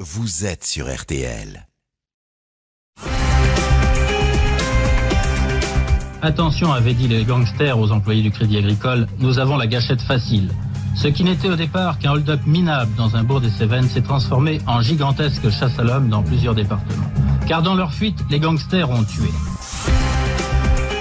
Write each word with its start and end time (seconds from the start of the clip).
vous 0.00 0.46
êtes 0.46 0.62
sur 0.62 0.86
RTL. 0.94 1.66
Attention, 6.22 6.72
avaient 6.72 6.94
dit 6.94 7.08
les 7.08 7.24
gangsters 7.24 7.76
aux 7.76 7.90
employés 7.90 8.22
du 8.22 8.30
Crédit 8.30 8.58
Agricole, 8.58 9.08
nous 9.18 9.40
avons 9.40 9.56
la 9.56 9.66
gâchette 9.66 10.00
facile. 10.00 10.52
Ce 10.94 11.08
qui 11.08 11.24
n'était 11.24 11.48
au 11.48 11.56
départ 11.56 11.98
qu'un 11.98 12.12
hold-up 12.12 12.40
minable 12.46 12.94
dans 12.96 13.16
un 13.16 13.24
bourg 13.24 13.40
des 13.40 13.50
Cévennes 13.50 13.88
s'est 13.88 14.02
transformé 14.02 14.60
en 14.68 14.82
gigantesque 14.82 15.50
chasse 15.50 15.76
à 15.80 15.82
l'homme 15.82 16.08
dans 16.08 16.22
plusieurs 16.22 16.54
départements. 16.54 17.10
Car 17.48 17.62
dans 17.62 17.74
leur 17.74 17.92
fuite, 17.92 18.20
les 18.30 18.38
gangsters 18.38 18.88
ont 18.88 19.02
tué. 19.02 19.30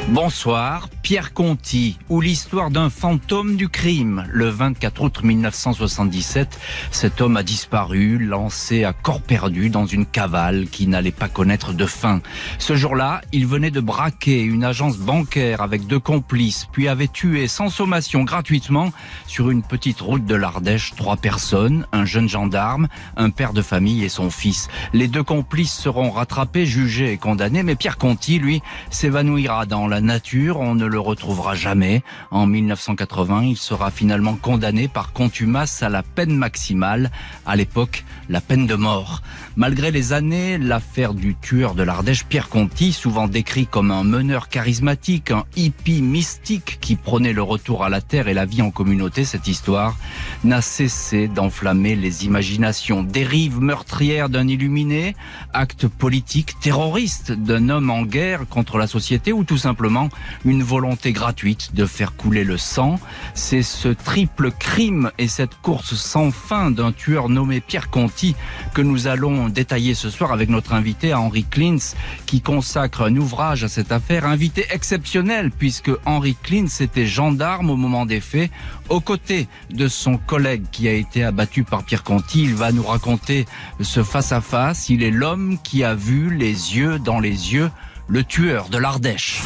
Bonsoir, 0.09 0.87
Pierre 1.07 1.33
Conti, 1.33 1.97
ou 2.09 2.19
l'histoire 2.19 2.69
d'un 2.69 2.89
fantôme 2.89 3.55
du 3.55 3.69
crime. 3.69 4.25
Le 4.29 4.49
24 4.49 5.01
août 5.01 5.23
1977, 5.23 6.59
cet 6.91 7.21
homme 7.21 7.37
a 7.37 7.43
disparu, 7.43 8.17
lancé 8.17 8.83
à 8.83 8.91
corps 8.91 9.21
perdu 9.21 9.69
dans 9.69 9.85
une 9.85 10.05
cavale 10.05 10.67
qui 10.67 10.85
n'allait 10.85 11.13
pas 11.13 11.29
connaître 11.29 11.71
de 11.71 11.85
fin. 11.85 12.19
Ce 12.59 12.75
jour-là, 12.75 13.21
il 13.31 13.47
venait 13.47 13.71
de 13.71 13.79
braquer 13.79 14.41
une 14.41 14.65
agence 14.65 14.97
bancaire 14.97 15.61
avec 15.61 15.87
deux 15.87 15.97
complices, 15.97 16.67
puis 16.73 16.89
avait 16.89 17.07
tué 17.07 17.47
sans 17.47 17.69
sommation 17.69 18.23
gratuitement 18.23 18.91
sur 19.27 19.49
une 19.49 19.63
petite 19.63 20.01
route 20.01 20.25
de 20.25 20.35
l'Ardèche 20.35 20.93
trois 20.93 21.15
personnes, 21.15 21.87
un 21.93 22.03
jeune 22.03 22.27
gendarme, 22.27 22.89
un 23.15 23.29
père 23.29 23.53
de 23.53 23.61
famille 23.61 24.03
et 24.03 24.09
son 24.09 24.29
fils. 24.29 24.67
Les 24.91 25.07
deux 25.07 25.23
complices 25.23 25.71
seront 25.71 26.11
rattrapés, 26.11 26.65
jugés 26.65 27.13
et 27.13 27.17
condamnés, 27.17 27.63
mais 27.63 27.75
Pierre 27.75 27.97
Conti, 27.97 28.39
lui, 28.39 28.61
s'évanouira 28.89 29.65
dans 29.65 29.87
la 29.87 30.01
nature, 30.01 30.59
on 30.59 30.75
ne 30.75 30.85
le 30.85 30.96
retrouvera 30.97 31.55
jamais. 31.55 32.03
En 32.31 32.45
1980, 32.45 33.43
il 33.43 33.57
sera 33.57 33.91
finalement 33.91 34.35
condamné 34.35 34.87
par 34.87 35.13
contumace 35.13 35.83
à 35.83 35.89
la 35.89 36.03
peine 36.03 36.35
maximale, 36.35 37.11
à 37.45 37.55
l'époque 37.55 38.05
la 38.29 38.41
peine 38.41 38.67
de 38.67 38.75
mort. 38.75 39.21
Malgré 39.59 39.89
les 39.89 40.13
années, 40.13 40.59
l'affaire 40.59 41.15
du 41.15 41.33
tueur 41.33 41.73
de 41.73 41.81
l'Ardèche, 41.81 42.25
Pierre 42.25 42.47
Conti, 42.47 42.93
souvent 42.93 43.27
décrit 43.27 43.65
comme 43.65 43.89
un 43.89 44.03
meneur 44.03 44.49
charismatique, 44.49 45.31
un 45.31 45.45
hippie 45.55 46.03
mystique 46.03 46.77
qui 46.79 46.95
prônait 46.95 47.33
le 47.33 47.41
retour 47.41 47.83
à 47.83 47.89
la 47.89 47.99
terre 47.99 48.27
et 48.27 48.35
la 48.35 48.45
vie 48.45 48.61
en 48.61 48.69
communauté, 48.69 49.25
cette 49.25 49.47
histoire 49.47 49.97
n'a 50.43 50.61
cessé 50.61 51.27
d'enflammer 51.27 51.95
les 51.95 52.23
imaginations. 52.23 53.01
Dérive 53.01 53.59
meurtrière 53.59 54.29
d'un 54.29 54.47
illuminé, 54.47 55.15
acte 55.53 55.87
politique 55.87 56.59
terroriste 56.59 57.31
d'un 57.31 57.69
homme 57.69 57.89
en 57.89 58.03
guerre 58.03 58.47
contre 58.47 58.77
la 58.77 58.85
société 58.85 59.33
ou 59.33 59.43
tout 59.43 59.57
simplement 59.57 60.09
une 60.45 60.61
volonté 60.61 61.13
gratuite 61.13 61.73
de 61.73 61.87
faire 61.87 62.15
couler 62.15 62.43
le 62.43 62.57
sang. 62.57 62.99
C'est 63.33 63.63
ce 63.63 63.87
triple 63.87 64.51
crime 64.51 65.09
et 65.17 65.27
cette 65.27 65.55
course 65.63 65.95
sans 65.95 66.29
fin 66.29 66.69
d'un 66.69 66.91
tueur 66.91 67.27
nommé 67.27 67.59
Pierre 67.59 67.89
Conti 67.89 68.35
que 68.75 68.83
nous 68.83 69.07
allons 69.07 69.46
détailler 69.49 69.93
ce 69.93 70.09
soir 70.09 70.31
avec 70.31 70.49
notre 70.49 70.73
invité 70.73 71.13
Henri 71.13 71.43
Klintz 71.43 71.95
qui 72.25 72.41
consacre 72.41 73.03
un 73.03 73.15
ouvrage 73.15 73.63
à 73.63 73.67
cette 73.67 73.91
affaire. 73.91 74.25
Invité 74.25 74.65
exceptionnel 74.71 75.51
puisque 75.51 75.91
Henri 76.05 76.35
Klintz 76.41 76.81
était 76.81 77.05
gendarme 77.05 77.69
au 77.69 77.75
moment 77.75 78.05
des 78.05 78.19
faits 78.21 78.51
aux 78.89 79.01
côtés 79.01 79.47
de 79.71 79.87
son 79.87 80.17
collègue 80.17 80.63
qui 80.71 80.87
a 80.87 80.93
été 80.93 81.23
abattu 81.23 81.63
par 81.63 81.83
Pierre 81.83 82.03
Conti. 82.03 82.43
Il 82.43 82.55
va 82.55 82.71
nous 82.71 82.83
raconter 82.83 83.45
ce 83.81 84.03
face 84.03 84.31
à 84.31 84.41
face. 84.41 84.89
Il 84.89 85.03
est 85.03 85.11
l'homme 85.11 85.57
qui 85.63 85.83
a 85.83 85.95
vu 85.95 86.35
les 86.35 86.77
yeux 86.77 86.99
dans 86.99 87.19
les 87.19 87.53
yeux 87.53 87.69
le 88.07 88.23
tueur 88.23 88.69
de 88.69 88.77
l'Ardèche. 88.77 89.41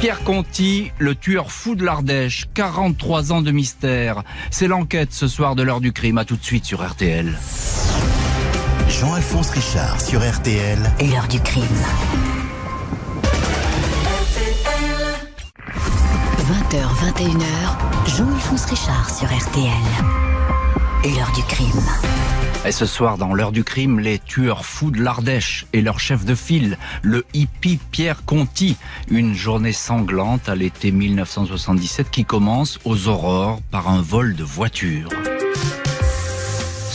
Pierre 0.00 0.22
Conti, 0.22 0.92
le 0.98 1.16
tueur 1.16 1.50
fou 1.50 1.74
de 1.74 1.84
l'Ardèche, 1.84 2.46
43 2.54 3.32
ans 3.32 3.42
de 3.42 3.50
mystère. 3.50 4.22
C'est 4.50 4.68
l'enquête 4.68 5.12
ce 5.12 5.26
soir 5.26 5.56
de 5.56 5.64
l'heure 5.64 5.80
du 5.80 5.92
crime. 5.92 6.18
À 6.18 6.24
tout 6.24 6.36
de 6.36 6.44
suite 6.44 6.64
sur 6.64 6.88
RTL. 6.88 7.36
Jean-Alphonse 8.98 9.50
Richard 9.50 10.00
sur 10.00 10.28
RTL. 10.28 10.76
L'heure 11.08 11.28
du 11.28 11.38
crime. 11.38 11.62
20h, 16.48 16.82
21h, 17.14 18.16
Jean-Alphonse 18.16 18.64
Richard 18.64 19.08
sur 19.08 19.28
RTL. 19.28 19.70
L'heure 21.04 21.30
du 21.32 21.42
crime. 21.44 21.80
Et 22.66 22.72
ce 22.72 22.86
soir, 22.86 23.18
dans 23.18 23.34
l'heure 23.34 23.52
du 23.52 23.62
crime, 23.62 24.00
les 24.00 24.18
tueurs 24.18 24.66
fous 24.66 24.90
de 24.90 25.00
l'Ardèche 25.00 25.66
et 25.72 25.80
leur 25.80 26.00
chef 26.00 26.24
de 26.24 26.34
file, 26.34 26.76
le 27.02 27.24
hippie 27.34 27.78
Pierre 27.92 28.24
Conti. 28.24 28.76
Une 29.08 29.32
journée 29.32 29.72
sanglante 29.72 30.48
à 30.48 30.56
l'été 30.56 30.90
1977 30.90 32.10
qui 32.10 32.24
commence 32.24 32.80
aux 32.84 33.06
aurores 33.06 33.60
par 33.70 33.88
un 33.88 34.02
vol 34.02 34.34
de 34.34 34.42
voiture. 34.42 35.08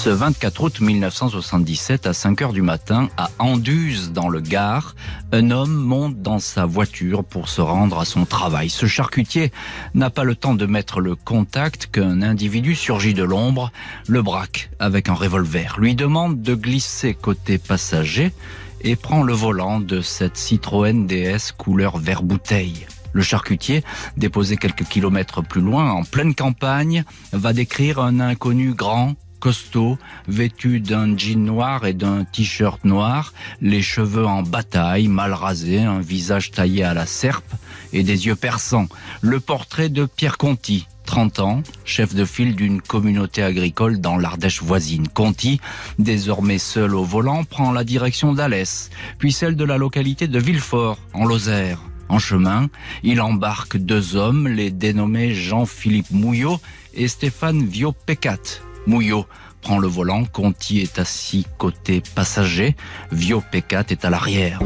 Ce 0.03 0.09
24 0.09 0.63
août 0.63 0.81
1977, 0.81 2.07
à 2.07 2.13
5 2.13 2.41
heures 2.41 2.51
du 2.51 2.61
matin, 2.61 3.07
à 3.15 3.29
Anduze, 3.39 4.11
dans 4.11 4.27
le 4.27 4.41
Gard, 4.41 4.95
un 5.31 5.49
homme 5.49 5.73
monte 5.73 6.21
dans 6.21 6.39
sa 6.39 6.65
voiture 6.65 7.23
pour 7.23 7.47
se 7.47 7.61
rendre 7.61 7.97
à 7.99 8.03
son 8.03 8.25
travail. 8.25 8.69
Ce 8.69 8.85
charcutier 8.85 9.53
n'a 9.93 10.09
pas 10.09 10.25
le 10.25 10.35
temps 10.35 10.55
de 10.55 10.65
mettre 10.65 10.99
le 10.99 11.15
contact 11.15 11.87
qu'un 11.87 12.21
individu 12.21 12.75
surgit 12.75 13.13
de 13.13 13.23
l'ombre, 13.23 13.71
le 14.09 14.21
braque 14.21 14.71
avec 14.77 15.07
un 15.07 15.13
revolver, 15.13 15.77
lui 15.79 15.95
demande 15.95 16.41
de 16.41 16.53
glisser 16.53 17.13
côté 17.13 17.57
passager 17.57 18.33
et 18.81 18.97
prend 18.97 19.23
le 19.23 19.31
volant 19.31 19.79
de 19.79 20.01
cette 20.01 20.35
Citroën 20.35 21.07
DS 21.07 21.53
couleur 21.57 21.97
vert 21.97 22.23
bouteille. 22.23 22.87
Le 23.13 23.21
charcutier, 23.21 23.85
déposé 24.17 24.57
quelques 24.57 24.83
kilomètres 24.83 25.41
plus 25.41 25.61
loin, 25.61 25.91
en 25.91 26.03
pleine 26.03 26.35
campagne, 26.35 27.05
va 27.31 27.53
décrire 27.53 27.99
un 27.99 28.19
inconnu 28.19 28.73
grand, 28.73 29.15
costaud, 29.43 29.97
vêtu 30.29 30.79
d'un 30.79 31.17
jean 31.17 31.43
noir 31.43 31.85
et 31.85 31.91
d'un 31.91 32.23
t-shirt 32.23 32.85
noir, 32.85 33.33
les 33.59 33.81
cheveux 33.81 34.25
en 34.25 34.41
bataille, 34.41 35.09
mal 35.09 35.33
rasés, 35.33 35.81
un 35.81 35.99
visage 35.99 36.51
taillé 36.51 36.85
à 36.85 36.93
la 36.93 37.05
serpe 37.05 37.53
et 37.91 38.03
des 38.03 38.27
yeux 38.27 38.37
perçants. 38.37 38.87
Le 39.19 39.41
portrait 39.41 39.89
de 39.89 40.05
Pierre 40.05 40.37
Conti, 40.37 40.87
30 41.05 41.39
ans, 41.39 41.63
chef 41.83 42.15
de 42.15 42.23
file 42.23 42.55
d'une 42.55 42.81
communauté 42.81 43.43
agricole 43.43 43.99
dans 43.99 44.15
l'Ardèche 44.15 44.63
voisine. 44.63 45.09
Conti, 45.09 45.59
désormais 45.99 46.57
seul 46.57 46.95
au 46.95 47.03
volant, 47.03 47.43
prend 47.43 47.73
la 47.73 47.83
direction 47.83 48.31
d'Alès, 48.31 48.91
puis 49.17 49.33
celle 49.33 49.57
de 49.57 49.65
la 49.65 49.77
localité 49.77 50.29
de 50.29 50.39
Villefort, 50.39 50.99
en 51.11 51.25
Lozère. 51.25 51.81
En 52.07 52.17
chemin, 52.17 52.69
il 53.03 53.19
embarque 53.19 53.75
deux 53.75 54.15
hommes, 54.15 54.47
les 54.47 54.71
dénommés 54.71 55.33
Jean-Philippe 55.33 56.11
Mouillot 56.11 56.61
et 56.93 57.09
Stéphane 57.09 57.65
Viau-Pécat. 57.65 58.61
Mouillot 58.87 59.25
prend 59.61 59.79
le 59.79 59.87
volant, 59.87 60.25
Conti 60.25 60.79
est 60.79 60.99
assis 60.99 61.45
côté 61.57 62.01
passager, 62.15 62.75
Vio 63.11 63.41
Pécat 63.51 63.85
est 63.89 64.05
à 64.05 64.09
l'arrière. 64.09 64.59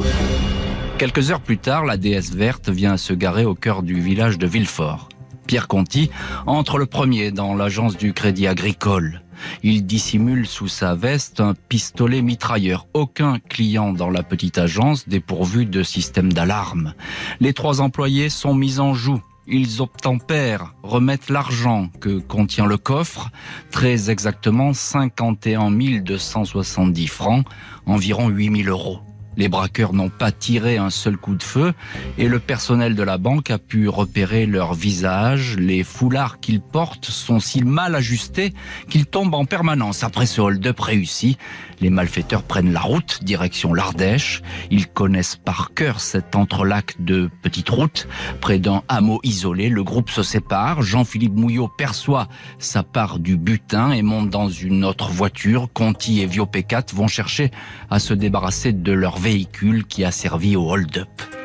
Quelques 0.98 1.30
heures 1.30 1.42
plus 1.42 1.60
tard, 1.60 1.86
la 1.86 1.98
déesse 1.98 2.34
verte 2.34 2.70
vient 2.70 2.98
se 2.98 3.14
garer 3.14 3.46
au 3.46 3.54
cœur 3.54 3.84
du 3.84 4.00
village 4.00 4.40
de 4.40 4.48
Villefort. 4.48 5.10
Pierre 5.46 5.68
Conti 5.68 6.10
entre 6.46 6.78
le 6.78 6.88
premier 6.88 7.32
dans 7.32 7.54
l'agence 7.54 7.96
du 7.96 8.14
Crédit 8.14 8.48
Agricole. 8.48 9.22
Il 9.62 9.86
dissimule 9.86 10.48
sous 10.48 10.68
sa 10.68 10.96
veste 10.96 11.40
un 11.40 11.54
pistolet 11.70 12.24
mitrailleur. 12.24 12.88
Aucun 12.94 13.40
client 13.40 13.94
dans 13.94 14.10
la 14.10 14.24
petite 14.24 14.58
agence 14.58 15.08
dépourvu 15.08 15.66
de 15.66 15.84
système 15.84 16.34
d'alarme. 16.34 16.96
Les 17.40 17.54
trois 17.54 17.82
employés 17.82 18.30
sont 18.30 18.56
mis 18.56 18.80
en 18.80 18.94
joue 18.94 19.22
ils 19.47 19.81
obtempèrent, 19.81 20.74
remettent 20.84 21.30
l'argent 21.30 21.90
que 22.00 22.19
contient 22.19 22.66
le 22.66 22.78
coffre, 22.78 23.30
très 23.72 24.09
exactement 24.09 24.74
51 24.74 25.72
270 26.02 27.08
francs, 27.08 27.46
environ 27.86 28.30
8 28.30 28.63
000 28.63 28.69
euros. 28.69 29.00
Les 29.38 29.50
braqueurs 29.50 29.94
n'ont 29.94 30.09
pas 30.09 30.31
tiré 30.31 30.78
un 30.78 30.90
seul 30.90 31.16
coup 31.16 31.36
de 31.36 31.44
feu 31.44 31.74
et 32.18 32.28
le 32.28 32.40
personnel 32.40 32.96
de 32.96 33.03
la 33.03 33.19
banque 33.19 33.52
a 33.52 33.59
pu 33.59 33.88
repérer 33.88 34.47
leur 34.47 34.74
visage. 34.74 35.56
Les 35.57 35.84
foulards 35.84 36.40
qu'ils 36.40 36.59
portent 36.59 37.06
sont 37.06 37.40
si 37.40 37.63
mal 37.63 37.94
ajustés 37.94 38.56
qu'ils 38.90 39.06
tombent 39.06 39.36
en 39.36 39.46
permanence. 39.46 40.03
Après 40.03 40.25
ce 40.25 40.41
hold-up 40.41 40.80
réussi, 40.80 41.38
les 41.80 41.90
malfaiteurs 41.90 42.44
prennent 42.44 42.74
la 42.74 42.81
route 42.81 43.24
direction 43.24 43.74
l'Ardèche. 43.74 44.42
Ils 44.72 44.88
connaissent 44.88 45.36
par 45.36 45.74
cœur 45.74 46.00
cet 46.00 46.36
entrelac 46.36 46.96
de 47.00 47.30
petites 47.42 47.69
routes. 47.69 48.07
Près 48.42 48.60
d'un 48.60 48.84
hameau 48.88 49.19
isolé, 49.24 49.69
le 49.69 49.84
groupe 49.84 50.10
se 50.10 50.24
sépare. 50.24 50.81
Jean-Philippe 50.81 51.36
Mouillot 51.36 51.68
perçoit 51.68 52.28
sa 52.60 52.84
part 52.84 53.19
du 53.19 53.38
butin 53.38 53.92
et 53.92 54.01
monte 54.01 54.30
dans 54.30 54.50
une 54.50 54.84
autre 54.84 55.10
voiture. 55.10 55.69
Conti 55.74 56.22
et 56.22 56.25
Viopécat 56.25 56.86
vont 56.94 57.07
chercher 57.07 57.51
à 57.90 58.00
se 58.00 58.13
débarrasser 58.13 58.74
de 58.74 58.92
leur 58.92 59.18
véhicule 59.18 59.86
qui 59.86 60.04
a 60.04 60.12
servi 60.12 60.56
au 60.56 60.69
hold-up. 60.69 61.37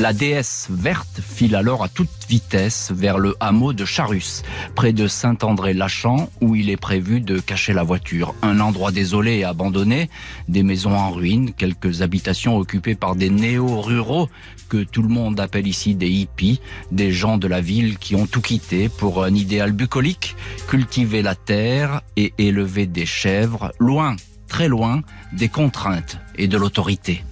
La 0.00 0.12
déesse 0.12 0.68
verte 0.70 1.20
file 1.20 1.56
alors 1.56 1.82
à 1.82 1.88
toute 1.88 2.08
vitesse 2.28 2.92
vers 2.94 3.18
le 3.18 3.34
hameau 3.40 3.72
de 3.72 3.84
Charus, 3.84 4.44
près 4.76 4.92
de 4.92 5.08
Saint-André-Lachamp, 5.08 6.30
où 6.40 6.54
il 6.54 6.70
est 6.70 6.76
prévu 6.76 7.20
de 7.20 7.40
cacher 7.40 7.72
la 7.72 7.82
voiture. 7.82 8.32
Un 8.42 8.60
endroit 8.60 8.92
désolé 8.92 9.38
et 9.38 9.44
abandonné, 9.44 10.08
des 10.46 10.62
maisons 10.62 10.94
en 10.94 11.10
ruine, 11.10 11.52
quelques 11.52 12.02
habitations 12.02 12.56
occupées 12.56 12.94
par 12.94 13.16
des 13.16 13.28
néo-ruraux 13.28 14.28
que 14.68 14.84
tout 14.84 15.02
le 15.02 15.08
monde 15.08 15.40
appelle 15.40 15.66
ici 15.66 15.96
des 15.96 16.10
hippies, 16.10 16.60
des 16.92 17.10
gens 17.10 17.36
de 17.36 17.48
la 17.48 17.60
ville 17.60 17.98
qui 17.98 18.14
ont 18.14 18.26
tout 18.28 18.40
quitté 18.40 18.88
pour 18.88 19.24
un 19.24 19.34
idéal 19.34 19.72
bucolique, 19.72 20.36
cultiver 20.68 21.22
la 21.22 21.34
terre 21.34 22.02
et 22.14 22.32
élever 22.38 22.86
des 22.86 23.06
chèvres, 23.06 23.72
loin, 23.80 24.14
très 24.46 24.68
loin, 24.68 25.02
des 25.32 25.48
contraintes 25.48 26.20
et 26.36 26.46
de 26.46 26.56
l'autorité. 26.56 27.24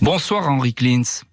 Bonsoir 0.00 0.48
Henri 0.48 0.72
Klintz. 0.74 1.24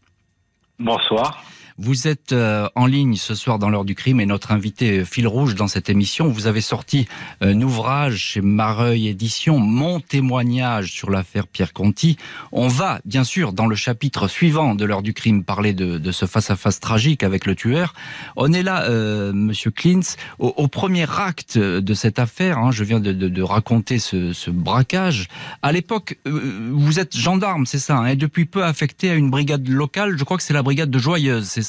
Bonsoir. 0.80 1.49
Vous 1.82 2.10
êtes 2.10 2.34
euh, 2.34 2.68
en 2.76 2.88
ligne 2.88 3.16
ce 3.16 3.34
soir 3.36 3.58
dans 3.58 3.70
l'heure 3.70 3.86
du 3.86 3.96
crime 3.96 4.20
et 4.20 4.26
notre 4.26 4.52
invité 4.52 5.00
euh, 5.00 5.06
fil 5.06 5.26
rouge 5.26 5.56
dans 5.56 5.70
cette 5.70 5.90
émission. 5.90 6.28
Vous 6.28 6.46
avez 6.46 6.60
sorti 6.60 7.08
un 7.40 7.62
ouvrage 7.62 8.18
chez 8.18 8.42
Mareuil 8.42 9.08
Édition, 9.08 9.60
mon 9.60 10.02
témoignage 10.02 10.92
sur 10.92 11.10
l'affaire 11.10 11.48
Pierre 11.48 11.72
Conti. 11.72 12.18
On 12.52 12.68
va, 12.68 13.00
bien 13.06 13.24
sûr, 13.24 13.54
dans 13.54 13.66
le 13.66 13.78
chapitre 13.78 14.28
suivant 14.28 14.76
de 14.76 14.84
l'heure 14.84 15.02
du 15.02 15.14
crime, 15.14 15.46
parler 15.46 15.72
de, 15.72 16.12
ce 16.12 16.26
face-à-face 16.26 16.82
tragique 16.82 17.24
avec 17.24 17.46
le 17.46 17.56
tueur. 17.56 17.94
On 18.36 18.52
est 18.52 18.64
là, 18.64 18.84
euh, 18.90 19.32
Monsieur 19.32 19.72
Klintz, 19.72 20.18
au, 20.38 20.68
premier 20.68 21.08
acte 21.10 21.58
de 21.58 21.94
cette 21.94 22.20
affaire. 22.20 22.58
Hein, 22.58 22.72
je 22.72 22.84
viens 22.84 23.00
de, 23.00 23.42
raconter 23.42 24.00
ce, 24.00 24.50
braquage. 24.50 25.30
À 25.62 25.72
l'époque, 25.72 26.18
vous 26.26 27.00
êtes 27.00 27.16
gendarme, 27.16 27.66
c'est 27.66 27.80
ça, 27.80 28.00
hein, 28.00 28.08
et 28.08 28.16
depuis 28.18 28.44
peu 28.44 28.66
affecté 28.66 29.10
à 29.12 29.16
une 29.16 29.30
brigade 29.30 29.66
locale. 29.70 30.18
Je 30.18 30.26
crois 30.26 30.36
que 30.36 30.44
c'est 30.44 30.54
la 30.54 30.64
brigade 30.64 30.92
de 30.92 31.00
Joyeuse, 31.00 31.48
c'est 31.48 31.69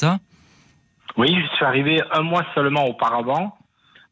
oui, 1.17 1.37
je 1.41 1.57
suis 1.57 1.65
arrivé 1.65 2.01
un 2.13 2.23
mois 2.23 2.45
seulement 2.55 2.87
auparavant. 2.87 3.57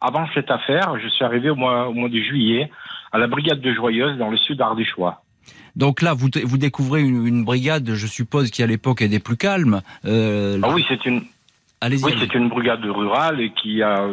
Avant 0.00 0.26
cette 0.34 0.50
affaire, 0.50 0.98
je 1.00 1.08
suis 1.08 1.24
arrivé 1.24 1.50
au 1.50 1.56
mois, 1.56 1.88
au 1.88 1.92
mois 1.92 2.08
de 2.08 2.20
juillet 2.20 2.70
à 3.12 3.18
la 3.18 3.26
brigade 3.26 3.60
de 3.60 3.72
Joyeuse 3.72 4.18
dans 4.18 4.30
le 4.30 4.36
sud 4.36 4.60
ardéchois. 4.60 5.22
Donc 5.76 6.02
là, 6.02 6.14
vous, 6.14 6.28
vous 6.44 6.58
découvrez 6.58 7.02
une, 7.02 7.44
brigade, 7.44 7.90
je 7.94 8.06
suppose, 8.06 8.50
qui 8.50 8.62
à 8.62 8.66
l'époque 8.66 9.00
était 9.00 9.18
plus 9.18 9.36
calme. 9.36 9.80
Euh, 10.04 10.58
ah 10.62 10.70
oui, 10.72 10.84
c'est 10.88 11.04
une. 11.06 11.22
Oui, 11.80 12.14
c'est 12.18 12.34
une 12.34 12.48
brigade 12.48 12.84
rurale 12.84 13.52
qui 13.54 13.82
a 13.82 14.04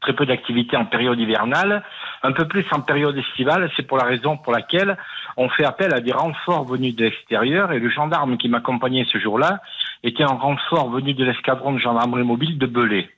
très 0.00 0.14
peu 0.14 0.24
d'activité 0.24 0.74
en 0.78 0.86
période 0.86 1.20
hivernale, 1.20 1.82
un 2.22 2.32
peu 2.32 2.48
plus 2.48 2.64
en 2.72 2.80
période 2.80 3.14
estivale. 3.16 3.70
C'est 3.76 3.86
pour 3.86 3.98
la 3.98 4.04
raison 4.04 4.38
pour 4.38 4.54
laquelle 4.54 4.96
on 5.36 5.50
fait 5.50 5.66
appel 5.66 5.92
à 5.92 6.00
des 6.00 6.12
renforts 6.12 6.64
venus 6.64 6.96
de 6.96 7.04
l'extérieur. 7.04 7.72
Et 7.72 7.78
le 7.78 7.90
gendarme 7.90 8.38
qui 8.38 8.48
m'accompagnait 8.48 9.06
ce 9.12 9.18
jour-là 9.18 9.60
était 10.04 10.22
un 10.22 10.34
renfort 10.34 10.90
venu 10.90 11.14
de 11.14 11.24
l'escadron 11.24 11.72
de 11.72 11.78
gendarmerie 11.78 12.24
mobile 12.24 12.58
de 12.58 12.66
Belay. 12.66 13.08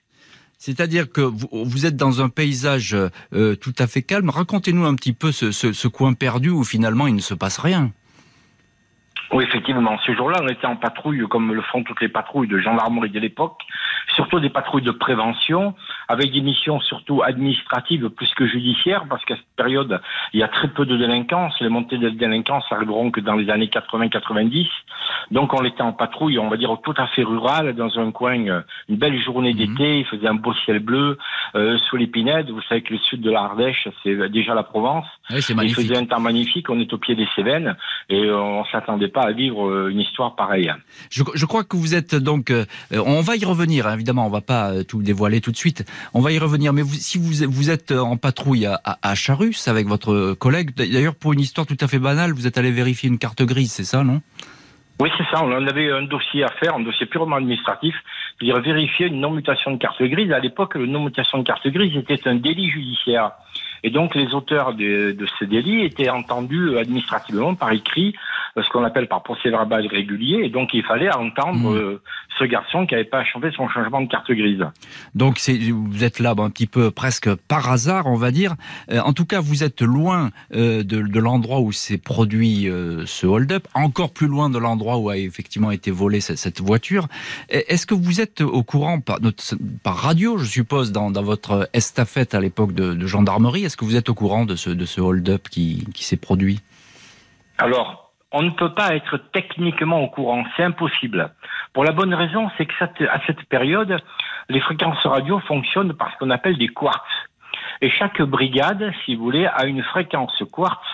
C'est-à-dire 0.59 1.13
que 1.13 1.21
vous, 1.21 1.85
êtes 1.85 1.97
dans 1.97 2.23
un 2.23 2.31
paysage 2.31 2.97
euh, 3.35 3.55
tout 3.57 3.75
à 3.79 3.87
fait 3.87 4.03
calme. 4.03 4.31
Racontez-nous 4.31 4.87
un 4.87 4.95
petit 4.95 5.13
peu 5.13 5.31
ce, 5.31 5.89
coin 5.89 6.15
perdu 6.15 6.49
où 6.49 6.65
finalement 6.65 7.07
il 7.07 7.15
ne 7.15 7.21
se 7.21 7.35
passe 7.35 7.59
rien. 7.59 7.91
Oui, 9.33 9.45
effectivement. 9.45 9.99
Ce 10.07 10.15
jour-là, 10.15 10.39
on 10.43 10.49
était 10.49 10.67
en 10.67 10.77
patrouille, 10.77 11.27
comme 11.29 11.53
le 11.53 11.61
font 11.61 11.83
toutes 11.83 12.01
les 12.01 12.09
patrouilles 12.09 12.49
de 12.49 12.59
gendarmerie 12.59 13.11
de 13.11 13.19
l'époque, 13.19 13.61
surtout 14.15 14.41
des 14.41 14.51
patrouilles 14.51 14.85
de 14.85 14.93
prévention, 14.93 15.75
avec 16.09 16.33
des 16.33 16.41
missions 16.41 16.81
surtout 16.81 17.23
administratives 17.23 18.09
plus 18.11 18.33
que 18.35 18.47
judiciaires, 18.47 19.07
parce 19.09 19.25
qu'à 19.25 19.37
cette 19.37 19.57
période, 19.57 20.01
il 20.33 20.41
y 20.41 20.43
a 20.43 20.49
très 20.49 20.69
peu 20.69 20.87
de 20.87 20.97
délinquance. 20.97 21.55
Les 21.61 21.69
montées 21.69 21.99
de 21.99 22.11
délinquance 22.11 22.65
arriveront 22.71 23.11
que 23.11 23.21
dans 23.21 23.35
les 23.35 23.51
années 23.51 23.67
80-90. 23.67 24.67
Donc, 25.31 25.55
on 25.55 25.65
était 25.65 25.83
en 25.83 25.93
patrouille, 25.93 26.39
on 26.39 26.49
va 26.49 26.57
dire, 26.57 26.77
tout 26.85 26.95
à 26.97 27.07
fait 27.09 27.23
rural, 27.23 27.75
dans 27.75 27.99
un 27.99 28.11
coin, 28.11 28.47
euh, 28.47 28.61
une 28.89 28.97
belle 28.97 29.21
journée 29.21 29.53
mhm. 29.53 29.59
d'été, 29.59 29.99
il 30.01 30.05
faisait 30.07 30.29
un 30.29 30.35
beau 30.35 30.55
ciel 30.65 30.79
bleu, 30.79 31.19
euh, 31.55 31.79
sous 31.89 31.97
l'épinette. 31.97 32.51
Vous 32.51 32.63
savez 32.69 32.83
que 32.83 32.93
le 32.93 32.99
sud 32.99 33.21
de 33.21 33.31
l'Ardèche, 33.31 33.89
c'est 34.03 34.29
déjà 34.31 34.55
la 34.55 34.63
Provence. 34.63 35.07
Oui, 35.31 35.43
c'est 35.43 35.55
magnifique. 35.55 35.79
Il 35.79 35.89
faisait 35.89 36.01
un 36.01 36.07
temps 36.07 36.21
magnifique, 36.21 36.69
on 36.71 36.79
est 36.81 36.93
au 36.93 36.99
pied 36.99 37.15
des 37.15 37.27
Cévennes, 37.35 37.77
et 38.09 38.31
on 38.31 38.65
s'attendait 38.67 39.09
pas 39.09 39.23
à 39.23 39.33
vivre 39.33 39.69
euh, 39.69 39.91
une 39.91 40.01
histoire 40.01 40.37
pareille. 40.37 40.73
Je, 41.11 41.23
je 41.35 41.47
crois 41.47 41.65
que 41.65 41.77
vous 41.77 41.95
êtes 41.95 42.15
donc, 42.15 42.51
euh, 42.51 42.65
on 42.93 43.21
va 43.21 43.37
y 43.37 43.45
revenir, 43.45 43.87
hein, 43.87 43.95
évidemment, 43.95 44.27
on 44.27 44.31
va 44.31 44.41
pas 44.41 44.71
euh, 44.71 44.83
tout 44.83 45.03
dévoiler 45.03 45.41
tout 45.41 45.53
de 45.53 45.57
suite, 45.57 45.85
on 46.15 46.21
va 46.21 46.33
y 46.33 46.39
revenir, 46.39 46.73
mais 46.73 46.83
si 46.85 47.19
vous, 47.19 47.71
êtes 47.71 47.93
en 47.93 48.17
patrouille 48.17 48.67
à, 48.67 49.15
Charus 49.15 49.69
avec 49.69 49.87
votre 49.87 50.35
collègue, 50.35 50.71
d'ailleurs 50.77 51.15
pour 51.15 51.33
une 51.33 51.41
histoire 51.41 51.67
tout 51.67 51.77
à 51.81 51.89
fait 51.89 51.99
banale, 51.99 52.33
vous 52.33 52.47
êtes 52.47 52.59
allé 52.59 52.71
vérifier 52.71 53.09
une 53.09 53.19
carte 53.19 53.43
grise, 53.43 53.73
c'est 53.73 53.85
ça, 53.85 54.05
non? 54.05 54.21
Oui, 54.99 55.11
c'est 55.19 55.27
ça. 55.31 55.45
On 55.45 55.67
avait 55.67 55.91
un 55.91 56.03
dossier 56.03 56.43
à 56.43 56.49
faire, 56.49 56.75
un 56.75 56.81
dossier 56.81 57.05
purement 57.05 57.37
administratif, 57.37 57.95
c'est-à-dire 58.39 58.63
vérifier 58.63 59.07
une 59.07 59.21
non-mutation 59.21 59.73
de 59.73 59.77
carte 59.77 60.03
grise. 60.03 60.33
À 60.33 60.39
l'époque, 60.39 60.75
la 60.75 60.87
non-mutation 60.87 61.39
de 61.39 61.45
carte 61.45 61.69
grise 61.69 61.95
était 61.97 62.27
un 62.27 62.37
délit 62.37 62.71
judiciaire. 62.71 63.33
Et 63.83 63.91
donc, 63.91 64.15
les 64.15 64.35
auteurs 64.35 64.75
de, 64.75 65.13
de 65.13 65.27
ce 65.39 65.45
délit 65.45 65.85
étaient 65.85 66.11
entendus 66.11 66.77
administrativement 66.79 67.55
par 67.55 67.73
écrit 67.73 68.15
ce 68.63 68.69
qu'on 68.71 68.85
appelle 68.85 69.07
par 69.07 69.23
procès 69.23 69.51
verbal 69.51 69.87
régulier. 69.87 70.41
Et 70.45 70.49
donc, 70.49 70.71
il 70.73 70.83
fallait 70.83 71.13
entendre 71.13 71.71
mmh. 71.71 71.77
euh, 71.77 72.03
ce 72.39 72.45
garçon 72.45 72.87
qui 72.87 72.95
n'avait 72.95 73.05
pas 73.05 73.25
changé 73.25 73.51
son 73.55 73.69
changement 73.69 74.01
de 74.01 74.09
carte 74.09 74.31
grise. 74.31 74.65
Donc, 75.15 75.41
vous 75.71 76.05
êtes 76.05 76.21
là 76.21 76.35
un 76.37 76.51
petit 76.51 76.67
peu 76.67 76.91
presque 76.91 77.33
par 77.35 77.71
hasard, 77.71 78.07
on 78.07 78.17
va 78.17 78.31
dire. 78.31 78.55
Euh, 78.91 79.01
en 79.01 79.13
tout 79.13 79.27
cas, 79.27 79.41
vous 79.41 79.63
êtes 79.63 79.83
loin 79.83 80.31
euh, 80.55 80.83
de, 80.83 81.19
l'endroit 81.19 81.61
où 81.61 81.73
s'est 81.73 81.99
produit 81.99 82.69
ce 83.07 83.27
hold-up, 83.27 83.67
encore 83.75 84.13
plus 84.13 84.27
loin 84.27 84.51
de 84.51 84.59
l'endroit 84.59 84.99
où 84.99 85.09
a 85.09 85.17
effectivement 85.17 85.71
été 85.71 85.91
volée 85.91 86.21
cette, 86.21 86.61
voiture. 86.61 87.09
Est-ce 87.49 87.87
que 87.87 87.95
vous 87.95 88.21
êtes 88.21 88.41
au 88.41 88.63
courant 88.63 89.01
par, 89.01 89.19
par 89.83 89.97
radio, 89.97 90.39
je 90.39 90.45
suppose, 90.45 90.93
dans, 90.93 91.11
votre 91.11 91.69
estafette 91.73 92.35
à 92.35 92.41
l'époque 92.41 92.73
de, 92.73 93.07
gendarmerie 93.07 93.65
Est-ce 93.67 93.77
que 93.77 93.85
vous 93.85 93.97
êtes 93.97 94.09
au 94.09 94.15
courant 94.15 94.45
de 94.45 94.55
ce, 94.55 94.71
de 94.71 94.85
ce 94.85 95.01
hold-up 95.01 95.49
qui, 95.51 95.89
qui 95.93 96.05
s'est 96.05 96.17
produit? 96.17 96.61
Alors, 97.59 98.13
on 98.31 98.43
ne 98.43 98.51
peut 98.51 98.73
pas 98.73 98.95
être 98.95 99.19
techniquement 99.33 100.05
au 100.05 100.09
courant, 100.09 100.45
c'est 100.57 100.63
impossible. 100.63 101.33
Pour 101.73 101.83
la 101.83 101.91
bonne 101.91 102.15
raison, 102.15 102.49
c'est 102.57 102.67
que 102.67 103.05
à 103.09 103.21
cette 103.27 103.43
période, 103.49 103.97
les 104.49 104.61
fréquences 104.61 105.05
radio 105.05 105.41
fonctionnent 105.41 105.95
par 105.95 106.13
ce 106.13 106.19
qu'on 106.19 106.31
appelle 106.31 106.59
des 106.59 106.69
quartz. 106.69 107.03
Et 107.81 107.91
chaque 107.91 108.23
brigade, 108.23 108.93
si 109.05 109.17
vous 109.17 109.25
voulez, 109.25 109.47
a 109.47 109.67
une 109.67 109.83
fréquence 109.83 110.45
quartz 110.53 110.87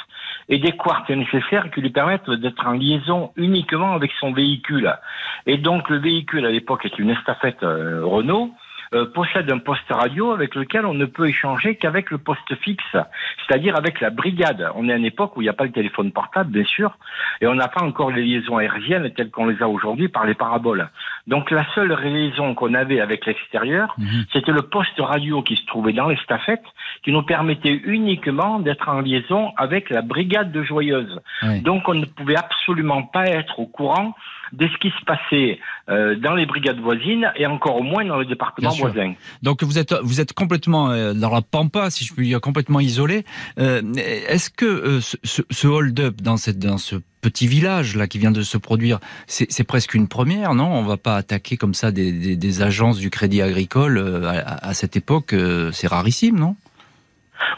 et 0.49 0.59
des 0.59 0.73
quartz 0.73 1.11
nécessaires 1.11 1.71
qui 1.71 1.83
lui 1.83 1.91
permettent 1.91 2.31
d'être 2.31 2.67
en 2.67 2.73
liaison 2.73 3.33
uniquement 3.37 3.93
avec 3.93 4.13
son 4.19 4.33
véhicule. 4.33 4.97
Et 5.45 5.59
donc 5.59 5.91
le 5.91 5.99
véhicule 5.99 6.47
à 6.47 6.51
l'époque 6.51 6.87
est 6.87 6.99
une 6.99 7.11
estafette 7.11 7.63
euh, 7.63 8.01
Renault 8.03 8.51
euh, 8.95 9.07
possède 9.07 9.51
un 9.51 9.59
poste 9.59 9.91
radio 9.91 10.33
avec 10.33 10.55
lequel 10.55 10.85
on 10.85 10.95
ne 10.95 11.07
peut 11.07 11.29
échanger 11.29 11.77
qu'avec 11.77 12.11
le 12.11 12.19
poste 12.19 12.55
fixe, 12.57 12.83
c'est-à-dire 12.93 13.77
avec 13.77 14.01
la 14.01 14.11
brigade. 14.11 14.71
On 14.75 14.89
est 14.89 14.93
à 14.93 14.97
une 14.97 15.05
époque 15.05 15.37
où 15.37 15.41
il 15.41 15.45
n'y 15.45 15.51
a 15.51 15.55
pas 15.55 15.65
le 15.65 15.73
téléphone 15.73 16.13
portable, 16.13 16.51
bien 16.51 16.65
sûr, 16.65 16.97
et 17.41 17.47
on 17.47 17.55
n'a 17.55 17.69
pas 17.69 17.83
encore 17.83 18.11
les 18.11 18.23
liaisons 18.23 18.59
aériennes 18.59 19.11
telles 19.15 19.31
qu'on 19.31 19.47
les 19.47 19.63
a 19.63 19.69
aujourd'hui 19.69 20.09
par 20.09 20.27
les 20.27 20.35
paraboles. 20.35 20.89
Donc 21.27 21.51
la 21.51 21.65
seule 21.75 21.93
liaison 21.93 22.55
qu'on 22.55 22.75
avait 22.75 23.01
avec 23.01 23.27
l'extérieur, 23.27 23.95
mhm. 23.99 24.25
c'était 24.33 24.53
le 24.53 24.63
poste 24.63 24.99
radio 24.99 25.43
qui 25.43 25.57
se 25.57 25.65
trouvait 25.67 25.93
dans 25.93 26.09
l'estafette, 26.09 26.65
qui 27.05 27.13
nous 27.13 27.23
permettait 27.23 27.81
uniquement 27.85 28.59
d'être 28.59 28.89
en 28.89 29.01
liaison 29.01 29.53
avec 29.57 29.91
la 29.91 30.03
brigade 30.03 30.53
de 30.53 30.63
Joyeuse. 30.63 31.21
Donc 31.63 31.89
on 31.89 31.95
ne 31.95 32.05
pouvait 32.05 32.37
absolument 32.37 33.03
pas 33.03 33.27
être 33.27 33.61
au 33.61 33.67
courant 33.67 34.15
de 34.53 34.69
ce 34.69 34.79
qui 34.79 34.91
se 34.91 35.05
passait 35.05 35.59
euh, 35.89 36.15
dans 36.17 36.35
les 36.35 36.45
brigades 36.45 36.79
voisines 36.79 37.33
et 37.37 37.47
encore 37.47 37.83
moins 37.83 38.05
dans 38.05 38.19
les 38.19 38.27
départements 38.27 38.71
voisins. 38.71 39.15
Donc 39.43 39.63
vous 39.63 39.79
êtes 39.79 39.95
vous 40.03 40.21
êtes 40.21 40.35
complètement 40.35 40.91
euh, 40.91 41.15
dans 41.15 41.31
la 41.31 41.41
pampa, 41.41 41.89
si 41.91 42.05
je 42.05 42.13
puis 42.13 42.27
dire, 42.27 42.41
complètement 42.41 42.81
isolé. 42.81 43.25
Euh, 43.59 43.81
est-ce 43.97 44.51
que 44.51 45.01
ce, 45.01 45.17
ce 45.23 45.67
hold-up 45.67 46.21
dans 46.21 46.37
cette 46.37 46.59
dans 46.59 46.79
ce 46.79 46.97
petit 47.23 47.47
village 47.47 47.97
là 47.97 48.07
qui 48.07 48.19
vient 48.19 48.33
de 48.33 48.43
se 48.43 48.59
produire, 48.59 48.99
c'est 49.27 49.65
presque 49.65 49.95
une 49.95 50.09
première, 50.09 50.55
non? 50.55 50.67
On 50.67 50.83
va 50.83 50.99
pas 50.99 51.17
attaquer 51.17 51.57
comme 51.57 51.73
ça 51.73 51.91
des, 51.91 52.37
des, 52.37 52.63
agences 52.63 52.99
du 52.99 53.09
Crédit 53.09 53.41
Agricole 53.41 54.23
à, 54.27 54.69
à 54.69 54.75
cette 54.75 54.97
époque, 54.97 55.35
c'est 55.73 55.87
rarissime, 55.87 56.39
non? 56.39 56.57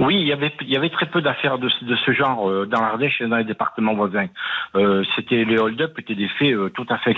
Oui, 0.01 0.17
il 0.21 0.27
y 0.27 0.33
avait, 0.33 0.53
il 0.61 0.71
y 0.71 0.77
avait 0.77 0.91
très 0.91 1.07
peu 1.07 1.23
d'affaires 1.23 1.59
de, 1.59 1.69
de, 1.83 1.97
ce 1.97 2.13
genre 2.13 2.49
euh, 2.49 2.67
dans 2.67 2.81
l'Ardèche 2.81 3.21
et 3.21 3.29
dans 3.29 3.37
les 3.37 3.45
départements 3.45 3.95
voisins. 3.95 4.27
Euh, 4.75 5.05
c'était 5.15 5.45
les 5.45 5.59
hold-up 5.59 5.99
étaient 5.99 6.15
des 6.15 6.29
faits 6.29 6.53
euh, 6.53 6.71
tout 6.71 6.87
à 6.89 6.99
fait 6.99 7.15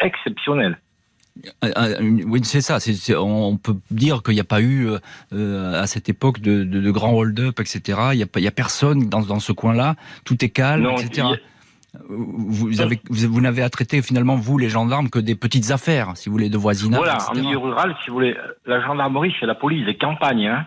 exceptionnels. 0.00 0.78
Oui, 2.02 2.40
c'est 2.42 2.60
ça. 2.60 2.78
on 3.16 3.56
peut 3.56 3.76
dire 3.92 4.24
qu'il 4.24 4.34
n'y 4.34 4.40
a 4.40 4.44
pas 4.44 4.60
eu 4.60 4.88
à 5.30 5.86
cette 5.86 6.08
époque 6.08 6.40
de, 6.40 6.64
de, 6.64 6.90
grands 6.90 7.12
hold-up, 7.12 7.60
etc. 7.60 7.80
Il 8.12 8.16
n'y 8.16 8.46
a, 8.46 8.48
a 8.48 8.50
personne 8.50 9.08
dans, 9.08 9.20
dans 9.20 9.38
ce 9.38 9.52
coin-là. 9.52 9.94
Tout 10.24 10.44
est 10.44 10.48
calme, 10.48 10.90
etc. 10.98 11.28
Vous, 12.08 12.80
avez, 12.80 13.00
vous, 13.10 13.40
n'avez 13.40 13.62
à 13.62 13.70
traiter 13.70 14.02
finalement, 14.02 14.36
vous, 14.36 14.58
les 14.58 14.68
gendarmes, 14.68 15.10
que 15.10 15.18
des 15.18 15.34
petites 15.34 15.70
affaires, 15.70 16.16
si 16.16 16.28
vous 16.28 16.34
voulez, 16.34 16.48
de 16.48 16.56
voisinage. 16.56 16.98
Voilà, 16.98 17.18
en 17.30 17.34
milieu 17.34 17.58
rural, 17.58 17.94
si 18.02 18.10
vous 18.10 18.14
voulez, 18.14 18.36
la 18.66 18.80
gendarmerie, 18.80 19.34
c'est 19.38 19.46
la 19.46 19.54
police 19.54 19.84
des 19.84 19.96
campagnes. 19.96 20.48
Hein. 20.48 20.66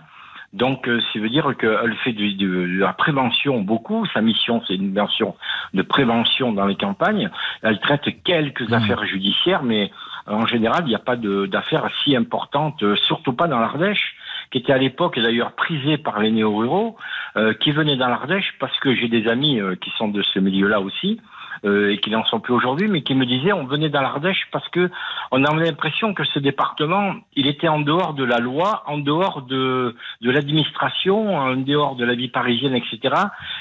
Donc, 0.54 0.88
euh, 0.88 1.00
ça 1.14 1.20
veut 1.20 1.30
dire 1.30 1.56
qu'elle 1.58 1.96
fait 2.04 2.12
de, 2.12 2.38
de, 2.38 2.80
la 2.80 2.94
prévention 2.94 3.62
beaucoup. 3.62 4.06
Sa 4.14 4.22
mission, 4.22 4.62
c'est 4.68 4.76
une 4.76 4.92
mission 4.92 5.36
de 5.74 5.82
prévention 5.82 6.52
dans 6.52 6.66
les 6.66 6.76
campagnes. 6.76 7.30
Elle 7.62 7.80
traite 7.80 8.04
quelques 8.24 8.70
mmh. 8.70 8.74
affaires 8.74 9.06
judiciaires, 9.06 9.64
mais 9.64 9.92
en 10.28 10.46
général, 10.46 10.84
il 10.86 10.90
n'y 10.90 10.96
a 10.96 11.00
pas 11.00 11.16
d'affaires 11.16 11.90
si 12.04 12.16
importantes, 12.16 12.84
euh, 12.84 12.96
surtout 12.96 13.34
pas 13.34 13.48
dans 13.48 13.60
l'Ardèche 13.60 14.16
qui 14.52 14.60
était 14.60 14.74
à 14.74 14.78
l'époque 14.78 15.18
d'ailleurs 15.20 15.54
prisée 15.54 15.98
par 15.98 16.20
les 16.20 16.32
néo-ruraux, 16.32 16.98
euh, 17.38 17.54
qui 17.54 17.72
venaient 17.72 17.98
dans 17.98 18.10
l'Ardèche 18.10 18.54
parce 18.60 18.78
que 18.80 18.94
j'ai 18.96 19.08
des 19.08 19.28
amis 19.28 19.60
qui 19.82 19.90
sont 19.98 20.10
de 20.10 20.22
ce 20.22 20.40
milieu-là 20.40 20.82
aussi, 20.82 21.20
euh, 21.64 21.92
et 21.92 22.00
qui 22.00 22.10
n'en 22.10 22.26
sont 22.26 22.40
plus 22.40 22.56
aujourd'hui, 22.56 22.88
mais 22.88 23.04
qui 23.04 23.14
me 23.14 23.24
disaient 23.24 23.54
on 23.54 23.66
venait 23.66 23.90
dans 23.90 24.02
l'Ardèche 24.02 24.48
parce 24.52 24.68
que 24.70 24.90
on 25.30 25.44
avait 25.44 25.66
l'impression 25.66 26.16
que 26.16 26.24
ce 26.24 26.40
département, 26.40 27.14
il 27.36 27.46
était 27.46 27.68
en 27.68 27.80
dehors 27.80 28.16
de 28.16 28.24
la 28.24 28.40
loi, 28.40 28.82
en 28.88 28.98
dehors 28.98 29.44
de, 29.44 29.96
de 30.22 30.32
l'administration, 30.32 31.38
en 31.38 31.56
dehors 31.56 31.96
de 31.96 32.04
la 32.04 32.16
vie 32.16 32.30
parisienne, 32.30 32.74
etc. 32.74 33.14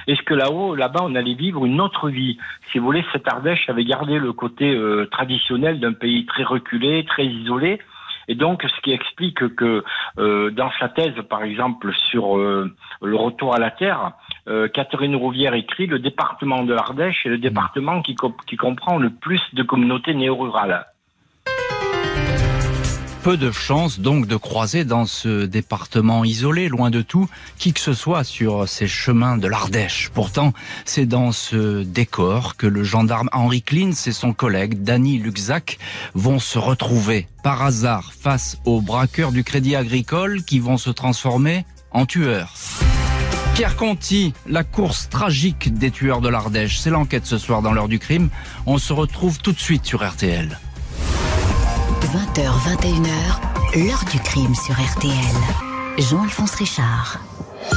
Est-ce 0.07 0.23
que 0.23 0.33
là-haut, 0.33 0.75
là-bas, 0.75 1.01
on 1.03 1.15
allait 1.15 1.35
vivre 1.35 1.67
une 1.67 1.79
autre 1.79 2.09
vie 2.09 2.39
Si 2.73 2.79
vous 2.79 2.87
voulez, 2.87 3.05
cette 3.13 3.31
Ardèche 3.31 3.69
avait 3.69 3.85
gardé 3.85 4.19
le 4.19 4.33
côté 4.33 4.75
euh, 4.75 5.05
traditionnel 5.11 5.79
d'un 5.79 5.93
pays 5.93 6.25
très 6.25 6.45
reculé, 6.45 7.05
très 7.05 7.27
isolé. 7.27 7.81
Et 8.31 8.37
donc, 8.37 8.63
ce 8.63 8.81
qui 8.83 8.93
explique 8.93 9.57
que 9.57 9.83
euh, 10.19 10.53
dans 10.53 10.71
sa 10.79 10.89
thèse, 10.89 11.21
par 11.29 11.43
exemple, 11.43 11.93
sur 12.11 12.39
euh, 12.39 12.73
le 13.03 13.17
retour 13.17 13.57
à 13.57 13.59
la 13.59 13.73
Terre, 13.73 14.13
euh, 14.47 14.69
Catherine 14.69 15.17
Rouvière 15.17 15.55
écrit 15.55 15.89
le 15.89 15.99
département 15.99 16.63
de 16.63 16.73
l'Ardèche 16.73 17.27
est 17.27 17.29
le 17.29 17.39
département 17.39 18.03
qui, 18.03 18.15
qui 18.47 18.57
comprend 18.57 18.99
le 18.99 19.11
plus 19.11 19.43
de 19.55 19.65
communautés 19.65 20.15
néo-rurales. 20.15 20.87
Peu 23.23 23.37
de 23.37 23.51
chances 23.53 24.01
donc 24.01 24.27
de 24.27 24.37
croiser 24.37 24.87
dans 24.87 25.05
ce 25.05 25.45
département 25.45 26.25
isolé, 26.25 26.69
loin 26.69 26.89
de 26.89 27.03
tout, 27.03 27.29
qui 27.59 27.75
que 27.75 27.81
ce 27.81 27.93
soit 27.93 28.25
sur 28.25 28.67
ces 28.67 28.89
chemins 28.89 29.37
de 29.37 29.47
l'Ardèche. 29.47 30.11
Pourtant, 30.15 30.55
c'est 30.87 31.05
dans 31.05 31.31
ce 31.31 31.83
décor 31.83 32.57
que 32.57 32.67
le 32.67 32.83
gendarme 32.83 33.29
Henri 33.33 33.61
Klins 33.61 33.93
et 34.07 34.13
son 34.13 34.33
collègue 34.33 34.83
Danny 34.83 35.19
Luxac 35.19 35.79
vont 36.15 36.39
se 36.39 36.59
retrouver 36.59 37.29
par 37.43 37.63
hasard 37.63 38.15
face 38.19 38.57
aux 38.65 38.81
braqueurs 38.81 39.33
du 39.33 39.45
Crédit 39.45 39.77
Agricole 39.77 40.43
qui 40.43 40.59
vont 40.59 40.79
se 40.79 40.91
transformer 40.91 41.67
en 41.91 42.07
tueurs. 42.07 42.55
Pierre 43.55 43.77
Conti, 43.77 44.33
la 44.47 44.65
course 44.65 45.11
tragique 45.11 45.75
des 45.75 45.91
tueurs 45.91 46.23
de 46.23 46.31
l'Ardèche, 46.31 46.79
c'est 46.79 46.89
l'enquête 46.89 47.27
ce 47.27 47.37
soir 47.37 47.61
dans 47.61 47.75
l'heure 47.75 47.89
du 47.89 47.99
crime. 47.99 48.31
On 48.65 48.79
se 48.79 48.95
retrouve 48.95 49.41
tout 49.41 49.53
de 49.53 49.61
suite 49.61 49.85
sur 49.85 50.09
RTL. 50.09 50.59
20h, 52.13 52.43
21h, 52.43 53.87
l'heure 53.87 54.05
du 54.11 54.19
crime 54.19 54.53
sur 54.57 54.75
RTL. 54.75 55.15
Jean-Alphonse 55.97 56.57
Richard.« 56.57 57.21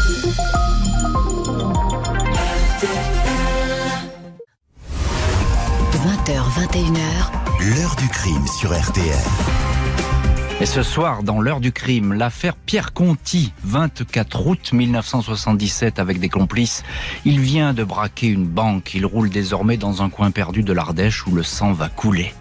20h, 5.93 6.41
21h, 6.57 6.99
l'heure 7.75 7.95
du 7.95 8.07
crime 8.07 8.47
sur 8.59 8.75
RTL. 8.75 9.13
Et 10.61 10.65
ce 10.65 10.81
soir, 10.81 11.21
dans 11.21 11.39
l'heure 11.39 11.59
du 11.59 11.71
crime, 11.71 12.13
l'affaire 12.13 12.55
Pierre 12.55 12.93
Conti, 12.93 13.53
24 13.65 14.47
août 14.47 14.73
1977, 14.73 15.99
avec 15.99 16.19
des 16.19 16.29
complices. 16.29 16.81
Il 17.23 17.39
vient 17.39 17.75
de 17.75 17.83
braquer 17.83 18.29
une 18.29 18.47
banque. 18.47 18.95
Il 18.95 19.05
roule 19.05 19.29
désormais 19.29 19.77
dans 19.77 20.01
un 20.01 20.09
coin 20.09 20.31
perdu 20.31 20.63
de 20.63 20.73
l'Ardèche 20.73 21.27
où 21.27 21.35
le 21.35 21.43
sang 21.43 21.71
va 21.71 21.89
couler. 21.89 22.33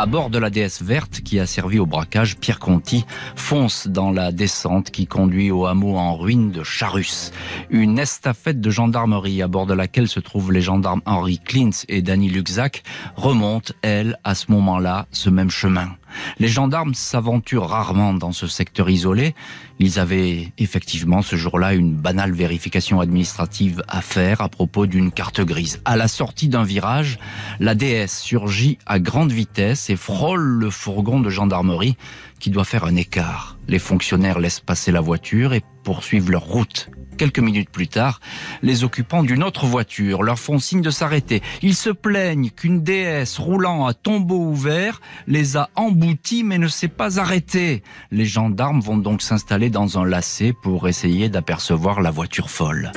À 0.00 0.06
bord 0.06 0.30
de 0.30 0.38
la 0.38 0.48
déesse 0.48 0.80
verte 0.80 1.20
qui 1.20 1.38
a 1.38 1.44
servi 1.44 1.78
au 1.78 1.84
braquage, 1.84 2.38
Pierre 2.38 2.58
Conti 2.58 3.04
fonce 3.36 3.86
dans 3.86 4.10
la 4.10 4.32
descente 4.32 4.90
qui 4.90 5.06
conduit 5.06 5.50
au 5.50 5.66
hameau 5.66 5.98
en 5.98 6.16
ruine 6.16 6.52
de 6.52 6.62
Charus. 6.62 7.32
Une 7.68 7.98
estafette 7.98 8.62
de 8.62 8.70
gendarmerie 8.70 9.42
à 9.42 9.46
bord 9.46 9.66
de 9.66 9.74
laquelle 9.74 10.08
se 10.08 10.18
trouvent 10.18 10.52
les 10.52 10.62
gendarmes 10.62 11.02
Henri 11.04 11.38
Klintz 11.38 11.84
et 11.90 12.00
Danny 12.00 12.30
Luxac 12.30 12.82
remonte, 13.14 13.74
elle, 13.82 14.18
à 14.24 14.34
ce 14.34 14.50
moment-là, 14.50 15.06
ce 15.12 15.28
même 15.28 15.50
chemin. 15.50 15.90
Les 16.38 16.48
gendarmes 16.48 16.94
s'aventurent 16.94 17.68
rarement 17.68 18.14
dans 18.14 18.32
ce 18.32 18.46
secteur 18.46 18.90
isolé. 18.90 19.34
Ils 19.78 19.98
avaient 19.98 20.52
effectivement 20.58 21.22
ce 21.22 21.36
jour-là 21.36 21.74
une 21.74 21.94
banale 21.94 22.32
vérification 22.32 23.00
administrative 23.00 23.82
à 23.88 24.00
faire 24.00 24.40
à 24.40 24.48
propos 24.48 24.86
d'une 24.86 25.10
carte 25.10 25.40
grise. 25.40 25.80
À 25.84 25.96
la 25.96 26.08
sortie 26.08 26.48
d'un 26.48 26.64
virage, 26.64 27.18
la 27.60 27.74
DS 27.74 28.08
surgit 28.08 28.78
à 28.86 28.98
grande 28.98 29.32
vitesse 29.32 29.90
et 29.90 29.96
frôle 29.96 30.40
le 30.40 30.70
fourgon 30.70 31.20
de 31.20 31.30
gendarmerie 31.30 31.96
qui 32.38 32.50
doit 32.50 32.64
faire 32.64 32.84
un 32.84 32.96
écart. 32.96 33.56
Les 33.68 33.78
fonctionnaires 33.78 34.38
laissent 34.38 34.60
passer 34.60 34.92
la 34.92 35.00
voiture 35.00 35.52
et 35.52 35.62
poursuivent 35.84 36.30
leur 36.30 36.42
route. 36.42 36.90
Quelques 37.20 37.40
minutes 37.40 37.68
plus 37.68 37.86
tard, 37.86 38.18
les 38.62 38.82
occupants 38.82 39.22
d'une 39.22 39.42
autre 39.42 39.66
voiture 39.66 40.22
leur 40.22 40.38
font 40.38 40.58
signe 40.58 40.80
de 40.80 40.88
s'arrêter. 40.88 41.42
Ils 41.60 41.74
se 41.74 41.90
plaignent 41.90 42.48
qu'une 42.48 42.82
déesse 42.82 43.36
roulant 43.36 43.84
à 43.84 43.92
tombeau 43.92 44.46
ouvert 44.46 45.02
les 45.26 45.58
a 45.58 45.68
emboutis 45.76 46.44
mais 46.44 46.56
ne 46.56 46.66
s'est 46.66 46.88
pas 46.88 47.20
arrêtée. 47.20 47.82
Les 48.10 48.24
gendarmes 48.24 48.80
vont 48.80 48.96
donc 48.96 49.20
s'installer 49.20 49.68
dans 49.68 49.98
un 49.98 50.06
lacet 50.06 50.54
pour 50.62 50.88
essayer 50.88 51.28
d'apercevoir 51.28 52.00
la 52.00 52.10
voiture 52.10 52.48
folle. 52.48 52.90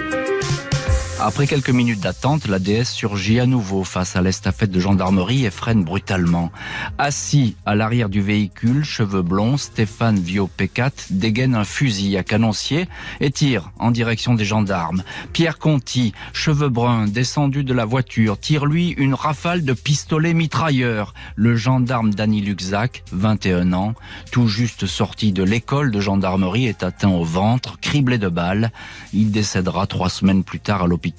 Après 1.25 1.47
quelques 1.47 1.69
minutes 1.69 2.01
d'attente, 2.01 2.49
la 2.49 2.59
déesse 2.59 2.91
surgit 2.91 3.39
à 3.39 3.45
nouveau 3.45 3.85
face 3.85 4.17
à 4.17 4.21
l'estafette 4.21 4.71
de 4.71 4.79
gendarmerie 4.81 5.45
et 5.45 5.51
freine 5.51 5.85
brutalement. 5.85 6.51
Assis 6.97 7.55
à 7.65 7.75
l'arrière 7.75 8.09
du 8.09 8.21
véhicule, 8.21 8.83
cheveux 8.83 9.21
blonds, 9.21 9.55
Stéphane 9.55 10.19
Viopécat 10.19 10.91
dégaine 11.11 11.55
un 11.55 11.63
fusil 11.63 12.17
à 12.17 12.23
canoncier 12.23 12.89
et 13.21 13.31
tire 13.31 13.71
en 13.79 13.91
direction 13.91 14.33
des 14.33 14.43
gendarmes. 14.43 15.01
Pierre 15.31 15.59
Conti, 15.59 16.11
cheveux 16.33 16.67
bruns, 16.67 17.07
descendu 17.07 17.63
de 17.63 17.73
la 17.73 17.85
voiture, 17.85 18.37
tire 18.37 18.65
lui 18.65 18.89
une 18.89 19.13
rafale 19.13 19.63
de 19.63 19.71
pistolet 19.71 20.33
mitrailleur. 20.33 21.13
Le 21.37 21.55
gendarme 21.55 22.13
Danny 22.13 22.41
Luxac, 22.41 23.05
21 23.13 23.71
ans, 23.71 23.93
tout 24.33 24.49
juste 24.49 24.87
sorti 24.87 25.31
de 25.31 25.43
l'école 25.43 25.91
de 25.91 26.01
gendarmerie, 26.01 26.65
est 26.65 26.83
atteint 26.83 27.11
au 27.11 27.23
ventre, 27.23 27.79
criblé 27.79 28.17
de 28.17 28.27
balles. 28.27 28.73
Il 29.13 29.31
décédera 29.31 29.87
trois 29.87 30.09
semaines 30.09 30.43
plus 30.43 30.59
tard 30.59 30.83
à 30.83 30.87
l'hôpital 30.87 31.12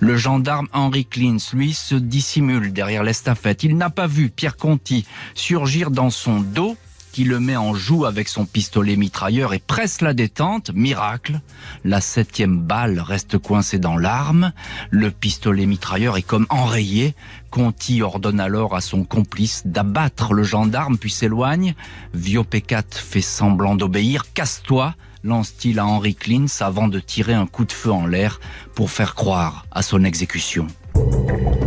Le 0.00 0.16
gendarme 0.16 0.68
Henri 0.72 1.04
Klins, 1.04 1.36
lui, 1.52 1.72
se 1.72 1.94
dissimule 1.94 2.72
derrière 2.72 3.02
l'estafette. 3.02 3.62
Il 3.62 3.76
n'a 3.76 3.90
pas 3.90 4.06
vu 4.06 4.30
Pierre 4.30 4.56
Conti 4.56 5.06
surgir 5.34 5.90
dans 5.90 6.10
son 6.10 6.40
dos 6.40 6.76
qui 7.12 7.24
le 7.24 7.40
met 7.40 7.56
en 7.56 7.74
joue 7.74 8.04
avec 8.04 8.28
son 8.28 8.46
pistolet 8.46 8.96
mitrailleur 8.96 9.52
et 9.52 9.58
presse 9.58 10.00
la 10.00 10.14
détente. 10.14 10.70
Miracle, 10.74 11.40
la 11.84 12.00
septième 12.00 12.58
balle 12.58 13.00
reste 13.00 13.38
coincée 13.38 13.78
dans 13.78 13.96
l'arme. 13.96 14.52
Le 14.90 15.10
pistolet 15.10 15.66
mitrailleur 15.66 16.16
est 16.16 16.22
comme 16.22 16.46
enrayé. 16.50 17.14
Conti 17.50 18.02
ordonne 18.02 18.40
alors 18.40 18.76
à 18.76 18.80
son 18.80 19.04
complice 19.04 19.62
d'abattre 19.64 20.34
le 20.34 20.44
gendarme 20.44 20.98
puis 20.98 21.10
s'éloigne. 21.10 21.74
Viopécat 22.14 22.84
fait 22.90 23.20
semblant 23.20 23.74
d'obéir. 23.74 24.32
Casse-toi 24.32 24.94
lance-t-il 25.22 25.78
à 25.78 25.86
Henry 25.86 26.14
Klins 26.14 26.46
avant 26.60 26.88
de 26.88 27.00
tirer 27.00 27.34
un 27.34 27.46
coup 27.46 27.64
de 27.64 27.72
feu 27.72 27.92
en 27.92 28.06
l'air 28.06 28.40
pour 28.74 28.90
faire 28.90 29.14
croire 29.14 29.66
à 29.70 29.82
son 29.82 30.04
exécution. 30.04 30.66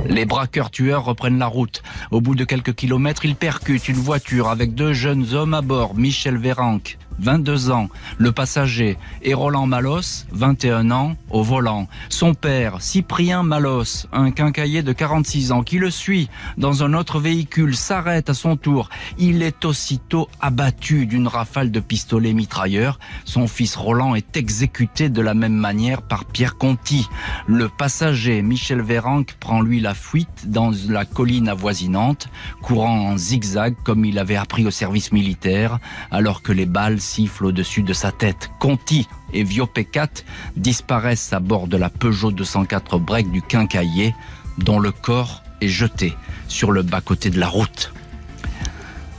Les 0.08 0.26
braqueurs 0.26 0.70
tueurs 0.70 1.06
reprennent 1.06 1.40
la 1.40 1.48
route. 1.48 1.82
Au 2.12 2.22
bout 2.22 2.36
de 2.36 2.44
quelques 2.44 2.74
kilomètres, 2.74 3.26
ils 3.26 3.36
percutent 3.36 3.88
une 3.88 3.96
voiture 3.96 4.50
avec 4.50 4.76
deux 4.76 4.94
jeunes 4.94 5.34
hommes 5.34 5.54
à 5.54 5.62
bord, 5.62 5.96
Michel 5.96 6.38
Véranque 6.38 6.98
22 7.20 7.72
ans. 7.72 7.89
Le 8.17 8.32
passager 8.32 8.98
est 9.22 9.34
Roland 9.34 9.67
Malos, 9.67 10.25
21 10.32 10.91
ans, 10.91 11.15
au 11.29 11.43
volant. 11.43 11.88
Son 12.10 12.34
père, 12.34 12.82
Cyprien 12.82 13.43
Malos, 13.43 14.08
un 14.12 14.32
quincailler 14.32 14.84
de 14.84 14.93
46 14.93 15.51
ans, 15.51 15.63
qui 15.63 15.79
le 15.79 15.91
suit 15.91 16.29
dans 16.58 16.84
un 16.84 16.93
autre 16.93 17.20
véhicule, 17.20 17.75
s'arrête 17.75 18.29
à 18.29 18.34
son 18.34 18.58
tour. 18.58 18.89
Il 19.17 19.41
est 19.41 19.65
aussitôt 19.65 20.29
abattu 20.41 21.05
d'une 21.05 21.27
rafale 21.27 21.72
de 21.72 21.79
pistolet 21.79 22.34
mitrailleur. 22.34 23.00
Son 23.25 23.48
fils 23.48 23.75
Roland 23.75 24.15
est 24.15 24.38
exécuté 24.38 25.10
de 25.10 25.22
la 25.22 25.34
même 25.34 25.55
manière 25.55 26.01
par 26.01 26.25
Pierre 26.25 26.58
Conti. 26.58 27.08
Le 27.48 27.70
passager, 27.70 28.41
Michel 28.41 28.82
Véranque, 28.82 29.36
prend 29.39 29.62
lui 29.62 29.79
la 29.79 29.93
fuite 29.93 30.46
dans 30.48 30.72
la 30.89 31.05
colline 31.05 31.50
avoisinante, 31.50 32.27
courant 32.62 33.12
en 33.12 33.17
zigzag 33.17 33.75
comme 33.84 34.05
il 34.05 34.20
avait 34.20 34.36
appris 34.36 34.65
au 34.65 34.72
service 34.72 35.12
militaire, 35.12 35.79
alors 36.12 36.41
que 36.41 36.51
les 36.51 36.65
balles 36.65 37.00
siffle 37.04 37.46
au-dessus 37.46 37.84
de 37.84 37.94
sa 37.94 38.12
tête. 38.12 38.50
Conti 38.60 39.08
et 39.34 39.44
Viopécat 39.44 40.10
disparaissent 40.58 41.34
à 41.34 41.40
bord 41.40 41.68
de 41.68 41.78
la 41.78 41.90
Peugeot 41.90 42.32
204 42.32 43.00
break 43.00 43.32
du 43.32 43.42
Quincaillier, 43.42 44.16
dont 44.58 44.80
le 44.80 44.92
corps 44.92 45.44
est 45.62 45.68
jeté 45.68 46.16
sur 46.48 46.72
le 46.72 46.82
bas-côté 46.82 47.30
de 47.30 47.40
la 47.40 47.48
route. 47.48 47.92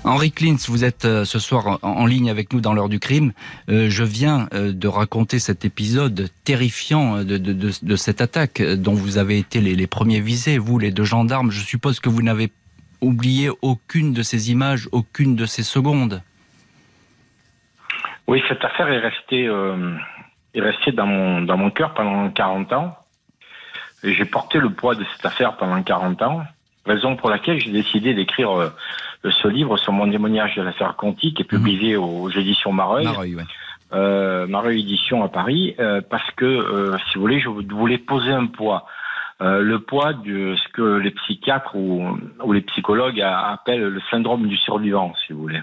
Henri 0.04 0.32
Klintz, 0.32 0.68
vous 0.68 0.84
êtes 0.84 1.06
euh, 1.06 1.24
ce 1.24 1.38
soir 1.38 1.78
en 1.80 2.04
ligne 2.04 2.28
avec 2.28 2.52
nous 2.52 2.60
dans 2.60 2.74
l'heure 2.74 2.90
du 2.90 3.00
crime. 3.00 3.32
Euh, 3.70 3.88
je 3.88 4.04
viens 4.04 4.48
euh, 4.52 4.70
de 4.70 4.86
raconter 4.86 5.38
cet 5.38 5.64
épisode 5.64 6.28
terrifiant 6.44 7.24
de, 7.24 7.96
cette 7.96 8.20
attaque 8.20 8.60
dont 8.60 8.92
vous 8.92 9.16
avez 9.16 9.38
été 9.38 9.62
les, 9.62 9.74
les, 9.74 9.86
premiers 9.86 10.20
visés, 10.20 10.58
vous 10.58 10.78
les 10.78 10.90
deux 10.90 11.04
gendarmes. 11.04 11.50
Je 11.50 11.60
suppose 11.60 12.00
que 12.00 12.10
vous 12.10 12.20
n'avez 12.20 12.52
oublié 13.00 13.48
aucune 13.62 14.12
de 14.12 14.22
ces 14.22 14.50
images, 14.50 14.88
aucune 14.92 15.36
de 15.36 15.46
ces 15.46 15.62
secondes. 15.62 16.22
Oui, 18.26 18.42
cette 18.48 18.64
affaire 18.64 18.88
est 18.88 18.98
restée, 18.98 19.46
euh, 19.46 19.94
est 20.54 20.60
restée 20.60 20.92
dans 20.92 21.06
mon, 21.06 21.42
dans 21.42 21.56
mon 21.56 21.70
cœur 21.70 21.94
pendant 21.94 22.30
40 22.30 22.72
ans. 22.72 22.96
Et 24.02 24.12
j'ai 24.12 24.24
porté 24.24 24.58
le 24.58 24.70
poids 24.70 24.94
de 24.94 25.04
cette 25.16 25.26
affaire 25.26 25.56
pendant 25.56 25.82
40 25.82 26.22
ans. 26.22 26.42
Raison 26.86 27.16
pour 27.16 27.30
laquelle 27.30 27.58
j'ai 27.58 27.70
décidé 27.70 28.12
d'écrire 28.12 28.50
euh, 28.50 28.70
ce 29.22 29.48
livre 29.48 29.76
sur 29.78 29.92
mon 29.92 30.10
témoignage 30.10 30.54
de 30.56 30.62
l'affaire 30.62 30.96
Conti, 30.96 31.32
qui 31.32 31.42
est 31.42 31.46
publié 31.46 31.96
aux, 31.96 32.30
éditions 32.30 32.72
Mareuil. 32.72 33.04
Mareuil, 33.04 33.34
ouais. 33.36 33.44
Euh, 33.92 34.46
Mareuil 34.46 34.80
Édition 34.80 35.22
à 35.22 35.28
Paris, 35.28 35.74
euh, 35.78 36.00
parce 36.08 36.28
que, 36.32 36.44
euh, 36.44 36.96
si 37.06 37.14
vous 37.14 37.20
voulez, 37.20 37.40
je 37.40 37.48
voulais 37.48 37.98
poser 37.98 38.32
un 38.32 38.46
poids. 38.46 38.86
Euh, 39.40 39.60
le 39.60 39.80
poids 39.80 40.12
de 40.12 40.56
ce 40.56 40.68
que 40.72 40.98
les 40.98 41.10
psychiatres 41.10 41.74
ou, 41.76 42.18
ou 42.42 42.52
les 42.52 42.62
psychologues 42.62 43.20
appellent 43.20 43.88
le 43.88 44.00
syndrome 44.10 44.46
du 44.46 44.56
survivant, 44.56 45.12
si 45.26 45.32
vous 45.32 45.40
voulez. 45.40 45.60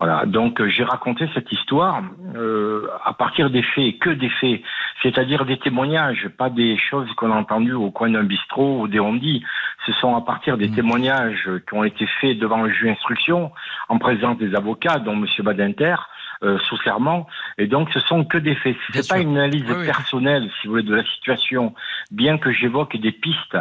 Voilà, 0.00 0.24
donc 0.24 0.62
euh, 0.62 0.68
j'ai 0.68 0.82
raconté 0.82 1.28
cette 1.34 1.52
histoire 1.52 2.02
euh, 2.34 2.88
à 3.04 3.12
partir 3.12 3.50
des 3.50 3.62
faits, 3.62 3.98
que 3.98 4.08
des 4.08 4.30
faits, 4.30 4.62
c'est-à-dire 5.02 5.44
des 5.44 5.58
témoignages, 5.58 6.26
pas 6.38 6.48
des 6.48 6.78
choses 6.78 7.12
qu'on 7.16 7.30
a 7.30 7.34
entendues 7.34 7.74
au 7.74 7.90
coin 7.90 8.08
d'un 8.08 8.24
bistrot 8.24 8.80
ou 8.80 8.88
des 8.88 8.98
on-dit. 8.98 9.44
Ce 9.84 9.92
sont 9.92 10.16
à 10.16 10.22
partir 10.22 10.56
des 10.56 10.68
Mmh. 10.68 10.74
témoignages 10.74 11.50
qui 11.68 11.74
ont 11.74 11.84
été 11.84 12.06
faits 12.20 12.38
devant 12.38 12.62
le 12.62 12.70
juge 12.70 12.88
d'instruction, 12.88 13.50
en 13.88 13.98
présence 13.98 14.38
des 14.38 14.54
avocats, 14.54 14.98
dont 15.00 15.12
M. 15.12 15.26
Badinter, 15.40 15.96
euh, 16.42 16.58
sous 16.68 16.76
serment. 16.78 17.26
Et 17.58 17.66
donc, 17.66 17.88
ce 17.92 18.00
sont 18.00 18.24
que 18.24 18.38
des 18.38 18.54
faits. 18.54 18.76
C'est 18.92 19.08
pas 19.08 19.16
sûr. 19.16 19.28
une 19.28 19.36
analyse 19.36 19.64
Oui, 19.68 19.74
oui. 19.80 19.86
personnelle, 19.86 20.50
si 20.60 20.66
vous 20.66 20.72
voulez, 20.74 20.82
de 20.82 20.94
la 20.94 21.04
situation, 21.04 21.74
bien 22.10 22.38
que 22.38 22.50
j'évoque 22.52 22.96
des 22.96 23.12
pistes 23.12 23.58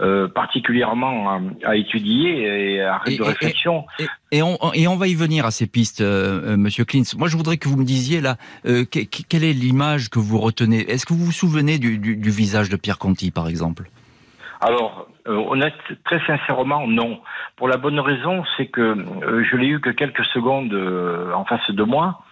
euh, 0.00 0.28
particulièrement 0.28 1.30
à, 1.30 1.40
à 1.64 1.76
étudier 1.76 2.74
et 2.76 2.80
à 2.82 3.00
Et- 3.06 3.16
de 3.18 3.22
et- 3.22 3.26
réflexion. 3.26 3.84
Et, 3.98 4.06
et 4.38 4.42
on, 4.42 4.56
et 4.74 4.88
on 4.88 4.96
va 4.96 5.08
y 5.08 5.14
venir 5.14 5.44
à 5.46 5.50
ces 5.50 5.66
pistes, 5.66 6.00
euh, 6.00 6.52
euh, 6.52 6.56
Monsieur 6.56 6.84
Klintz. 6.84 7.14
Moi, 7.16 7.28
je 7.28 7.36
voudrais 7.36 7.56
que 7.58 7.68
vous 7.68 7.76
me 7.76 7.84
disiez 7.84 8.20
là, 8.20 8.36
euh, 8.66 8.84
que- 8.84 9.00
que- 9.04 9.22
quelle 9.28 9.44
est 9.44 9.52
l'image 9.52 10.08
que 10.10 10.18
vous 10.18 10.38
retenez? 10.38 10.90
Est-ce 10.90 11.04
que 11.06 11.12
vous 11.12 11.24
vous 11.26 11.32
souvenez 11.32 11.78
du, 11.78 11.98
du- 11.98 12.16
du 12.16 12.30
visage 12.30 12.68
de 12.70 12.76
Pierre 12.76 12.98
Conti, 12.98 13.30
par 13.30 13.48
exemple? 13.48 13.84
Alors, 14.60 15.08
euh, 15.28 15.36
honnête, 15.36 15.74
très 16.04 16.20
sincèrement, 16.26 16.86
non. 16.86 17.20
Pour 17.56 17.68
la 17.68 17.76
bonne 17.76 18.00
raison, 18.00 18.44
c'est 18.56 18.66
que 18.66 18.80
euh, 18.80 19.44
je 19.44 19.56
l'ai 19.56 19.68
eu 19.68 19.80
que 19.80 19.90
quelques 19.90 20.24
secondes 20.26 20.72
euh, 20.72 21.32
en 21.32 21.44
face 21.44 21.70
de 21.70 21.82
moi. 21.82 22.22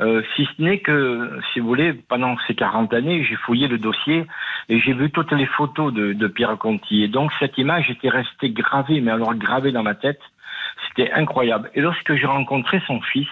Euh, 0.00 0.22
si 0.34 0.44
ce 0.44 0.62
n'est 0.62 0.80
que, 0.80 1.40
si 1.52 1.60
vous 1.60 1.66
voulez, 1.66 1.94
pendant 1.94 2.36
ces 2.46 2.54
40 2.54 2.92
années, 2.92 3.24
j'ai 3.24 3.36
fouillé 3.36 3.66
le 3.66 3.78
dossier 3.78 4.26
et 4.68 4.78
j'ai 4.78 4.92
vu 4.92 5.10
toutes 5.10 5.32
les 5.32 5.46
photos 5.46 5.92
de, 5.92 6.26
Pierre 6.28 6.58
Conti. 6.58 7.02
Et 7.02 7.08
donc, 7.08 7.32
cette 7.38 7.56
image 7.56 7.90
était 7.90 8.10
restée 8.10 8.50
gravée, 8.50 9.00
mais 9.00 9.10
alors 9.10 9.34
gravée 9.34 9.72
dans 9.72 9.82
ma 9.82 9.94
tête. 9.94 10.20
C'était 10.88 11.10
incroyable. 11.12 11.70
Et 11.74 11.80
lorsque 11.80 12.14
j'ai 12.14 12.26
rencontré 12.26 12.82
son 12.86 13.00
fils, 13.00 13.28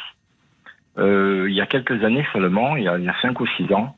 euh, 0.97 1.47
il 1.49 1.54
y 1.54 1.61
a 1.61 1.66
quelques 1.66 2.02
années 2.02 2.26
seulement, 2.33 2.76
il 2.76 2.85
y 2.85 2.88
a, 2.88 2.97
il 2.97 3.04
y 3.04 3.09
a 3.09 3.14
5 3.21 3.38
ou 3.40 3.47
6 3.47 3.73
ans, 3.75 3.97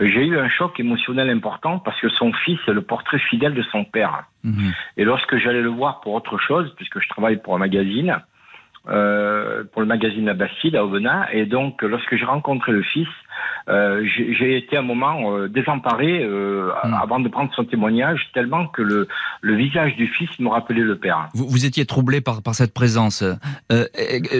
j'ai 0.00 0.26
eu 0.26 0.38
un 0.38 0.48
choc 0.48 0.78
émotionnel 0.78 1.30
important 1.30 1.78
parce 1.78 2.00
que 2.00 2.08
son 2.08 2.32
fils 2.32 2.58
est 2.68 2.72
le 2.72 2.82
portrait 2.82 3.18
fidèle 3.18 3.54
de 3.54 3.62
son 3.72 3.84
père. 3.84 4.24
Mhm. 4.44 4.72
Et 4.96 5.04
lorsque 5.04 5.36
j'allais 5.38 5.62
le 5.62 5.70
voir 5.70 6.00
pour 6.00 6.14
autre 6.14 6.38
chose, 6.38 6.72
puisque 6.76 7.00
je 7.00 7.08
travaille 7.08 7.36
pour 7.36 7.54
un 7.54 7.58
magazine, 7.58 8.20
euh, 8.88 9.64
pour 9.72 9.82
le 9.82 9.88
magazine 9.88 10.26
La 10.26 10.34
Bastille 10.34 10.76
à 10.76 10.84
Aubenas, 10.84 11.26
et 11.32 11.44
donc 11.44 11.82
lorsque 11.82 12.14
j'ai 12.14 12.24
rencontré 12.24 12.70
le 12.70 12.82
fils, 12.82 13.08
euh, 13.68 14.06
j'ai 14.06 14.56
été 14.56 14.76
un 14.76 14.82
moment 14.82 15.36
euh, 15.36 15.48
désemparé 15.48 16.24
Mm. 16.24 16.94
avant 16.94 17.18
de 17.18 17.28
prendre 17.28 17.52
son 17.54 17.64
témoignage, 17.64 18.30
tellement 18.32 18.68
que 18.68 18.82
le, 18.82 19.08
le 19.40 19.56
visage 19.56 19.96
du 19.96 20.06
fils 20.06 20.30
me 20.38 20.48
rappelait 20.48 20.82
le 20.82 20.96
père. 20.96 21.28
Vous, 21.34 21.48
vous 21.48 21.66
étiez 21.66 21.84
troublé 21.84 22.20
par, 22.20 22.42
par 22.42 22.54
cette 22.54 22.72
présence. 22.72 23.24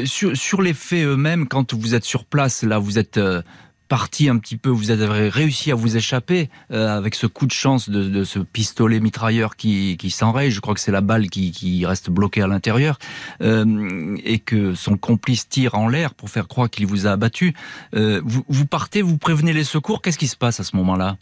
Sur, 0.04 0.36
sur 0.36 0.62
les 0.62 0.74
faits 0.74 1.04
eux-mêmes, 1.04 1.48
quand 1.48 1.74
vous 1.74 1.94
êtes 1.94 2.04
sur 2.04 2.24
place, 2.24 2.62
là, 2.62 2.78
vous 2.78 2.98
êtes 2.98 3.18
parti 3.88 4.28
un 4.28 4.38
petit 4.38 4.56
peu, 4.56 4.68
vous 4.68 4.90
avez 4.90 5.28
réussi 5.28 5.70
à 5.70 5.74
vous 5.74 5.96
échapper 5.96 6.50
euh, 6.72 6.96
avec 6.96 7.14
ce 7.14 7.26
coup 7.26 7.46
de 7.46 7.52
chance 7.52 7.88
de, 7.88 8.24
ce 8.24 8.38
pistolet 8.38 9.00
mitrailleur 9.00 9.56
qui, 9.56 9.96
qui 9.96 10.10
s'enraye. 10.10 10.50
Je 10.50 10.60
crois 10.60 10.74
que 10.74 10.80
c'est 10.80 10.92
la 10.92 11.00
balle 11.00 11.30
qui, 11.30 11.52
qui 11.52 11.86
reste 11.86 12.10
bloquée 12.10 12.42
à 12.42 12.46
l'intérieur 12.46 12.98
euh, 13.42 14.16
et 14.24 14.38
que 14.38 14.74
son 14.74 14.96
complice 14.96 15.48
tire 15.48 15.74
en 15.74 15.88
l'air 15.88 16.14
pour 16.14 16.30
faire 16.30 16.48
croire 16.48 16.70
qu'il 16.70 16.86
vous 16.86 17.06
a 17.06 17.12
abattu. 17.12 17.54
Euh, 17.94 18.20
vous 18.24 18.66
partez, 18.66 19.02
vous 19.02 19.18
prévenez 19.18 19.52
les 19.52 19.64
secours. 19.64 20.02
Qu'est-ce 20.02 20.18
qui 20.18 20.28
se 20.28 20.36
passe 20.36 20.60
à 20.60 20.64
ce 20.64 20.76
moment-là? 20.76 21.16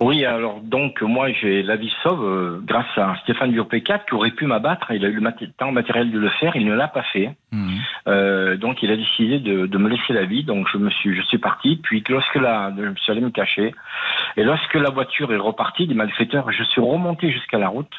Oui, 0.00 0.24
alors 0.24 0.60
donc 0.62 1.02
moi 1.02 1.30
j'ai 1.30 1.62
la 1.62 1.76
vie 1.76 1.92
sauve 2.02 2.24
euh, 2.24 2.60
grâce 2.64 2.86
à 2.96 3.16
Stéphane 3.22 3.52
Durpécat 3.52 3.98
qui 3.98 4.14
aurait 4.14 4.30
pu 4.30 4.46
m'abattre. 4.46 4.90
Il 4.92 5.04
a 5.04 5.08
eu 5.08 5.20
le 5.20 5.52
temps 5.58 5.72
matériel 5.72 6.10
de 6.10 6.18
le 6.18 6.30
faire, 6.40 6.56
il 6.56 6.64
ne 6.64 6.74
l'a 6.74 6.88
pas 6.88 7.02
fait. 7.02 7.36
Mhm. 7.52 7.78
Euh, 8.08 8.56
donc 8.56 8.82
il 8.82 8.90
a 8.90 8.96
décidé 8.96 9.40
de, 9.40 9.66
de 9.66 9.78
me 9.78 9.90
laisser 9.90 10.14
la 10.14 10.24
vie. 10.24 10.42
Donc 10.42 10.66
je 10.72 10.78
me 10.78 10.88
suis, 10.88 11.14
je 11.14 11.20
suis 11.22 11.36
parti. 11.36 11.76
Puis 11.82 12.02
lorsque 12.08 12.36
la, 12.36 12.72
je 12.74 12.82
me 12.82 12.96
suis 12.96 13.12
allé 13.12 13.20
me 13.20 13.30
cacher. 13.30 13.74
Et 14.38 14.42
lorsque 14.42 14.74
la 14.74 14.88
voiture 14.88 15.34
est 15.34 15.36
repartie, 15.36 15.86
des 15.86 15.94
malfaiteurs, 15.94 16.50
je 16.50 16.64
suis 16.64 16.80
remonté 16.80 17.30
jusqu'à 17.30 17.58
la 17.58 17.68
route. 17.68 17.92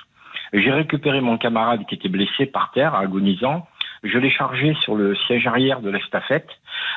J'ai 0.53 0.71
récupéré 0.71 1.21
mon 1.21 1.38
camarade 1.38 1.86
qui 1.88 1.95
était 1.95 2.10
blessé 2.10 2.47
par 2.47 2.71
terre, 2.71 2.95
agonisant. 2.95 3.67
Je 4.04 4.18
l'ai 4.18 4.32
chargé 4.32 4.74
sur 4.82 4.96
le 4.96 5.16
siège 5.16 5.46
arrière 5.46 5.82
de 5.82 5.90
l'estafette 5.90 6.50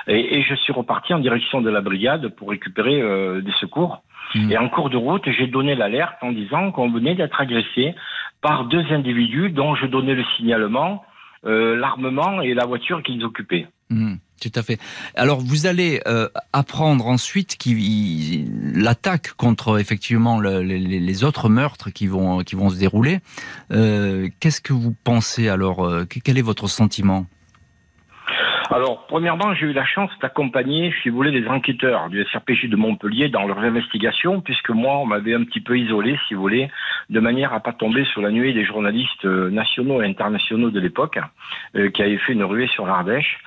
et, 0.06 0.38
et 0.38 0.42
je 0.42 0.54
suis 0.54 0.72
reparti 0.72 1.12
en 1.12 1.18
direction 1.18 1.60
de 1.60 1.70
la 1.70 1.80
brigade 1.80 2.28
pour 2.28 2.50
récupérer 2.50 3.00
euh, 3.02 3.40
des 3.42 3.52
secours. 3.52 4.02
Mhm. 4.34 4.50
Et 4.50 4.58
en 4.58 4.68
cours 4.68 4.90
de 4.90 4.96
route, 4.96 5.28
j'ai 5.30 5.46
donné 5.46 5.74
l'alerte 5.74 6.16
en 6.22 6.32
disant 6.32 6.72
qu'on 6.72 6.90
venait 6.90 7.14
d'être 7.14 7.40
agressé 7.40 7.94
par 8.40 8.64
deux 8.64 8.84
individus 8.90 9.50
dont 9.50 9.74
je 9.74 9.86
donnais 9.86 10.14
le 10.14 10.24
signalement, 10.36 11.04
euh, 11.44 11.76
l'armement 11.76 12.40
et 12.40 12.54
la 12.54 12.64
voiture 12.64 13.02
qu'ils 13.02 13.24
occupaient. 13.24 13.66
Mhm, 13.90 14.18
tout 14.40 14.52
à 14.54 14.62
fait. 14.62 14.78
Alors 15.14 15.40
vous 15.40 15.66
allez 15.66 16.00
euh, 16.06 16.28
apprendre 16.52 17.06
ensuite 17.06 17.56
l'attaque 18.74 19.32
contre 19.36 19.78
effectivement 19.80 20.38
le- 20.38 20.60
les, 20.62 21.24
autres 21.24 21.48
meurtres 21.48 21.90
qui 21.90 22.06
vont 22.06 22.40
qui 22.40 22.56
vont 22.56 22.68
se 22.70 22.78
dérouler. 22.78 23.20
Euh, 23.70 24.28
Qu'est-ce 24.40 24.60
que 24.60 24.72
vous 24.72 24.94
pensez 25.04 25.48
alors 25.48 25.84
euh, 25.84 26.04
Quel 26.24 26.36
est 26.38 26.42
votre 26.42 26.66
sentiment? 26.68 27.26
Alors, 28.70 29.06
premièrement, 29.06 29.54
j'ai 29.54 29.66
eu 29.66 29.72
la 29.74 29.84
chance 29.84 30.10
d'accompagner, 30.22 30.92
si 31.02 31.10
vous 31.10 31.16
voulez, 31.16 31.30
les 31.30 31.46
enquêteurs 31.48 32.08
du 32.08 32.24
SRPJ 32.24 32.70
de 32.70 32.76
Montpellier 32.76 33.28
dans 33.28 33.46
leurs 33.46 33.58
investigations, 33.58 34.40
puisque 34.40 34.70
moi, 34.70 34.98
on 34.98 35.06
m'avait 35.06 35.34
un 35.34 35.44
petit 35.44 35.60
peu 35.60 35.78
isolé, 35.78 36.18
si 36.26 36.34
vous 36.34 36.40
voulez, 36.40 36.70
de 37.10 37.20
manière 37.20 37.52
à 37.52 37.60
pas 37.60 37.74
tomber 37.74 38.04
sur 38.06 38.22
la 38.22 38.30
nuée 38.30 38.54
des 38.54 38.64
journalistes 38.64 39.26
nationaux 39.26 40.00
et 40.02 40.06
internationaux 40.06 40.70
de 40.70 40.80
l'époque, 40.80 41.18
qui 41.74 42.02
avaient 42.02 42.18
fait 42.18 42.32
une 42.32 42.42
ruée 42.42 42.66
sur 42.68 42.86
l'Ardèche. 42.86 43.38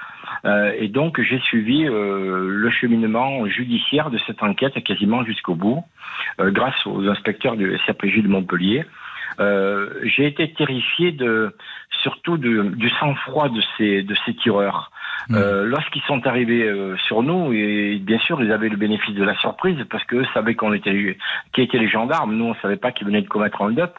Euh, 0.45 0.73
et 0.77 0.87
donc, 0.87 1.21
j'ai 1.21 1.39
suivi 1.39 1.85
euh, 1.85 2.47
le 2.49 2.69
cheminement 2.69 3.45
judiciaire 3.47 4.09
de 4.09 4.17
cette 4.25 4.43
enquête 4.43 4.81
quasiment 4.83 5.23
jusqu'au 5.23 5.55
bout, 5.55 5.83
euh, 6.39 6.51
grâce 6.51 6.85
aux 6.85 7.07
inspecteurs 7.07 7.55
du 7.55 7.77
SRPJ 7.85 8.23
de 8.23 8.27
Montpellier. 8.27 8.85
Euh, 9.39 9.89
j'ai 10.03 10.25
été 10.25 10.51
terrifié 10.53 11.11
de 11.11 11.55
surtout 12.01 12.37
de, 12.37 12.63
du 12.75 12.89
sang-froid 12.89 13.49
de 13.49 13.61
ces 13.77 14.01
de 14.03 14.15
ces 14.25 14.33
tireurs. 14.35 14.91
Euh, 15.31 15.65
Lorsqu'ils 15.65 16.01
sont 16.03 16.25
arrivés 16.25 16.63
euh, 16.63 16.95
sur 16.97 17.21
nous, 17.21 17.51
et 17.51 17.99
bien 18.01 18.17
sûr, 18.19 18.41
ils 18.41 18.51
avaient 18.51 18.69
le 18.69 18.77
bénéfice 18.77 19.13
de 19.13 19.23
la 19.23 19.35
surprise 19.35 19.77
parce 19.89 20.03
qu'eux 20.05 20.25
savaient 20.33 20.55
qu'on 20.55 20.73
était 20.73 21.17
qui 21.53 21.61
étaient 21.61 21.77
les 21.77 21.89
gendarmes. 21.89 22.35
Nous, 22.35 22.45
on 22.45 22.55
savait 22.55 22.77
pas 22.77 22.91
qu'ils 22.91 23.07
venaient 23.07 23.21
de 23.21 23.27
commettre 23.27 23.61
un 23.61 23.77
up. 23.77 23.93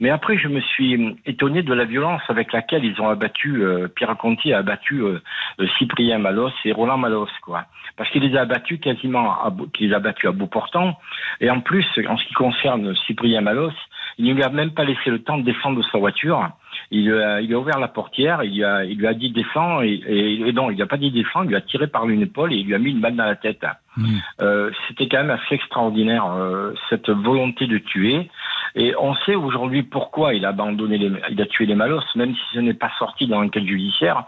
Mais 0.00 0.10
après, 0.10 0.38
je 0.38 0.48
me 0.48 0.60
suis 0.60 1.16
étonné 1.26 1.62
de 1.62 1.74
la 1.74 1.84
violence 1.84 2.22
avec 2.28 2.52
laquelle 2.52 2.84
ils 2.84 3.00
ont 3.00 3.08
abattu 3.08 3.62
euh, 3.62 3.88
Pierre 3.88 4.16
Conti 4.16 4.52
a 4.52 4.58
abattu 4.58 5.02
euh, 5.02 5.20
euh, 5.60 5.66
Cyprien 5.78 6.18
Malos 6.18 6.52
et 6.64 6.72
Roland 6.72 6.98
Malos, 6.98 7.28
quoi. 7.42 7.64
Parce 7.96 8.10
qu'il 8.10 8.22
les 8.22 8.36
a 8.36 8.42
abattus 8.42 8.80
quasiment, 8.80 9.32
à 9.32 9.52
qu'il 9.74 9.88
les 9.88 9.94
a 9.94 9.96
abattus 9.96 10.28
à 10.28 10.32
bout 10.32 10.46
portant. 10.46 10.96
Et 11.40 11.50
en 11.50 11.60
plus, 11.60 11.86
en 12.08 12.16
ce 12.16 12.24
qui 12.26 12.34
concerne 12.34 12.94
Cyprien 13.06 13.40
Malos, 13.40 13.72
il 14.18 14.26
ne 14.26 14.34
lui 14.34 14.42
a 14.42 14.50
même 14.50 14.70
pas 14.70 14.84
laissé 14.84 15.10
le 15.10 15.22
temps 15.22 15.38
de 15.38 15.42
descendre 15.42 15.78
de 15.78 15.82
sa 15.90 15.98
voiture. 15.98 16.48
Il, 16.90 17.08
lui 17.08 17.20
a, 17.20 17.40
il 17.40 17.52
a 17.52 17.58
ouvert 17.58 17.78
la 17.78 17.88
portière, 17.88 18.42
il 18.44 18.54
lui 18.54 18.64
a, 18.64 18.84
il 18.84 18.98
lui 18.98 19.06
a 19.06 19.14
dit 19.14 19.30
descends, 19.30 19.82
et, 19.82 20.00
et, 20.06 20.48
et 20.48 20.52
non, 20.52 20.70
il 20.70 20.76
lui 20.76 20.82
a 20.82 20.86
pas 20.86 20.96
dit 20.96 21.10
descends, 21.10 21.42
il 21.42 21.48
lui 21.48 21.56
a 21.56 21.60
tiré 21.60 21.86
par 21.86 22.08
une 22.08 22.22
épaule 22.22 22.52
et 22.52 22.56
il 22.56 22.66
lui 22.66 22.74
a 22.74 22.78
mis 22.78 22.90
une 22.90 23.00
balle 23.00 23.16
dans 23.16 23.24
la 23.24 23.36
tête. 23.36 23.64
Mhm. 23.96 24.20
Euh, 24.42 24.70
C'était 24.86 25.08
quand 25.08 25.18
même 25.18 25.30
assez 25.30 25.54
extraordinaire, 25.54 26.24
euh, 26.26 26.72
cette 26.88 27.10
volonté 27.10 27.66
de 27.66 27.78
tuer. 27.78 28.30
Et 28.74 28.94
on 28.98 29.14
sait 29.26 29.34
aujourd'hui 29.34 29.82
pourquoi 29.82 30.34
il 30.34 30.44
a 30.44 30.48
abandonné 30.48 30.98
les, 30.98 31.10
il 31.30 31.40
a 31.40 31.46
tué 31.46 31.66
les 31.66 31.74
Malos, 31.74 32.02
même 32.16 32.34
si 32.34 32.40
ce 32.54 32.60
n'est 32.60 32.74
pas 32.74 32.90
sorti 32.98 33.26
dans 33.26 33.40
l'enquête 33.40 33.66
judiciaire. 33.66 34.24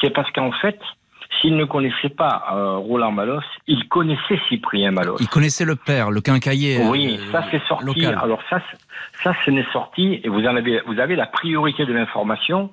C'est 0.00 0.10
parce 0.10 0.30
qu'en 0.32 0.52
fait, 0.52 0.78
s'il 1.40 1.56
ne 1.56 1.64
connaissait 1.64 2.08
pas 2.08 2.44
euh, 2.52 2.76
Roland 2.76 3.12
Malos, 3.12 3.42
il 3.66 3.88
connaissait 3.88 4.40
Cyprien 4.48 4.90
Malos. 4.90 5.16
Il 5.20 5.28
connaissait 5.28 5.64
le 5.64 5.76
père, 5.76 6.10
le 6.10 6.20
quincailler. 6.20 6.78
Oui, 6.84 7.18
euh, 7.20 7.32
ça 7.32 7.44
c'est 7.50 7.62
sorti. 7.66 7.84
local. 7.84 8.18
Alors 8.22 8.40
ça, 8.48 8.60
ça 9.22 9.34
ce 9.44 9.50
n'est 9.50 9.66
sorti 9.72 10.20
et 10.22 10.28
vous 10.28 10.44
en 10.46 10.56
avez, 10.56 10.80
vous 10.86 10.98
avez 10.98 11.16
la 11.16 11.26
priorité 11.26 11.86
de 11.86 11.92
l'information 11.92 12.70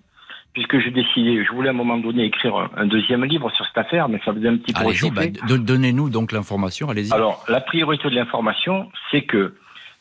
puisque 0.53 0.79
j'ai 0.79 0.89
décidé, 0.89 1.45
je 1.45 1.51
voulais 1.53 1.67
à 1.67 1.71
un 1.71 1.75
moment 1.75 1.99
donné 1.99 2.23
écrire 2.23 2.67
un, 2.75 2.87
deuxième 2.87 3.23
livre 3.25 3.51
sur 3.51 3.63
cette 3.67 3.77
affaire, 3.77 4.09
mais 4.09 4.19
ça 4.25 4.33
faisait 4.33 4.47
un 4.47 4.57
petit 4.57 4.73
peu 4.73 4.81
Allez-y, 4.81 5.11
bah, 5.11 5.21
donnez-nous 5.55 6.09
donc 6.09 6.31
l'information. 6.31 6.89
Allez-y. 6.89 7.13
Alors, 7.13 7.45
la 7.47 7.61
priorité 7.61 8.09
de 8.09 8.15
l'information, 8.15 8.89
c'est 9.11 9.21
que 9.21 9.53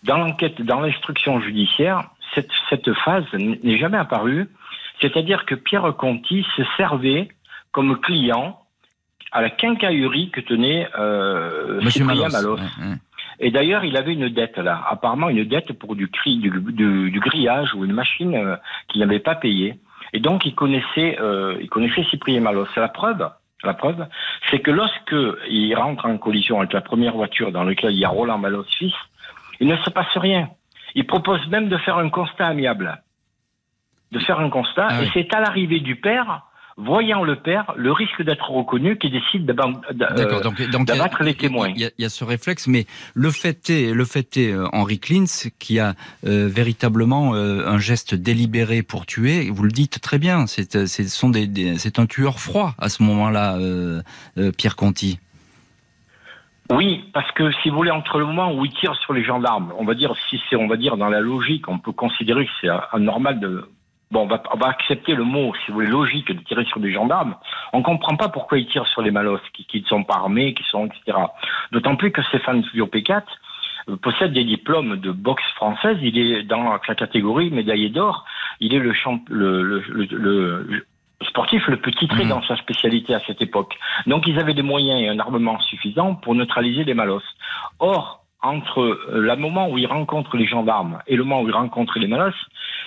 dans 0.05 0.19
l'enquête, 0.19 0.61
dans 0.63 0.81
l'instruction 0.81 1.41
judiciaire, 1.41 2.05
cette, 2.35 2.51
cette 2.71 2.93
phase 2.95 3.25
n'est 3.35 3.79
jamais 3.79 3.99
apparue. 3.99 4.49
C'est-à-dire 5.01 5.45
que 5.47 5.55
Pierre 5.55 5.95
Conti 5.97 6.45
se 6.57 6.63
servait 6.77 7.29
comme 7.73 7.99
client 8.01 8.59
à 9.33 9.43
la 9.43 9.51
quincaillerie 9.51 10.31
que 10.31 10.41
tenait 10.41 10.89
euh, 10.99 11.81
Monsieur 11.83 12.05
Cyprien 12.05 12.29
Malos. 12.33 12.57
Et 13.39 13.51
d'ailleurs, 13.51 13.85
il 13.85 13.97
avait 13.99 14.15
une 14.15 14.31
dette 14.31 14.57
là, 14.57 14.83
apparemment 14.89 15.29
une 15.29 15.45
dette 15.45 15.73
pour 15.75 15.95
du, 15.95 16.09
cri, 16.09 16.39
du, 16.39 16.49
du- 16.51 17.11
du 17.11 17.21
grillage 17.21 17.75
ou 17.75 17.85
une 17.85 17.93
machine 17.93 18.35
euh, 18.35 18.57
qu'il 18.89 19.01
n'avait 19.03 19.19
pas 19.19 19.35
payée. 19.35 19.79
Et 20.15 20.21
donc, 20.21 20.47
il 20.47 20.55
connaissait, 20.55 21.19
euh, 21.21 21.59
il 21.61 21.69
connaissait 21.69 22.05
Cyprien 22.05 22.41
Malos. 22.41 22.67
C'est 22.75 22.81
la 22.81 22.89
preuve. 22.89 23.29
La 23.65 23.75
preuve, 23.75 24.07
c'est 24.51 24.61
que 24.61 24.71
lorsque 24.71 25.15
il 25.51 25.75
rentre 25.75 26.07
en 26.07 26.17
collision 26.17 26.61
avec 26.61 26.73
la 26.73 26.81
première 26.81 27.15
voiture 27.15 27.53
dans 27.53 27.65
laquelle 27.65 27.93
il 27.93 27.99
y 27.99 28.05
a 28.05 28.09
Roland 28.09 28.39
Malos 28.39 28.65
fils, 28.79 28.95
il 29.61 29.67
ne 29.69 29.77
se 29.79 29.91
passe 29.91 30.17
rien. 30.17 30.49
Il 30.95 31.07
propose 31.07 31.47
même 31.49 31.69
de 31.69 31.77
faire 31.79 31.99
un 31.99 32.09
constat 32.11 32.47
amiable, 32.47 33.03
de 34.13 34.19
faire 34.21 34.41
un 34.41 34.51
constat. 34.51 34.89
Ah 34.91 35.03
et 35.03 35.09
c'est 35.13 35.35
à 35.35 35.41
l'arrivée 35.41 35.81
du 35.81 35.97
père, 35.97 36.43
voyant 36.79 37.23
le 37.25 37.37
père, 37.37 37.73
le 37.77 37.91
risque 37.93 38.23
d'être 38.23 38.51
reconnu, 38.51 38.97
qui 38.99 39.11
décide 39.11 39.51
euh, 39.51 40.41
Donc, 40.43 40.43
donc 40.43 40.59
il 40.59 40.65
y 40.71 40.75
a- 40.75 40.85
d'abattre 40.85 41.23
les 41.23 41.35
témoins. 41.35 41.69
Il 41.71 41.79
y, 41.81 41.85
a, 41.87 41.91
il 41.99 42.03
y 42.03 42.05
a 42.05 42.09
ce 42.11 42.23
réflexe, 42.25 42.67
mais 42.67 42.87
le 43.15 43.31
fait 43.31 43.69
est, 43.71 43.93
le 43.93 44.05
fait 44.05 44.37
est, 44.37 44.53
euh, 44.53 44.67
Henri 44.73 44.99
Klintz, 45.01 45.49
qui 45.59 45.79
a 45.81 45.95
euh, 46.27 46.49
véritablement 46.51 47.35
euh, 47.35 47.67
un 47.67 47.79
geste 47.79 48.15
délibéré 48.15 48.83
pour 48.83 49.07
tuer. 49.07 49.51
Vous 49.51 49.63
le 49.65 49.71
dites 49.73 50.01
très 50.01 50.19
bien. 50.19 50.47
C'est, 50.47 50.77
des, 51.31 51.47
des- 51.47 51.79
un 51.99 52.07
tueur 52.07 52.41
froid 52.41 52.75
à 52.79 52.89
ce 52.91 53.03
moment-là, 53.03 53.59
Pierre 54.57 54.77
Conti. 54.77 55.19
Oui, 56.73 57.05
parce 57.13 57.31
que 57.33 57.53
si 57.63 57.71
vous 57.71 57.77
voulez, 57.77 57.91
entre 57.91 58.19
le 58.19 58.27
moment 58.27 58.53
où 58.53 58.65
il 58.65 58.73
tire 58.73 58.95
sur 58.97 59.13
les 59.13 59.23
gendarmes, 59.23 59.73
on 59.79 59.85
va 59.85 59.95
dire, 59.95 60.15
si 60.29 60.41
c'est, 60.49 60.57
on 60.57 60.67
va 60.67 60.77
dire, 60.77 60.97
dans 60.97 61.09
la 61.09 61.21
logique, 61.21 61.69
on 61.69 61.79
peut 61.79 61.93
considérer 61.93 62.45
que 62.47 62.51
c'est 62.61 62.69
anormal 62.93 63.39
de, 63.39 63.69
bon, 64.11 64.23
on 64.23 64.27
va, 64.27 64.43
on 64.53 64.57
va 64.57 64.69
accepter 64.69 65.15
le 65.15 65.23
mot, 65.23 65.53
si 65.55 65.71
vous 65.71 65.75
voulez, 65.75 65.87
logique 65.87 66.33
de 66.33 66.43
tirer 66.43 66.65
sur 66.65 66.81
des 66.81 66.93
gendarmes. 66.93 67.37
On 67.73 67.83
comprend 67.83 68.17
pas 68.17 68.29
pourquoi 68.29 68.59
il 68.59 68.67
tire 68.67 68.87
sur 68.89 69.03
les 69.03 69.13
malos, 69.13 69.41
qui, 69.53 69.65
qui 69.65 69.81
ne 69.81 69.87
sont 69.87 70.03
pas 70.03 70.15
armés, 70.15 70.55
qui 70.55 70.65
sont, 70.65 70.87
etc. 70.87 71.19
D'autant 71.71 71.95
plus 71.95 72.11
que 72.11 72.23
Stéphane 72.23 72.65
Fillon-Pécat 72.65 73.25
euh, 73.89 73.97
possède 73.97 74.33
des 74.33 74.45
diplômes 74.45 74.97
de 74.97 75.13
boxe 75.13 75.49
française. 75.55 75.99
Il 76.03 76.19
est 76.19 76.43
dans 76.43 76.65
la 76.65 76.95
catégorie 76.95 77.51
médaillé 77.51 77.91
d'or. 77.91 78.25
Il 78.59 78.75
est 78.75 78.81
le, 78.81 78.93
champ, 78.93 79.21
le 79.29 79.83
sportif 81.23 81.67
le 81.69 81.79
plus 81.79 81.93
titré 81.93 82.25
Mhm. 82.25 82.31
dans 82.31 82.43
sa 82.43 82.57
spécialité 82.57 83.15
à 83.15 83.21
cette 83.27 83.41
époque. 83.41 83.75
Donc 84.07 84.27
ils 84.27 84.39
avaient 84.39 84.55
des 84.55 84.63
moyens 84.63 85.01
et 85.01 85.09
un 85.09 85.19
armement 85.19 85.59
suffisant 85.61 86.15
pour 86.15 86.35
neutraliser 86.35 86.85
les 86.85 86.95
malos. 86.95 87.23
Or, 87.79 88.25
entre 88.43 88.81
euh, 88.83 89.21
le 89.21 89.37
moment 89.37 89.69
où 89.71 89.79
ils 89.79 89.87
rencontrent 89.87 90.37
les 90.37 90.47
gendarmes 90.47 91.01
et 91.07 91.17
le 91.17 91.25
moment 91.25 91.43
où 91.43 91.49
ils 91.49 91.55
rencontrent 91.55 91.99
les 91.99 92.07
malos, 92.07 92.35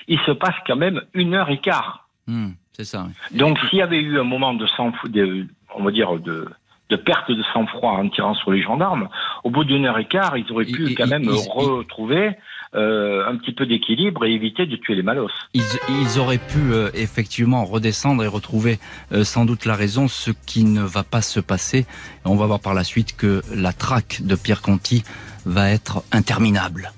il 0.08 0.20
se 0.22 0.32
passe 0.32 0.56
quand 0.68 0.76
même 0.76 1.02
une 1.13 1.34
heure 1.34 1.50
et 1.50 1.58
quart. 1.58 2.08
Hmm, 2.28 2.52
c'est 2.72 2.86
ça. 2.86 3.06
oui. 3.32 3.38
Donc 3.38 3.58
s'il 3.70 3.80
y 3.80 3.82
avait 3.82 4.00
eu 4.00 4.20
un 4.20 4.24
moment 4.24 4.54
de 4.54 4.65
sang, 4.68 4.94
de, 5.06 5.48
on 5.76 5.84
va 5.84 5.92
dire 5.92 6.13
de, 6.20 6.48
de 6.92 6.96
perte 6.96 7.32
de 7.32 7.44
sang-froid 7.54 7.92
en 7.94 8.08
tirant 8.10 8.36
sur 8.36 8.52
les 8.52 8.62
gendarmes, 8.62 9.10
au 9.44 9.50
bout 9.50 9.63
d'une 9.63 9.86
heure 9.86 9.98
et 9.98 10.06
quart, 10.06 10.38
ils 10.38 10.50
auraient 10.52 10.65
pu 10.65 10.88
Et- 10.88 10.92
et- 10.92 10.96
quand 10.96 11.08
même 11.08 11.28
retrouver 11.28 12.36
euh, 12.76 13.26
un 13.28 13.36
petit 13.38 13.52
peu 13.52 13.66
d'équilibre 13.66 14.26
et 14.26 14.32
éviter 14.32 14.66
de 14.68 14.76
tuer 14.76 14.96
les 14.96 15.02
malos. 15.02 15.32
Ils, 15.54 15.64
ils 15.90 16.20
auraient 16.20 16.38
pu 16.38 16.72
euh, 16.72 16.90
effectivement 16.94 17.66
redescendre 17.66 18.24
et 18.24 18.28
retrouver 18.28 18.80
euh, 19.12 19.24
sans 19.24 19.46
doute 19.46 19.66
la 19.66 19.76
raison, 19.76 20.08
ce 20.08 20.32
qui 20.46 20.64
ne 20.64 20.84
va 20.84 21.04
pas 21.04 21.22
se 21.22 21.40
passer. 21.40 21.88
On 22.26 22.36
va 22.36 22.46
voir 22.46 22.60
par 22.60 22.76
la 22.76 22.84
suite 22.84 23.16
que 23.18 23.42
la 23.56 23.74
traque 23.74 24.22
de 24.22 24.36
Pierre 24.36 24.62
Conti 24.62 25.04
va 25.46 25.70
être 25.72 26.04
interminable. 26.12 26.92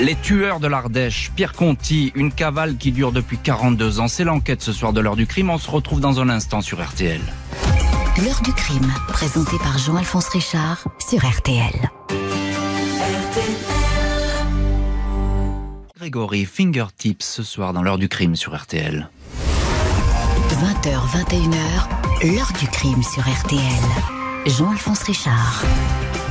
Les 0.00 0.14
tueurs 0.14 0.60
de 0.60 0.68
l'Ardèche, 0.68 1.32
Pierre 1.34 1.54
Conti, 1.54 2.12
une 2.14 2.30
cavale 2.30 2.76
qui 2.76 2.92
dure 2.92 3.10
depuis 3.10 3.38
42 3.38 3.98
ans. 3.98 4.06
C'est 4.06 4.22
l'enquête 4.22 4.62
ce 4.62 4.72
soir 4.72 4.92
de 4.92 5.00
l'heure 5.00 5.16
du 5.16 5.26
crime. 5.26 5.50
On 5.50 5.58
se 5.58 5.68
retrouve 5.68 6.00
dans 6.00 6.20
un 6.20 6.28
instant 6.28 6.60
sur 6.60 6.80
RTL. 6.80 7.20
L'heure 8.24 8.40
du 8.44 8.52
crime, 8.52 8.92
présenté 9.08 9.56
par 9.58 9.78
Jean-Alphonse 9.78 10.28
Richard 10.28 10.84
sur 11.00 11.18
RTL. 11.18 12.17
Grégory 16.08 16.46
Fingertips 16.46 17.22
ce 17.22 17.42
soir 17.42 17.74
dans 17.74 17.82
l'heure 17.82 17.98
du 17.98 18.08
crime 18.08 18.34
sur 18.34 18.56
RTL. 18.56 19.10
20h, 20.48 20.96
21h, 21.12 22.34
l'heure 22.34 22.50
du 22.58 22.66
crime 22.66 23.02
sur 23.02 23.20
RTL. 23.28 23.60
Jean-Alphonse 24.46 25.02
Richard. 25.02 25.62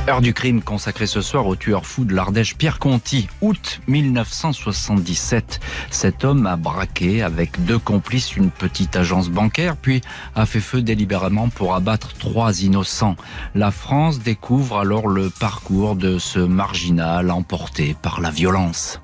Heure 0.08 0.20
du 0.20 0.34
crime 0.34 0.62
consacrée 0.62 1.06
ce 1.06 1.20
soir 1.20 1.46
au 1.46 1.54
tueur 1.54 1.86
fou 1.86 2.04
de 2.04 2.12
l'Ardèche 2.12 2.56
Pierre 2.56 2.80
Conti, 2.80 3.28
août 3.40 3.80
1977. 3.86 5.60
Cet 5.92 6.24
homme 6.24 6.48
a 6.48 6.56
braqué 6.56 7.22
avec 7.22 7.64
deux 7.64 7.78
complices 7.78 8.34
une 8.34 8.50
petite 8.50 8.96
agence 8.96 9.28
bancaire, 9.28 9.76
puis 9.76 10.00
a 10.34 10.44
fait 10.44 10.58
feu 10.58 10.82
délibérément 10.82 11.50
pour 11.50 11.76
abattre 11.76 12.14
trois 12.14 12.62
innocents. 12.62 13.14
La 13.54 13.70
France 13.70 14.18
découvre 14.18 14.80
alors 14.80 15.06
le 15.06 15.30
parcours 15.30 15.94
de 15.94 16.18
ce 16.18 16.40
marginal 16.40 17.30
emporté 17.30 17.94
par 18.02 18.20
la 18.20 18.32
violence. 18.32 19.00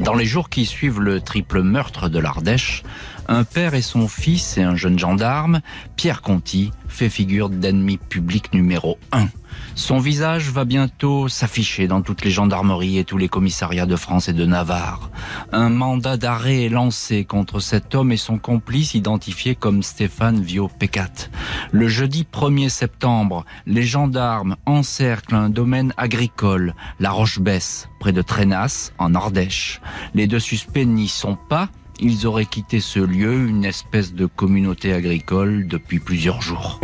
Dans 0.00 0.14
les 0.14 0.24
jours 0.24 0.48
qui 0.48 0.64
suivent 0.64 1.00
le 1.00 1.20
triple 1.20 1.62
meurtre 1.62 2.08
de 2.08 2.18
l'Ardèche, 2.18 2.82
un 3.28 3.44
père 3.44 3.74
et 3.74 3.82
son 3.82 4.08
fils 4.08 4.56
et 4.56 4.62
un 4.62 4.74
jeune 4.74 4.98
gendarme, 4.98 5.60
Pierre 5.96 6.22
Conti, 6.22 6.72
fait 6.88 7.10
figure 7.10 7.50
d'ennemi 7.50 7.98
public 7.98 8.52
numéro 8.52 8.98
un. 9.12 9.28
Son 9.74 9.98
visage 9.98 10.50
va 10.50 10.64
bientôt 10.64 11.28
s'afficher 11.28 11.86
dans 11.86 12.02
toutes 12.02 12.24
les 12.24 12.30
gendarmeries 12.30 12.98
et 12.98 13.04
tous 13.04 13.18
les 13.18 13.28
commissariats 13.28 13.86
de 13.86 13.96
France 13.96 14.28
et 14.28 14.32
de 14.32 14.44
Navarre. 14.44 15.10
Un 15.52 15.68
mandat 15.70 16.16
d'arrêt 16.16 16.64
est 16.64 16.68
lancé 16.68 17.24
contre 17.24 17.60
cet 17.60 17.94
homme 17.94 18.12
et 18.12 18.16
son 18.16 18.38
complice 18.38 18.94
identifié 18.94 19.54
comme 19.54 19.82
Stéphane 19.82 20.40
Viau-Pécat. 20.40 21.30
Le 21.70 21.88
jeudi 21.88 22.26
1er 22.32 22.68
septembre, 22.68 23.44
les 23.66 23.84
gendarmes 23.84 24.56
encerclent 24.66 25.36
un 25.36 25.50
domaine 25.50 25.92
agricole, 25.96 26.74
la 26.98 27.10
Roche-Besse, 27.10 27.88
près 28.00 28.12
de 28.12 28.22
Trénas, 28.22 28.92
en 28.98 29.14
Ardèche. 29.14 29.80
Les 30.14 30.26
deux 30.26 30.40
suspects 30.40 30.86
n'y 30.86 31.08
sont 31.08 31.38
pas, 31.48 31.68
ils 32.00 32.26
auraient 32.26 32.46
quitté 32.46 32.80
ce 32.80 33.00
lieu, 33.00 33.46
une 33.48 33.64
espèce 33.64 34.14
de 34.14 34.26
communauté 34.26 34.92
agricole, 34.92 35.66
depuis 35.66 35.98
plusieurs 35.98 36.42
jours. 36.42 36.80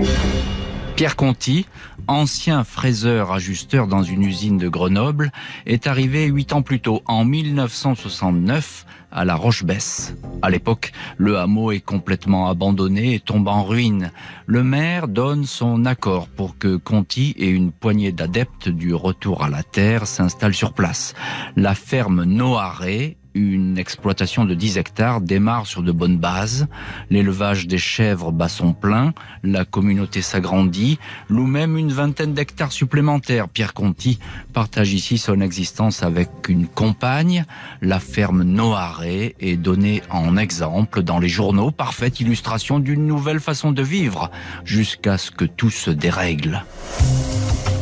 Pierre 0.97 1.17
Conti, 1.17 1.67
ancien 2.07 2.63
fraiseur 2.63 3.33
ajusteur 3.33 3.89
dans 3.89 4.05
une 4.05 4.23
usine 4.23 4.59
de 4.59 4.69
Grenoble, 4.69 5.33
est 5.67 5.89
arrivé 5.89 6.27
huit 6.27 6.53
ans 6.53 6.63
plus 6.63 6.81
tôt, 6.81 7.03
en 7.07 7.25
1969, 7.25 8.87
à 9.11 9.25
la 9.25 9.35
Roche-Besse. 9.35 10.15
À 10.41 10.51
l'époque, 10.51 10.93
le 11.17 11.39
hameau 11.39 11.73
est 11.73 11.81
complètement 11.81 12.49
abandonné 12.49 13.15
et 13.15 13.21
tombe 13.21 13.49
en 13.49 13.65
ruine. 13.65 14.13
Le 14.47 14.63
maire 14.63 15.09
donne 15.09 15.47
son 15.47 15.85
accord 15.85 16.29
pour 16.29 16.59
que 16.59 16.77
Conti 16.77 17.35
et 17.39 17.49
une 17.49 17.73
poignée 17.73 18.13
d'adeptes 18.13 18.69
du 18.69 18.95
retour 18.95 19.43
à 19.43 19.49
la 19.49 19.63
terre 19.65 20.07
s'installent 20.07 20.55
sur 20.55 20.75
place. 20.75 21.15
La 21.57 21.75
ferme 21.75 22.25
Noiré 22.25 23.17
une 23.35 23.79
exploitation 23.79 24.45
de 24.45 24.55
10 24.55 24.79
hectares 24.79 25.21
démarre 25.21 25.67
sur 25.67 25.83
de 25.83 25.93
bonnes 25.93 26.19
bases. 26.19 26.67
L'élevage 27.11 27.67
des 27.67 27.79
chèvres 27.79 28.33
bat 28.33 28.49
son 28.49 28.73
plein, 28.73 29.13
la 29.43 29.65
communauté 29.65 30.23
s'agrandit, 30.23 30.99
loue 31.29 31.47
même 31.47 31.77
une 31.77 31.93
vingtaine 31.93 32.35
d'hectares 32.35 32.73
supplémentaires. 32.73 33.49
Pierre 33.49 33.75
Conti 33.75 34.19
partage 34.53 34.93
ici 34.93 35.19
son 35.19 35.41
existence 35.41 36.03
avec 36.03 36.31
une 36.49 36.67
compagne. 36.67 37.45
La 37.83 38.01
ferme 38.01 38.43
Noiré 38.43 39.35
est 39.41 39.57
donnée 39.57 40.03
en 40.11 40.37
exemple 40.37 41.03
dans 41.03 41.19
les 41.19 41.29
journaux, 41.29 41.71
parfaite 41.71 42.21
illustration 42.21 42.79
d'une 42.79 43.07
nouvelle 43.07 43.41
façon 43.41 43.73
de 43.73 43.83
vivre, 43.83 44.31
jusqu'à 44.65 45.19
ce 45.19 45.31
que 45.31 45.45
tout 45.45 45.71
se 45.71 45.91
dérègle. 45.91 46.65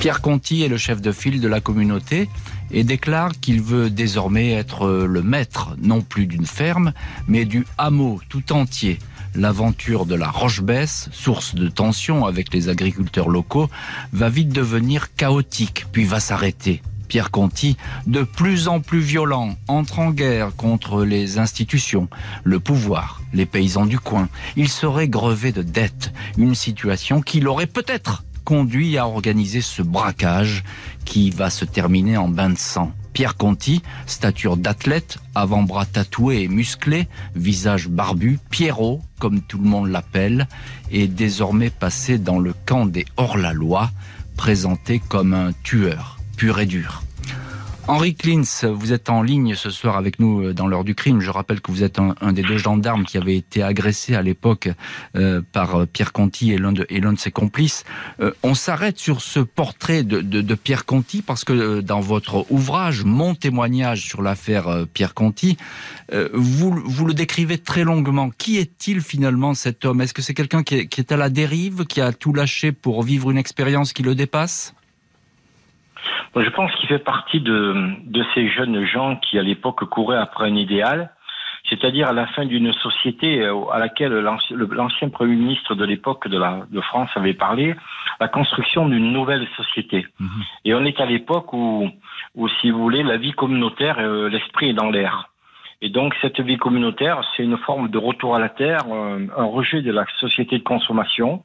Pierre 0.03 0.21
Conti 0.21 0.65
est 0.65 0.69
le 0.69 0.79
chef 0.79 1.01
de 1.01 1.13
file 1.13 1.41
de 1.41 1.47
la 1.47 1.61
communauté 1.61 2.29
et 2.73 2.83
déclare 2.83 3.39
qu'il 3.41 3.63
veut 3.63 3.89
désormais 3.89 4.51
être 4.51 4.89
le 4.89 5.23
maître, 5.23 5.77
non 5.81 6.01
plus 6.01 6.27
d'une 6.27 6.45
ferme, 6.45 6.93
mais 7.29 7.45
du 7.45 7.65
hameau 7.79 8.21
tout 8.29 8.53
entier. 8.53 8.99
L'aventure 9.37 10.05
de 10.05 10.17
la 10.17 10.29
Roche-Besse, 10.29 11.09
source 11.13 11.55
de 11.55 11.69
tension 11.69 12.27
avec 12.27 12.53
les 12.53 12.69
agriculteurs 12.69 13.29
locaux, 13.29 13.71
va 14.13 14.29
vite 14.29 14.49
devenir 14.49 15.15
chaotique, 15.15 15.87
puis 15.93 16.03
va 16.03 16.19
s'arrêter. 16.19 16.83
Pierre 17.07 17.31
Conti, 17.31 17.77
de 18.09 18.25
plus 18.25 18.67
en 18.67 18.81
plus 18.81 18.99
violent, 18.99 19.55
entre 19.69 20.01
en 20.01 20.11
guerre 20.11 20.57
contre 20.57 21.05
les 21.05 21.39
institutions, 21.39 22.09
le 22.43 22.59
pouvoir, 22.59 23.23
les 23.33 23.47
paysans 23.47 23.87
du 23.87 24.01
coin. 24.01 24.29
Il 24.57 24.69
serait 24.69 25.07
grevé 25.07 25.53
de 25.53 25.63
dettes, 25.63 26.13
une 26.39 26.57
situation 26.57 27.21
qui 27.21 27.39
l'aurait 27.39 27.69
peut-être 27.69 28.25
conduit 28.45 28.99
à 28.99 29.07
organiser 29.07 29.61
ce 29.61 29.83
braquage 29.83 30.65
qui 31.05 31.31
va 31.31 31.51
se 31.51 31.65
terminer 31.65 32.17
en 32.17 32.29
bain 32.29 32.51
de 32.51 32.59
sang. 32.59 32.93
Pierre 33.13 33.37
Conti, 33.37 33.83
stature 34.07 34.57
d'athlète, 34.57 35.19
avant-bras 35.35 35.87
tatoués 35.87 36.43
et 36.43 36.49
musclés, 36.49 37.09
visage 37.35 37.89
barbu, 37.89 38.39
Pierrot, 38.51 39.03
comme 39.19 39.43
tout 39.43 39.59
le 39.59 39.69
monde 39.69 39.89
l'appelle, 39.89 40.49
est 40.91 41.09
désormais 41.09 41.71
passé 41.71 42.19
dans 42.19 42.39
le 42.39 42.55
camp 42.65 42.87
des 42.87 43.05
hors-la-loi, 43.17 43.91
présenté 44.37 44.99
comme 44.99 45.35
un 45.35 45.53
tueur 45.63 46.19
pur 46.37 46.59
et 46.59 46.67
dur. 46.67 47.03
Henri 47.89 48.15
Klintz, 48.15 48.65
vous 48.65 48.93
êtes 48.93 49.11
en 49.11 49.23
ligne 49.23 49.57
ce 49.57 49.69
soir 49.69 49.97
avec 49.97 50.21
nous 50.21 50.41
euh, 50.41 50.55
dans 50.55 50.69
l'heure 50.69 50.85
du 50.85 50.95
crime. 50.95 51.21
Je 51.21 51.31
rappelle 51.31 51.61
que 51.61 51.73
vous 51.73 51.83
êtes 51.83 51.99
un, 51.99 52.33
des 52.33 52.43
deux 52.43 52.57
gendarmes 52.57 53.05
qui 53.05 53.19
avait 53.19 53.37
été 53.37 53.61
agressé 53.61 54.15
à 54.15 54.23
l'époque 54.23 54.69
euh, 55.17 55.43
par 55.53 55.81
euh, 55.81 55.87
Pierre 55.87 56.13
Conti 56.13 56.53
et 56.53 56.59
l'un 56.59 56.71
de, 56.71 56.87
de, 56.89 57.17
ses 57.19 57.33
complices. 57.33 57.85
on 58.43 58.55
s'arrête 58.55 58.99
sur 58.99 59.21
ce 59.21 59.41
portrait 59.41 60.05
de, 60.05 60.55
Pierre 60.55 60.87
Conti 60.87 61.23
parce 61.23 61.45
que 61.45 61.81
dans 61.81 62.01
votre 62.01 62.47
ouvrage, 62.51 63.05
mon 63.05 63.35
témoignage 63.35 64.03
sur 64.03 64.23
l'affaire 64.23 64.87
Pierre 64.95 65.15
Conti, 65.15 65.57
vous, 66.33 66.71
vous 66.85 67.07
le 67.07 67.15
décrivez 67.15 67.59
très 67.59 67.85
longuement. 67.85 68.31
Qui 68.31 68.59
est-il 68.59 69.01
finalement 69.01 69.55
cet 69.55 69.85
homme? 69.85 70.01
Est-ce 70.01 70.15
que 70.15 70.23
c'est 70.23 70.35
quelqu'un 70.35 70.63
qui, 70.63 70.89
qui 70.89 71.01
est 71.01 71.13
à 71.13 71.17
la 71.17 71.29
dérive, 71.29 71.85
qui 71.85 72.01
a 72.01 72.13
tout 72.13 72.33
lâché 72.33 72.73
pour 72.73 73.03
vivre 73.03 73.31
une 73.31 73.39
expérience 73.39 73.93
qui 73.93 74.03
le 74.03 74.15
dépasse? 74.15 74.75
Je 76.37 76.49
pense 76.51 76.73
qu'il 76.77 76.89
fait 76.89 76.99
partie 76.99 77.41
de, 77.41 77.75
de 78.05 78.25
ces 78.35 78.49
jeunes 78.49 78.85
gens 78.85 79.17
qui, 79.17 79.39
à 79.39 79.43
l'époque, 79.43 79.85
couraient 79.85 80.19
après 80.19 80.49
un 80.49 80.57
idéal, 80.57 81.11
c'est-à-dire 81.69 82.09
à 82.09 82.13
la 82.13 82.27
fin 82.27 82.45
d'une 82.45 82.73
société 82.73 83.43
euh, 83.43 83.65
à 83.73 83.79
laquelle 83.79 84.13
l'ancien 84.13 85.09
Premier 85.09 85.37
ministre 85.37 85.75
de 85.75 85.85
l'époque 85.85 86.29
de, 86.29 86.39
la, 86.39 86.63
de 86.71 86.81
France 86.81 87.11
avait 87.15 87.35
parlé, 87.35 87.75
la 88.21 88.29
construction 88.29 88.89
d'une 88.89 89.13
nouvelle 89.13 89.47
société. 89.57 90.07
Mhm. 90.19 90.29
Et 90.65 90.75
on 90.75 90.85
est 90.85 91.01
à 91.01 91.07
l'époque 91.07 91.53
où, 91.53 91.89
où, 92.35 92.49
si 92.61 92.71
vous 92.71 92.81
voulez, 92.81 93.03
la 93.03 93.17
vie 93.17 93.33
communautaire, 93.33 93.97
euh, 93.99 94.29
l'esprit 94.29 94.71
est 94.71 94.75
dans 94.75 94.91
l'air. 94.91 95.29
Et 95.83 95.89
donc 95.89 96.15
cette 96.23 96.41
vie 96.41 96.59
communautaire, 96.59 97.23
c'est 97.37 97.43
une 97.43 97.59
forme 97.59 97.89
de 97.89 97.99
retour 97.99 98.37
à 98.37 98.39
la 98.39 98.49
terre, 98.49 98.85
euh, 98.91 99.27
un 99.37 99.45
rejet 99.45 99.83
de 99.83 99.91
la 99.91 100.05
société 100.21 100.59
de 100.59 100.63
consommation. 100.63 101.45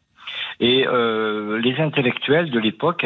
Et 0.60 0.86
euh, 0.88 1.60
les 1.60 1.80
intellectuels 1.80 2.52
de 2.52 2.60
l'époque 2.60 3.06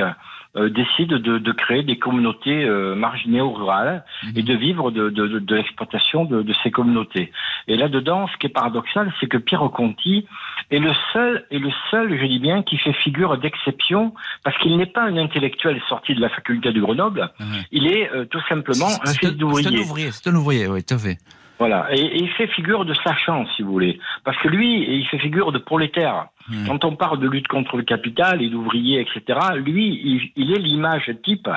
euh, 0.58 0.70
décident 0.70 1.18
de, 1.18 1.38
de, 1.38 1.52
créer 1.54 1.82
des 1.82 1.98
communautés 1.98 2.66
euh, 2.66 2.94
marginaux-rurales 2.94 4.04
mhm. 4.24 4.32
et 4.36 4.44
de 4.44 4.54
vivre 4.54 4.92
de, 4.92 5.10
de, 5.10 5.40
de 5.40 5.56
l'exploitation 5.56 6.26
de, 6.26 6.54
ces 6.62 6.72
communautés. 6.72 7.32
Et 7.68 7.78
là-dedans, 7.78 8.28
ce 8.28 8.38
qui 8.38 8.48
est 8.48 8.50
paradoxal, 8.50 9.14
c'est 9.20 9.28
que 9.28 9.38
Pierre 9.38 9.62
Conti 9.74 10.28
est 10.70 10.80
le 10.80 10.92
seul, 11.14 11.46
est 11.52 11.60
le 11.60 11.72
seul, 11.90 12.20
je 12.20 12.26
dis 12.26 12.40
bien, 12.40 12.64
qui 12.64 12.78
fait 12.78 12.92
figure 12.92 13.38
d'exception, 13.38 14.14
parce 14.44 14.58
qu'il 14.58 14.76
n'est 14.78 14.86
pas 14.86 15.04
un 15.04 15.16
intellectuel 15.16 15.82
sorti 15.88 16.16
de 16.16 16.20
la 16.20 16.28
faculté 16.28 16.74
de 16.74 16.82
Grenoble, 16.82 17.32
il 17.72 17.88
est 17.88 18.12
euh, 18.12 18.26
tout 18.26 18.42
simplement 18.50 18.90
un 19.06 19.14
fils 19.14 19.32
d'ouvrier. 19.38 20.12
C'est 20.12 20.30
un 20.30 20.36
ouvrier, 20.36 20.68
oui, 20.68 20.84
tout 20.84 20.96
à 20.96 20.98
fait. 20.98 21.18
Voilà, 21.60 21.88
et, 21.94 22.02
et, 22.02 22.24
il 22.24 22.30
fait 22.32 22.48
figure 22.48 22.86
de 22.86 22.94
sachant, 22.96 23.46
si 23.56 23.62
vous 23.62 23.72
voulez, 23.72 24.00
parce 24.26 24.38
que 24.40 24.48
lui, 24.48 25.00
il 25.00 25.06
fait 25.08 25.20
figure 25.20 25.52
de 25.52 25.60
prolétaire. 25.60 26.26
Quand 26.68 26.86
on 26.86 26.96
parle 26.96 27.20
de 27.20 27.28
lutte 27.28 27.48
contre 27.48 27.78
le 27.78 27.84
capital 27.84 28.42
et 28.42 28.50
d'ouvriers, 28.50 29.00
etc., 29.00 29.40
lui, 29.56 30.32
il, 30.36 30.52
est 30.52 30.60
l'image 30.60 31.12
type 31.24 31.50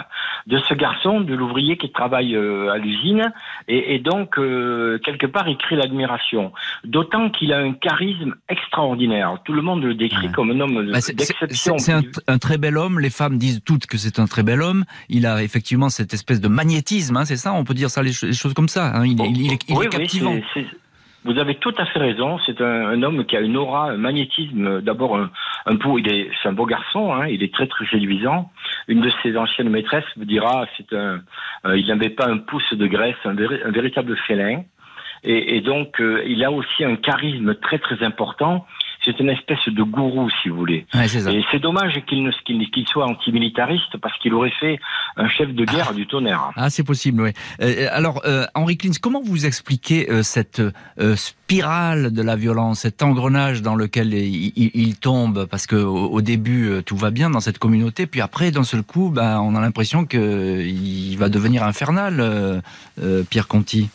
de 0.47 0.59
ce 0.59 0.75
garçon, 0.75 1.21
de 1.21 1.35
l'ouvrier 1.35 1.77
qui 1.77 1.91
travaille 1.91 2.37
euh, 2.37 2.73
à 2.73 2.79
l'usine, 2.79 3.33
et, 3.69 3.99
donc, 3.99 4.39
euh, 4.39 4.99
quelque 4.99 5.27
part, 5.27 5.49
il 5.49 5.57
crée 5.57 5.77
l'admiration. 5.77 6.53
D'autant 6.85 7.31
qu'il 7.31 7.53
a 7.53 7.59
un 7.59 7.73
charisme 7.73 8.35
extraordinaire. 8.49 9.39
Tout 9.45 9.53
le 9.53 9.63
monde 9.63 9.83
le 9.83 9.95
décrit 9.95 10.31
comme 10.31 10.51
un 10.51 10.61
homme 10.61 10.91
bah, 10.93 10.99
d'exception. 11.15 11.79
C'est 11.79 11.93
un, 12.27 12.39
très 12.39 12.59
bel 12.59 12.77
homme, 12.77 13.01
les 13.01 13.11
femmes 13.11 13.39
disent 13.39 13.63
toutes 13.65 13.87
que 13.87 13.97
c'est 13.97 14.19
un 14.19 14.27
très 14.27 14.43
bel 14.43 14.63
homme. 14.63 14.85
Il 15.09 15.27
a 15.27 15.43
effectivement 15.43 15.89
cette 15.89 16.13
espèce 16.15 16.41
de 16.41 16.49
magnétisme, 16.49 17.17
hein, 17.17 17.25
c'est 17.25 17.37
ça 17.37 17.53
On 17.53 17.65
peut 17.65 17.75
dire 17.75 17.91
ça, 17.91 18.03
les, 18.03 18.13
choses 18.13 18.55
comme 18.55 18.69
ça. 18.69 18.93
Hein. 18.95 19.07
Il, 19.07 19.51
est, 19.53 19.89
captivant. 19.89 20.37
Vous 21.25 21.39
avez 21.39 21.55
tout 21.55 21.75
à 21.79 21.87
fait 21.87 21.99
raison. 21.99 22.39
C'est 22.45 22.61
un, 22.61 23.03
homme 23.03 23.25
qui 23.25 23.37
a 23.37 23.41
une 23.41 23.57
aura, 23.57 23.91
un 23.91 23.97
magnétisme. 23.97 24.83
D'abord, 24.83 25.17
un, 25.17 25.31
un 25.67 25.77
il 25.99 26.13
est, 26.13 26.31
c'est 26.43 26.49
un 26.49 26.53
beau 26.53 26.67
garçon. 26.67 27.15
Hein, 27.15 27.29
il 27.29 27.43
est 27.43 27.53
très 27.53 27.67
très 27.67 27.87
séduisant. 27.87 28.51
Une 28.89 29.01
de 29.01 29.11
ses 29.23 29.37
anciennes 29.37 29.71
maîtresses 29.71 30.05
me 30.17 30.27
dira, 30.27 30.67
c'est 30.77 30.93
un, 30.93 31.21
euh, 31.65 31.79
il 31.79 31.87
n'avait 31.87 32.11
pas 32.11 32.27
un 32.29 32.39
pouce 32.39 32.75
de 32.75 32.87
graisse, 32.87 33.17
un 33.25 33.35
véritable 33.71 34.17
félin. 34.27 34.65
Et, 35.25 35.57
et 35.57 35.61
donc, 35.61 36.01
euh, 36.01 36.23
il 36.27 36.45
a 36.45 36.51
aussi 36.51 36.85
un 36.85 36.97
charisme 36.97 37.55
très 37.57 37.79
très 37.79 38.05
important 38.05 38.67
c'est 39.05 39.21
une 39.21 39.29
espèce 39.29 39.69
de 39.69 39.83
gourou, 39.83 40.29
si 40.43 40.49
vous 40.49 40.57
voulez. 40.57 40.87
Et 40.95 41.45
c'est 41.51 41.59
dommage 41.59 42.01
qu'il 42.07 42.31
qu'il 42.45 42.89
soit 42.89 43.07
antimilitariste 43.07 43.97
parce 44.01 44.17
qu'il 44.19 44.33
aurait 44.35 44.53
fait 44.59 44.79
un 45.17 45.29
chef 45.29 45.53
de 45.53 45.65
guerre 45.65 45.89
ah. 45.91 45.95
du 45.95 46.07
tonnerre. 46.07 46.51
Ah, 46.57 46.71
c'est 46.71 46.85
possible, 46.85 47.23
oui. 47.23 47.31
Euh, 47.61 47.87
alors, 47.91 48.23
euh, 48.25 48.47
Henri 48.55 48.77
Klins, 48.77 48.93
comment 49.01 49.21
vous 49.23 49.47
expliquez 49.47 50.11
euh, 50.11 50.23
cette 50.23 50.63
spirale 51.17 52.13
de 52.13 52.23
la 52.23 52.37
violence, 52.37 52.81
cet 52.81 53.03
engrenage 53.03 53.63
dans 53.63 53.75
lequel 53.75 54.15
il, 54.15 54.97
tombe? 54.97 55.47
Parce 55.47 55.67
que 55.67 55.77
au, 55.77 56.21
début, 56.23 56.83
tout 56.87 56.97
va 56.97 57.11
bien 57.11 57.31
dans 57.31 57.41
cette 57.41 57.59
communauté, 57.59 58.07
puis 58.07 58.21
après, 58.21 58.51
d'un 58.51 58.65
seul 58.65 58.83
coup, 58.83 59.11
ben, 59.11 59.41
on 59.41 59.55
a 59.55 59.61
l'impression 59.61 60.07
qu'il 60.07 61.17
va 61.19 61.29
devenir 61.29 61.63
infernal, 61.65 62.63
Pierre 63.29 63.49
Conti. 63.49 63.91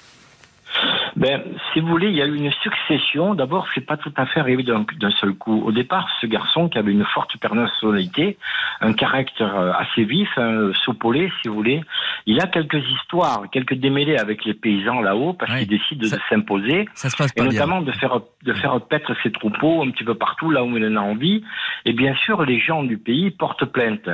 Ben, 1.19 1.41
si 1.73 1.81
vous 1.81 1.87
voulez, 1.87 2.07
il 2.07 2.15
y 2.15 2.21
a 2.21 2.25
eu 2.25 2.37
une 2.37 2.51
succession. 2.63 3.35
D'abord, 3.35 3.67
c'est 3.75 3.85
pas 3.85 3.97
tout 3.97 4.13
à 4.15 4.25
fait 4.25 4.39
arrivé 4.39 4.63
d'un 4.63 5.11
seul 5.19 5.33
coup. 5.33 5.61
Au 5.65 5.73
départ, 5.73 6.07
ce 6.21 6.27
garçon 6.27 6.69
qui 6.69 6.77
avait 6.77 6.93
une 6.93 7.03
forte 7.03 7.35
personnalité, 7.37 8.37
un 8.79 8.93
caractère 8.93 9.53
euh, 9.53 9.73
assez 9.73 10.05
vif, 10.05 10.29
un 10.37 10.71
soupolé, 10.85 11.29
si 11.41 11.49
vous 11.49 11.55
voulez, 11.55 11.81
il 12.25 12.39
a 12.39 12.47
quelques 12.47 12.81
histoires, 12.89 13.49
quelques 13.51 13.73
démêlés 13.73 14.17
avec 14.17 14.45
les 14.45 14.53
paysans 14.53 15.01
là-haut 15.01 15.33
parce 15.33 15.53
qu'il 15.57 15.67
décide 15.67 15.99
de 15.99 16.07
s'imposer. 16.29 16.87
Et 17.35 17.41
notamment 17.41 17.81
de 17.81 17.91
faire, 17.91 18.21
de 18.43 18.53
faire 18.53 18.79
paître 18.79 19.13
ses 19.21 19.33
troupeaux 19.33 19.83
un 19.83 19.91
petit 19.91 20.05
peu 20.05 20.15
partout 20.15 20.51
là 20.51 20.63
où 20.63 20.77
il 20.77 20.85
en 20.85 20.95
a 20.95 21.01
envie. 21.01 21.43
Et 21.83 21.91
bien 21.91 22.15
sûr, 22.15 22.45
les 22.45 22.61
gens 22.61 22.83
du 22.83 22.97
pays 22.97 23.29
portent 23.31 23.65
plainte. 23.65 24.07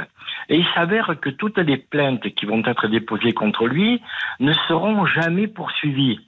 Et 0.49 0.57
il 0.57 0.65
s'avère 0.73 1.13
que 1.21 1.29
toutes 1.29 1.59
les 1.59 1.77
plaintes 1.77 2.27
qui 2.33 2.47
vont 2.47 2.63
être 2.65 2.87
déposées 2.87 3.33
contre 3.33 3.67
lui 3.67 4.01
ne 4.39 4.53
seront 4.67 5.05
jamais 5.05 5.45
poursuivies. 5.45 6.19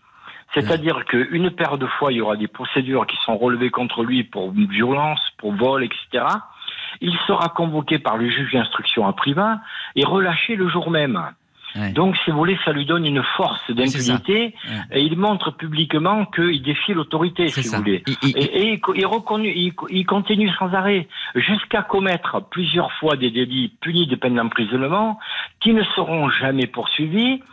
C'est-à-dire 0.54 1.06
qu'une 1.06 1.52
paire 1.52 1.78
de 1.78 1.86
fois, 1.86 2.12
il 2.12 2.18
y 2.18 2.22
aura 2.22 2.36
des 2.36 2.48
procédures 2.48 3.06
qui 3.06 3.18
sont 3.18 3.38
relevées 3.38 3.70
contre 3.70 4.04
lui 4.04 4.24
pour 4.24 4.52
violence, 4.52 5.20
pour 5.38 5.54
vol, 5.54 5.84
etc. 5.84 6.26
Il 7.02 7.16
sera 7.28 7.50
convoqué 7.50 8.00
par 8.00 8.18
le 8.18 8.30
juge 8.30 8.54
d'instruction 8.54 9.08
à 9.08 9.14
privat 9.14 9.60
et 9.96 10.06
relâché 10.06 10.56
le 10.56 10.68
jour 10.70 10.90
même. 10.90 11.22
Donc, 11.94 12.16
si 12.24 12.32
vous 12.32 12.38
voulez, 12.38 12.58
ça 12.66 12.72
lui 12.72 12.86
donne 12.86 13.06
une 13.06 13.22
force 13.36 13.70
d'impunité 13.70 14.56
et 14.92 15.02
il 15.02 15.18
montre 15.18 15.52
publiquement 15.52 16.26
qu'il 16.26 16.64
défie 16.64 16.94
l'autorité, 16.94 17.50
si 17.50 17.68
vous 17.68 17.78
voulez. 17.78 18.04
Et, 18.24 18.30
et 18.30 18.80
il, 18.96 19.74
il, 19.90 20.06
continue 20.06 20.50
sans 20.58 20.74
arrêt 20.74 21.08
jusqu'à 21.36 21.84
commettre 21.84 22.42
plusieurs 22.50 22.92
fois 22.94 23.16
des 23.16 23.30
délits 23.30 23.74
punis 23.80 24.08
de 24.08 24.16
peine 24.16 24.36
d'emprisonnement 24.36 25.20
qui 25.60 25.74
ne 25.74 25.84
seront 25.96 26.30
jamais 26.30 26.68
poursuivis 26.68 27.44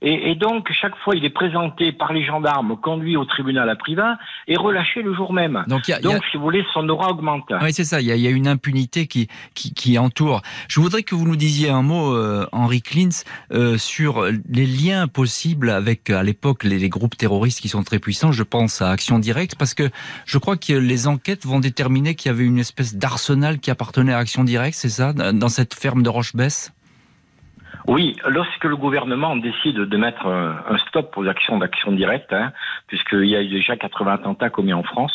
et, 0.00 0.30
et, 0.30 0.34
donc, 0.34 0.70
chaque 0.72 0.96
fois, 0.98 1.14
il 1.14 1.24
est 1.24 1.30
présenté 1.30 1.92
par 1.92 2.12
les 2.12 2.24
gendarmes, 2.24 2.76
conduit 2.76 3.16
au 3.16 3.24
tribunal 3.24 3.68
à 3.68 3.76
Privas 3.76 4.16
et 4.48 4.56
relâché 4.56 5.02
le 5.02 5.14
jour 5.14 5.32
même. 5.32 5.64
Donc, 5.68 5.88
a, 5.90 6.00
donc 6.00 6.22
si 6.30 6.36
vous 6.36 6.42
voulez, 6.42 6.64
son 6.72 6.88
aura 6.88 7.10
augmente. 7.10 7.52
Oui, 7.60 7.72
c'est 7.72 7.84
ça. 7.84 8.00
Il 8.00 8.06
y, 8.06 8.12
a, 8.12 8.16
il 8.16 8.22
y, 8.22 8.26
a, 8.26 8.30
une 8.30 8.48
impunité 8.48 9.06
qui, 9.06 9.28
qui, 9.54 9.74
qui, 9.74 9.98
entoure. 9.98 10.42
Je 10.68 10.80
voudrais 10.80 11.02
que 11.02 11.14
vous 11.14 11.26
nous 11.26 11.36
disiez 11.36 11.70
un 11.70 11.82
mot, 11.82 12.14
euh, 12.14 12.46
Henri 12.52 12.82
Klintz, 12.82 13.24
euh, 13.52 13.76
sur 13.78 14.24
les 14.48 14.66
liens 14.66 15.08
possibles 15.08 15.70
avec, 15.70 16.10
à 16.10 16.22
l'époque, 16.22 16.64
les, 16.64 16.78
les, 16.78 16.88
groupes 16.88 17.16
terroristes 17.16 17.60
qui 17.60 17.68
sont 17.68 17.82
très 17.82 17.98
puissants. 17.98 18.32
Je 18.32 18.42
pense 18.42 18.82
à 18.82 18.90
Action 18.90 19.18
Directe, 19.18 19.56
parce 19.58 19.74
que 19.74 19.90
je 20.26 20.38
crois 20.38 20.56
que 20.56 20.72
les 20.72 21.06
enquêtes 21.06 21.46
vont 21.46 21.60
déterminer 21.60 22.14
qu'il 22.14 22.30
y 22.30 22.34
avait 22.34 22.44
une 22.44 22.58
espèce 22.58 22.96
d'arsenal 22.96 23.58
qui 23.58 23.70
appartenait 23.70 24.12
à 24.12 24.18
Action 24.18 24.44
Directe, 24.44 24.76
c'est 24.78 24.88
ça, 24.88 25.12
dans 25.12 25.48
cette 25.48 25.74
ferme 25.74 26.02
de 26.02 26.08
Rochebesse? 26.08 26.72
Oui, 27.88 28.16
lorsque 28.28 28.64
le 28.64 28.76
gouvernement 28.76 29.36
décide 29.36 29.76
de 29.76 29.96
mettre 29.96 30.26
un 30.26 30.78
stop 30.88 31.16
aux 31.16 31.26
actions 31.26 31.58
d'action 31.58 31.92
directe, 31.92 32.32
hein, 32.32 32.52
puisqu'il 32.86 33.26
y 33.26 33.36
a 33.36 33.42
déjà 33.42 33.76
80 33.76 34.12
attentats 34.12 34.50
commis 34.50 34.72
en 34.72 34.82
France, 34.82 35.12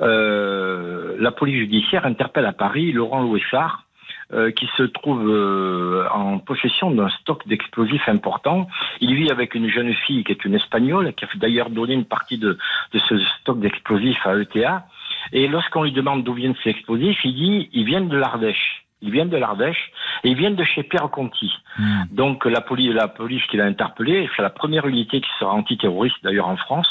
euh, 0.00 1.16
la 1.18 1.30
police 1.30 1.58
judiciaire 1.58 2.06
interpelle 2.06 2.46
à 2.46 2.52
Paris 2.52 2.92
Laurent 2.92 3.22
Louessard, 3.22 3.84
euh, 4.32 4.52
qui 4.52 4.68
se 4.76 4.84
trouve 4.84 5.28
euh, 5.28 6.06
en 6.12 6.38
possession 6.38 6.90
d'un 6.92 7.08
stock 7.08 7.46
d'explosifs 7.48 8.08
important. 8.08 8.68
Il 9.00 9.14
vit 9.14 9.30
avec 9.30 9.54
une 9.54 9.68
jeune 9.68 9.92
fille 9.92 10.22
qui 10.22 10.32
est 10.32 10.44
une 10.44 10.54
espagnole, 10.54 11.12
qui 11.14 11.24
a 11.24 11.28
d'ailleurs 11.34 11.68
donné 11.68 11.94
une 11.94 12.04
partie 12.04 12.38
de, 12.38 12.56
de 12.92 12.98
ce 13.08 13.18
stock 13.40 13.58
d'explosifs 13.58 14.24
à 14.24 14.36
ETA. 14.36 14.86
Et 15.32 15.48
lorsqu'on 15.48 15.82
lui 15.82 15.92
demande 15.92 16.22
d'où 16.22 16.32
viennent 16.32 16.54
ces 16.62 16.70
explosifs, 16.70 17.18
il 17.24 17.34
dit 17.34 17.70
ils 17.72 17.84
viennent 17.84 18.08
de 18.08 18.16
l'Ardèche. 18.16 18.79
Ils 19.02 19.10
viennent 19.10 19.30
de 19.30 19.36
l'Ardèche 19.36 19.92
et 20.24 20.30
ils 20.30 20.36
viennent 20.36 20.56
de 20.56 20.64
chez 20.64 20.82
Pierre 20.82 21.10
Conti. 21.10 21.52
Hmm. 21.78 22.02
Donc 22.10 22.44
la 22.44 22.60
police, 22.60 22.92
la 22.94 23.08
police 23.08 23.44
qui 23.46 23.56
l'a 23.56 23.64
interpellé, 23.64 24.28
c'est 24.36 24.42
la 24.42 24.50
première 24.50 24.86
unité 24.86 25.20
qui 25.20 25.30
sera 25.38 25.52
antiterroriste 25.52 26.16
d'ailleurs 26.22 26.48
en 26.48 26.56
France, 26.56 26.88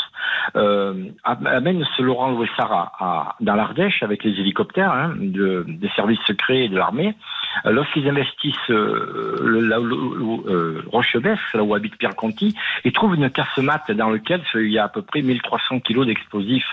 euh, 0.56 1.10
amène 1.24 1.86
ce 1.96 2.02
Laurent 2.02 2.32
Louessara 2.32 2.92
à, 3.00 3.36
dans 3.40 3.56
l'Ardèche 3.56 4.02
avec 4.04 4.24
les 4.24 4.40
hélicoptères 4.40 4.92
hein, 4.92 5.14
de, 5.16 5.66
des 5.68 5.90
services 5.96 6.22
secrets 6.26 6.66
et 6.66 6.70
de 6.70 6.78
l'armée. 6.78 7.16
Euh, 7.66 7.72
lorsqu'ils 7.72 8.08
investissent 8.08 8.56
euh, 8.70 9.38
le, 9.42 9.62
la, 9.62 9.78
euh, 9.78 10.82
là 11.54 11.64
où 11.64 11.74
habite 11.74 11.98
Pierre 11.98 12.16
Conti, 12.16 12.56
ils 12.84 12.92
trouvent 12.92 13.16
une 13.16 13.30
casse-mate 13.30 13.92
dans 13.92 14.10
laquelle 14.10 14.42
il 14.56 14.72
y 14.72 14.80
a 14.80 14.86
à 14.86 14.90
peu 14.90 15.02
près 15.02 15.22
1300 15.22 15.80
kilos 15.82 16.06
d'explosifs. 16.06 16.70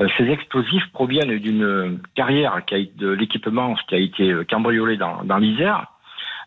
Euh, 0.00 0.08
ces 0.16 0.24
explosifs 0.24 0.90
proviennent 0.92 1.38
d'une 1.38 2.00
carrière 2.14 2.64
qui 2.66 2.74
a 2.74 2.78
de 2.96 3.10
l'équipement 3.10 3.74
qui 3.88 3.94
a 3.94 3.98
été 3.98 4.34
cambriolé 4.48 4.96
dans, 4.96 5.24
dans 5.24 5.38
l'Isère 5.38 5.86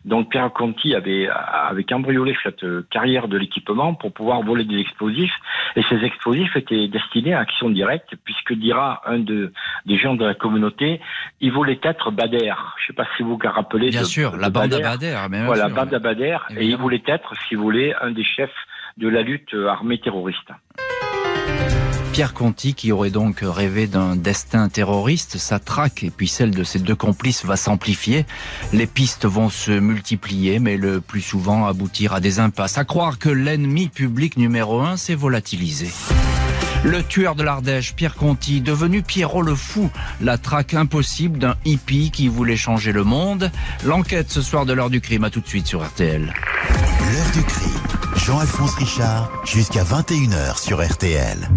Donc 0.04 0.30
Pierre 0.30 0.52
Conti 0.52 0.94
avait, 0.94 1.28
avait 1.28 1.84
cambriolé 1.84 2.36
cette 2.42 2.64
carrière 2.90 3.28
de 3.28 3.36
l'équipement 3.36 3.94
pour 3.94 4.12
pouvoir 4.12 4.42
voler 4.42 4.64
des 4.64 4.78
explosifs. 4.78 5.34
Et 5.76 5.82
ces 5.88 6.04
explosifs 6.04 6.56
étaient 6.56 6.88
destinés 6.88 7.34
à 7.34 7.40
action 7.40 7.70
directe, 7.70 8.14
puisque 8.24 8.52
dira 8.54 9.02
un 9.06 9.18
de, 9.18 9.52
des 9.86 9.96
gens 9.96 10.14
de 10.14 10.24
la 10.24 10.34
communauté, 10.34 11.00
il 11.40 11.52
voulait 11.52 11.80
être 11.82 12.10
Bader. 12.10 12.54
Je 12.78 12.82
ne 12.82 12.86
sais 12.88 12.92
pas 12.94 13.06
si 13.16 13.22
vous 13.22 13.36
vous 13.36 13.40
rappelez. 13.42 13.90
Bien 13.90 14.04
sûr, 14.04 14.36
la 14.36 14.50
bande 14.50 14.74
à 14.74 14.80
Bader. 14.80 15.16
voilà, 15.46 15.68
bande 15.68 15.94
à 15.94 15.98
Bader. 15.98 16.38
Et 16.56 16.66
il 16.66 16.76
voulait 16.76 17.02
être, 17.06 17.34
si 17.48 17.54
vous 17.54 17.62
voulez, 17.62 17.94
un 18.00 18.10
des 18.10 18.24
chefs 18.24 18.50
de 18.96 19.08
la 19.08 19.22
lutte 19.22 19.54
armée 19.54 19.98
terroriste. 19.98 20.50
Pierre 22.12 22.34
Conti, 22.34 22.74
qui 22.74 22.92
aurait 22.92 23.08
donc 23.08 23.38
rêvé 23.42 23.86
d'un 23.86 24.16
destin 24.16 24.68
terroriste, 24.68 25.38
sa 25.38 25.58
traque 25.58 26.04
et 26.04 26.10
puis 26.10 26.28
celle 26.28 26.50
de 26.50 26.62
ses 26.62 26.78
deux 26.78 26.94
complices 26.94 27.46
va 27.46 27.56
s'amplifier. 27.56 28.26
Les 28.74 28.86
pistes 28.86 29.24
vont 29.24 29.48
se 29.48 29.70
multiplier, 29.70 30.58
mais 30.58 30.76
le 30.76 31.00
plus 31.00 31.22
souvent 31.22 31.66
aboutir 31.66 32.12
à 32.12 32.20
des 32.20 32.38
impasses. 32.38 32.76
À 32.76 32.84
croire 32.84 33.18
que 33.18 33.30
l'ennemi 33.30 33.88
public 33.88 34.36
numéro 34.36 34.82
un 34.82 34.98
s'est 34.98 35.14
volatilisé. 35.14 35.90
Le 36.84 37.02
tueur 37.02 37.34
de 37.34 37.44
l'Ardèche, 37.44 37.94
Pierre 37.94 38.16
Conti, 38.16 38.60
devenu 38.60 39.02
Pierrot 39.02 39.40
le 39.40 39.54
Fou, 39.54 39.88
la 40.20 40.36
traque 40.36 40.74
impossible 40.74 41.38
d'un 41.38 41.56
hippie 41.64 42.10
qui 42.10 42.28
voulait 42.28 42.56
changer 42.56 42.92
le 42.92 43.04
monde. 43.04 43.50
L'enquête 43.86 44.30
ce 44.30 44.42
soir 44.42 44.66
de 44.66 44.74
l'heure 44.74 44.90
du 44.90 45.00
crime, 45.00 45.24
à 45.24 45.30
tout 45.30 45.40
de 45.40 45.48
suite 45.48 45.66
sur 45.66 45.82
RTL. 45.82 46.22
L'heure 46.22 47.32
du 47.32 47.42
crime, 47.42 48.01
Jean-Alphonse 48.24 48.74
Richard, 48.74 49.28
jusqu'à 49.44 49.82
21h 49.82 50.56
sur 50.56 50.80
RTL. 50.80 51.50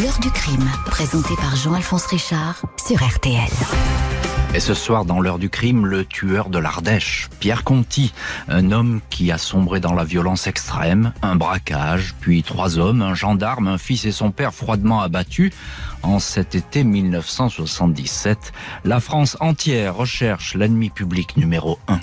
L'heure 0.00 0.18
du 0.20 0.30
crime, 0.30 0.70
présenté 0.86 1.34
par 1.34 1.56
Jean-Alphonse 1.56 2.06
Richard 2.06 2.62
sur 2.86 3.02
RTL. 3.04 3.50
Et 4.52 4.58
ce 4.58 4.74
soir, 4.74 5.04
dans 5.04 5.20
l'heure 5.20 5.38
du 5.38 5.48
crime, 5.48 5.86
le 5.86 6.04
tueur 6.04 6.48
de 6.48 6.58
l'Ardèche, 6.58 7.28
Pierre 7.38 7.62
Conti, 7.62 8.12
un 8.48 8.72
homme 8.72 9.00
qui 9.08 9.30
a 9.30 9.38
sombré 9.38 9.78
dans 9.78 9.94
la 9.94 10.02
violence 10.02 10.48
extrême, 10.48 11.12
un 11.22 11.36
braquage, 11.36 12.16
puis 12.20 12.42
trois 12.42 12.76
hommes, 12.76 13.00
un 13.00 13.14
gendarme, 13.14 13.68
un 13.68 13.78
fils 13.78 14.04
et 14.06 14.12
son 14.12 14.32
père 14.32 14.52
froidement 14.52 15.02
abattus. 15.02 15.52
En 16.02 16.18
cet 16.18 16.56
été 16.56 16.82
1977, 16.82 18.52
la 18.84 18.98
France 18.98 19.36
entière 19.38 19.94
recherche 19.94 20.56
l'ennemi 20.56 20.90
public 20.90 21.36
numéro 21.36 21.78
un. 21.86 22.00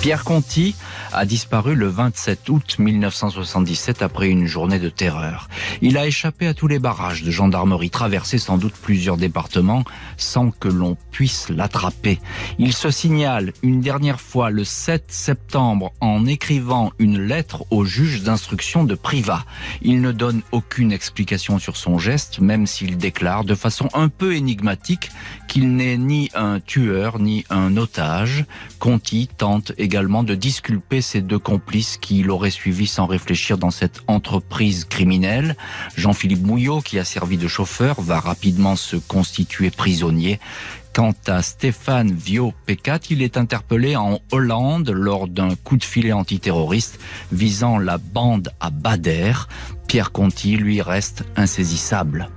Pierre 0.00 0.24
Conti 0.24 0.74
a 1.18 1.26
disparu 1.26 1.74
le 1.74 1.88
27 1.88 2.48
août 2.48 2.76
1977 2.78 4.02
après 4.02 4.28
une 4.28 4.46
journée 4.46 4.78
de 4.78 4.88
terreur. 4.88 5.48
Il 5.82 5.98
a 5.98 6.06
échappé 6.06 6.46
à 6.46 6.54
tous 6.54 6.68
les 6.68 6.78
barrages 6.78 7.24
de 7.24 7.32
gendarmerie, 7.32 7.90
traversé 7.90 8.38
sans 8.38 8.56
doute 8.56 8.74
plusieurs 8.80 9.16
départements 9.16 9.82
sans 10.16 10.52
que 10.52 10.68
l'on 10.68 10.96
puisse 11.10 11.48
l'attraper. 11.48 12.20
Il 12.60 12.72
se 12.72 12.92
signale 12.92 13.52
une 13.64 13.80
dernière 13.80 14.20
fois 14.20 14.50
le 14.50 14.62
7 14.62 15.06
septembre 15.08 15.92
en 16.00 16.24
écrivant 16.24 16.92
une 17.00 17.20
lettre 17.20 17.64
au 17.70 17.84
juge 17.84 18.22
d'instruction 18.22 18.84
de 18.84 18.94
Privat. 18.94 19.44
Il 19.82 20.00
ne 20.00 20.12
donne 20.12 20.42
aucune 20.52 20.92
explication 20.92 21.58
sur 21.58 21.76
son 21.76 21.98
geste, 21.98 22.38
même 22.38 22.68
s'il 22.68 22.96
déclare 22.96 23.42
de 23.42 23.56
façon 23.56 23.88
un 23.92 24.08
peu 24.08 24.36
énigmatique 24.36 25.10
qu'il 25.48 25.74
n'est 25.74 25.96
ni 25.98 26.30
un 26.34 26.60
tueur 26.60 27.18
ni 27.18 27.44
un 27.50 27.76
otage. 27.76 28.44
Conti 28.78 29.28
tente 29.36 29.72
également 29.78 30.22
de 30.22 30.36
disculper 30.36 31.00
ses 31.08 31.22
deux 31.22 31.38
complices 31.38 31.96
qui 31.96 32.22
l'auraient 32.22 32.50
suivi 32.50 32.86
sans 32.86 33.06
réfléchir 33.06 33.56
dans 33.56 33.70
cette 33.70 34.02
entreprise 34.08 34.84
criminelle. 34.84 35.56
Jean-Philippe 35.96 36.46
Mouillot, 36.46 36.82
qui 36.82 36.98
a 36.98 37.04
servi 37.04 37.38
de 37.38 37.48
chauffeur, 37.48 37.98
va 38.02 38.20
rapidement 38.20 38.76
se 38.76 38.96
constituer 38.96 39.70
prisonnier. 39.70 40.38
Quant 40.92 41.14
à 41.26 41.40
Stéphane 41.40 42.12
Vio-Pécat, 42.12 42.98
il 43.08 43.22
est 43.22 43.38
interpellé 43.38 43.96
en 43.96 44.18
Hollande 44.32 44.90
lors 44.90 45.28
d'un 45.28 45.54
coup 45.54 45.78
de 45.78 45.84
filet 45.84 46.12
antiterroriste 46.12 47.00
visant 47.32 47.78
la 47.78 47.96
bande 47.96 48.50
à 48.60 48.68
Bader. 48.68 49.32
Pierre 49.86 50.12
Conti, 50.12 50.56
lui, 50.56 50.82
reste 50.82 51.24
insaisissable. 51.36 52.28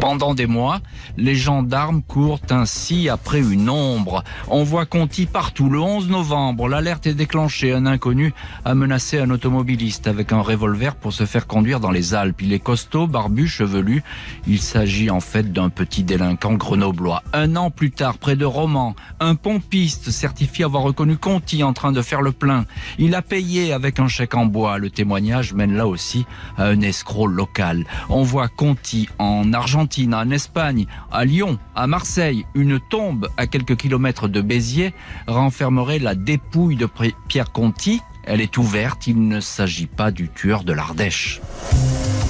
Pendant 0.00 0.34
des 0.34 0.46
mois, 0.46 0.80
les 1.16 1.34
gendarmes 1.34 2.02
courent 2.02 2.40
ainsi 2.50 3.08
après 3.08 3.40
une 3.40 3.68
ombre. 3.68 4.24
On 4.48 4.64
voit 4.64 4.86
Conti 4.86 5.26
partout. 5.26 5.68
Le 5.68 5.80
11 5.80 6.08
novembre, 6.08 6.68
l'alerte 6.68 7.06
est 7.06 7.14
déclenchée. 7.14 7.72
Un 7.72 7.86
inconnu 7.86 8.34
a 8.64 8.74
menacé 8.74 9.18
un 9.18 9.30
automobiliste 9.30 10.06
avec 10.06 10.32
un 10.32 10.40
revolver 10.40 10.94
pour 10.94 11.12
se 11.12 11.26
faire 11.26 11.46
conduire 11.46 11.80
dans 11.80 11.90
les 11.90 12.14
Alpes. 12.14 12.42
Il 12.42 12.52
est 12.52 12.58
costaud, 12.58 13.06
barbu, 13.06 13.46
chevelu. 13.46 14.02
Il 14.46 14.60
s'agit 14.60 15.10
en 15.10 15.20
fait 15.20 15.52
d'un 15.52 15.68
petit 15.68 16.02
délinquant 16.02 16.54
grenoblois. 16.54 17.22
Un 17.32 17.56
an 17.56 17.70
plus 17.70 17.90
tard, 17.90 18.18
près 18.18 18.36
de 18.36 18.44
Romans, 18.44 18.94
un 19.20 19.34
pompiste 19.34 20.10
certifie 20.10 20.64
avoir 20.64 20.82
reconnu 20.82 21.16
Conti 21.16 21.62
en 21.62 21.72
train 21.72 21.92
de 21.92 22.02
faire 22.02 22.22
le 22.22 22.32
plein. 22.32 22.64
Il 22.98 23.14
a 23.14 23.22
payé 23.22 23.72
avec 23.72 24.00
un 24.00 24.08
chèque 24.08 24.34
en 24.34 24.46
bois. 24.46 24.78
Le 24.78 24.90
témoignage 24.90 25.54
mène 25.54 25.74
là 25.74 25.86
aussi 25.86 26.26
à 26.56 26.66
un 26.66 26.80
escroc 26.80 27.26
local. 27.26 27.84
On 28.08 28.22
voit 28.22 28.48
Conti 28.48 29.08
en 29.18 29.52
Argentine, 29.52 30.14
en 30.14 30.30
Espagne, 30.30 30.86
à 31.12 31.24
Lyon, 31.24 31.58
à 31.74 31.86
Marseille, 31.86 32.46
une 32.54 32.80
tombe 32.80 33.28
à 33.36 33.46
quelques 33.46 33.76
kilomètres 33.76 34.28
de 34.28 34.40
Béziers 34.40 34.94
renfermerait 35.26 35.98
la 35.98 36.14
dépouille 36.14 36.76
de 36.76 36.88
Pierre 37.28 37.52
Conti. 37.52 38.00
Elle 38.24 38.40
est 38.40 38.56
ouverte, 38.56 39.06
il 39.06 39.28
ne 39.28 39.40
s'agit 39.40 39.86
pas 39.86 40.10
du 40.10 40.28
tueur 40.28 40.64
de 40.64 40.72
l'Ardèche. 40.72 41.40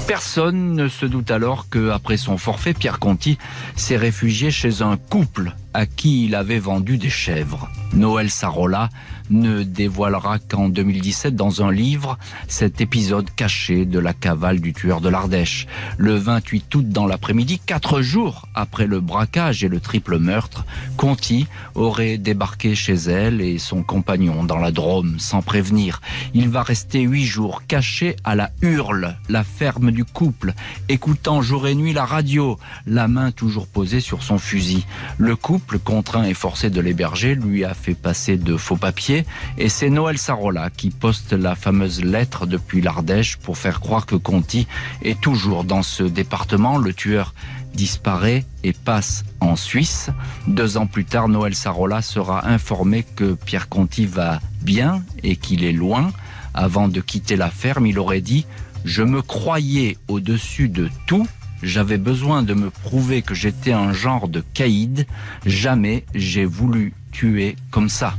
Personne 0.07 0.75
ne 0.75 0.89
se 0.89 1.07
doute 1.07 1.31
alors 1.31 1.69
que, 1.69 1.91
après 1.91 2.17
son 2.17 2.37
forfait, 2.37 2.75
Pierre 2.75 2.99
Conti 2.99 3.39
s'est 3.77 3.97
réfugié 3.97 4.51
chez 4.51 4.83
un 4.83 4.97
couple 4.97 5.55
à 5.75 5.87
qui 5.87 6.27
il 6.27 6.35
avait 6.35 6.59
vendu 6.59 6.99
des 6.99 7.11
chèvres. 7.11 7.71
Noël 7.93 8.31
Sarola 8.31 8.89
ne 9.33 9.63
dévoilera 9.63 10.39
qu'en 10.39 10.69
2017 10.69 11.35
dans 11.35 11.63
un 11.63 11.73
livre 11.73 12.19
cet 12.49 12.81
épisode 12.81 13.29
caché 13.35 13.85
de 13.85 13.99
la 13.99 14.13
cavale 14.13 14.61
du 14.61 14.73
tueur 14.73 15.01
de 15.01 15.09
l'Ardèche. 15.09 15.67
Le 15.99 16.15
28 16.15 16.75
août 16.75 16.89
dans 16.89 17.07
l'après-midi, 17.07 17.59
quatre 17.59 18.03
jours 18.03 18.49
après 18.55 18.87
le 18.87 19.01
braquage 19.01 19.65
et 19.65 19.69
le 19.69 19.81
triple 19.81 20.19
meurtre, 20.19 20.65
Conti 20.97 21.47
aurait 21.75 22.19
débarqué 22.19 22.75
chez 22.75 22.95
elle 22.95 23.41
et 23.41 23.59
son 23.59 23.83
compagnon 23.83 24.45
dans 24.45 24.59
la 24.59 24.71
Drôme 24.71 25.19
sans 25.19 25.43
prévenir. 25.43 26.01
Il 26.35 26.49
va 26.49 26.63
rester 26.63 27.01
huit 27.01 27.25
jours 27.25 27.63
caché 27.67 28.17
à 28.25 28.35
la 28.35 28.51
Hurle, 28.61 29.17
la 29.29 29.45
ferme 29.45 29.91
du 29.91 30.05
couple, 30.05 30.55
écoutant 30.89 31.43
jour 31.43 31.67
et 31.67 31.75
nuit 31.75 31.93
la 31.93 32.05
radio, 32.05 32.59
la 32.87 33.09
main 33.09 33.31
toujours 33.31 33.67
posée 33.67 34.01
sur 34.01 34.23
son 34.23 34.39
fusil. 34.39 34.85
Le 35.19 35.37
couple, 35.37 35.79
contraint 35.79 36.25
et 36.25 36.35
forcé 36.35 36.71
de 36.71 36.81
l'héberger, 36.81 37.35
lui 37.35 37.65
a 37.65 37.75
fait 37.75 37.95
passer 37.95 38.37
de 38.37 38.57
faux 38.57 38.77
papiers 38.77 39.22
et 39.59 39.69
c'est 39.69 39.91
Noël 39.91 40.19
Sarola 40.19 40.71
qui 40.71 40.91
poste 40.91 41.33
la 41.33 41.55
fameuse 41.55 42.03
lettre 42.03 42.47
depuis 42.47 42.81
l'Ardèche 42.81 43.37
pour 43.37 43.59
faire 43.59 43.81
croire 43.81 44.07
que 44.07 44.17
Conti 44.17 44.67
est 45.03 45.21
toujours 45.21 45.65
dans 45.65 45.83
ce 45.83 46.03
département. 46.03 46.79
Le 46.79 46.93
tueur 46.93 47.35
disparaît 47.75 48.45
et 48.65 48.73
passe 48.73 49.25
en 49.41 49.57
Suisse. 49.57 50.11
Deux 50.47 50.77
ans 50.77 50.87
plus 50.87 51.05
tard, 51.05 51.29
Noël 51.29 51.55
Sarola 51.55 52.03
sera 52.03 52.49
informé 52.49 53.03
que 53.03 53.35
Pierre 53.35 53.69
Conti 53.69 54.07
va 54.07 54.41
bien 54.61 55.03
et 55.23 55.37
qu'il 55.37 55.65
est 55.65 55.73
loin. 55.73 56.13
Avant 56.55 56.89
de 56.89 57.01
quitter 57.01 57.37
la 57.37 57.51
ferme, 57.51 57.87
il 57.87 57.99
aurait 57.99 58.21
dit 58.21 58.47
Je 58.85 59.03
me 59.03 59.23
croyais 59.23 59.97
au-dessus 60.09 60.69
de 60.69 60.91
tout. 61.07 61.27
J'avais 61.63 61.99
besoin 61.99 62.43
de 62.43 62.55
me 62.55 62.71
prouver 62.71 63.23
que 63.23 63.35
j'étais 63.35 63.73
un 63.73 63.93
genre 63.93 64.29
de 64.29 64.43
caïd. 64.53 65.07
Jamais 65.47 66.05
j'ai 66.15 66.45
voulu 66.45 66.93
tuer 67.13 67.57
comme 67.71 67.89
ça. 67.89 68.17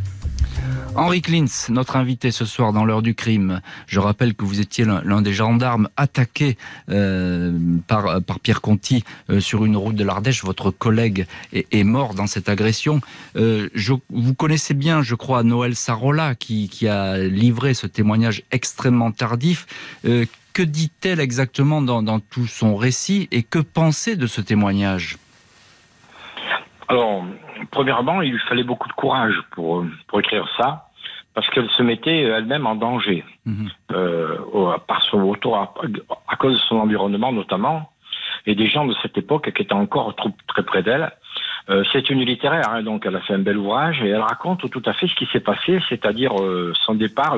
Henri 0.96 1.22
Klintz, 1.22 1.70
notre 1.70 1.96
invité 1.96 2.30
ce 2.30 2.46
soir 2.46 2.72
dans 2.72 2.86
l'heure 2.86 3.02
du 3.02 3.16
crime. 3.16 3.62
Je 3.88 4.00
rappelle 4.00 4.36
que 4.36 4.46
vous 4.46 4.60
étiez 4.60 4.86
l'un 4.86 5.22
des 5.22 5.34
gendarmes 5.34 5.90
attaqués 5.98 6.56
euh, 6.90 7.58
par, 7.88 8.22
Pierre 8.42 8.62
Conti 8.62 9.04
euh, 9.30 9.40
sur 9.40 9.66
une 9.66 9.76
route 9.76 9.96
de 9.96 10.04
l'Ardèche. 10.04 10.44
Votre 10.44 10.70
collègue 10.70 11.26
est, 11.52 11.84
mort 11.84 12.14
dans 12.14 12.28
cette 12.28 12.48
agression. 12.48 13.02
Euh, 13.36 13.70
vous 14.10 14.34
connaissez 14.36 14.76
bien, 14.76 15.02
je 15.02 15.16
crois, 15.16 15.44
Noël 15.44 15.76
Sarola 15.76 16.36
qui, 16.36 16.70
a 16.88 17.18
livré 17.18 17.74
ce 17.74 17.88
témoignage 17.88 18.44
extrêmement 18.52 19.12
tardif. 19.12 19.66
que 20.04 20.64
dit-elle 20.64 21.20
exactement 21.20 21.82
dans, 21.82 22.20
tout 22.20 22.46
son 22.46 22.76
récit 22.76 23.28
et 23.32 23.42
que 23.42 23.60
pensez 23.60 24.16
de 24.16 24.28
ce 24.28 24.42
témoignage? 24.42 25.18
Alors, 26.88 27.26
premièrement, 27.72 28.22
il 28.22 28.34
lui 28.34 28.40
fallait 28.40 28.64
beaucoup 28.64 28.88
de 28.88 28.94
courage 28.94 29.36
pour, 29.52 29.86
pour 30.08 30.20
écrire 30.20 30.48
ça, 30.58 30.90
parce 31.34 31.50
qu'elle 31.50 31.70
se 31.70 31.82
mettait 31.82 32.22
elle-même 32.22 32.68
en 32.68 32.76
danger, 32.76 33.24
mhm. 33.46 33.70
euh, 33.92 34.78
par 34.88 35.02
son 35.04 35.22
autour, 35.22 35.58
à, 35.58 36.36
cause 36.36 36.54
de 36.54 36.60
son 36.68 36.78
environnement 36.78 37.32
notamment, 37.32 37.90
et 38.46 38.56
des 38.56 38.68
gens 38.68 38.86
de 38.86 38.94
cette 39.02 39.18
époque 39.18 39.52
qui 39.52 39.62
étaient 39.62 39.74
encore 39.74 40.16
très 40.48 40.64
près 40.64 40.84
d'elle. 40.84 41.12
Euh, 41.70 41.84
c'est 41.94 42.10
une 42.10 42.20
littéraire, 42.20 42.70
hein, 42.70 42.84
donc 42.84 43.06
elle 43.06 43.16
a 43.16 43.22
fait 43.22 43.34
un 43.34 43.40
bel 43.40 43.58
ouvrage, 43.58 44.02
et 44.04 44.10
elle 44.10 44.22
raconte 44.22 44.70
tout 44.70 44.84
à 44.86 44.94
fait 44.94 45.08
ce 45.08 45.16
qui 45.16 45.26
s'est 45.28 45.40
passé, 45.40 45.80
c'est-à-dire 45.90 46.40
euh, 46.40 46.74
son 46.86 46.96
départ, 46.96 47.38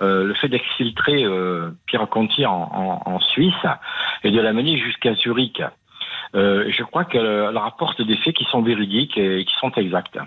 le 0.00 0.34
fait 0.34 0.48
d'exfiltrer 0.48 1.26
Pierre 1.84 2.08
Conti 2.08 2.46
en, 2.46 3.02
en, 3.04 3.20
Suisse 3.20 3.66
et 4.24 4.30
de 4.30 4.40
l'amener 4.40 4.78
jusqu'à 4.78 5.12
Zurich. 5.14 5.60
Je 6.34 6.82
crois 6.84 7.04
qu'elle 7.04 7.56
rapporte 7.56 8.02
des 8.02 8.16
faits 8.16 8.34
qui 8.34 8.44
sont 8.44 8.62
véridiques 8.62 9.16
et 9.18 9.44
qui 9.44 9.54
sont 9.60 9.72
exacts. 9.72 10.18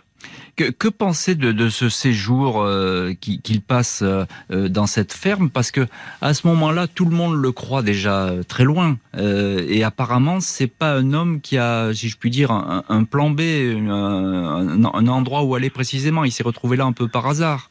Que, 0.56 0.70
que 0.70 0.88
penser 0.88 1.34
de, 1.34 1.52
de, 1.52 1.70
ce 1.70 1.90
séjour 1.90 2.62
euh, 2.62 3.14
qu'il 3.20 3.62
passe 3.62 4.04
euh, 4.04 4.26
dans 4.70 4.86
cette 4.86 5.12
ferme? 5.12 5.50
Parce 5.50 5.72
que 5.72 5.88
à 6.22 6.36
ce 6.36 6.46
moment-là, 6.48 6.88
tout 6.88 7.06
le 7.06 7.16
monde 7.16 7.36
le 7.36 7.52
croit 7.52 7.82
déjà 7.82 8.32
très 8.48 8.64
loin. 8.64 8.98
Euh, 9.18 9.66
et 9.68 9.84
apparemment, 9.84 10.40
c'est 10.42 10.68
pas 10.68 10.94
un 10.94 11.14
homme 11.14 11.42
qui 11.42 11.58
a, 11.58 11.92
si 11.94 12.08
je 12.08 12.18
puis 12.18 12.30
dire, 12.30 12.52
un, 12.52 13.04
plan 13.04 13.32
B, 13.32 13.42
un 13.42 15.08
endroit 15.08 15.44
où 15.44 15.56
aller 15.56 15.72
précisément. 15.72 16.24
Il 16.24 16.32
s'est 16.32 16.44
retrouvé 16.44 16.78
là 16.78 16.86
un 16.86 16.94
peu 16.94 17.08
par 17.08 17.26
hasard. 17.26 17.70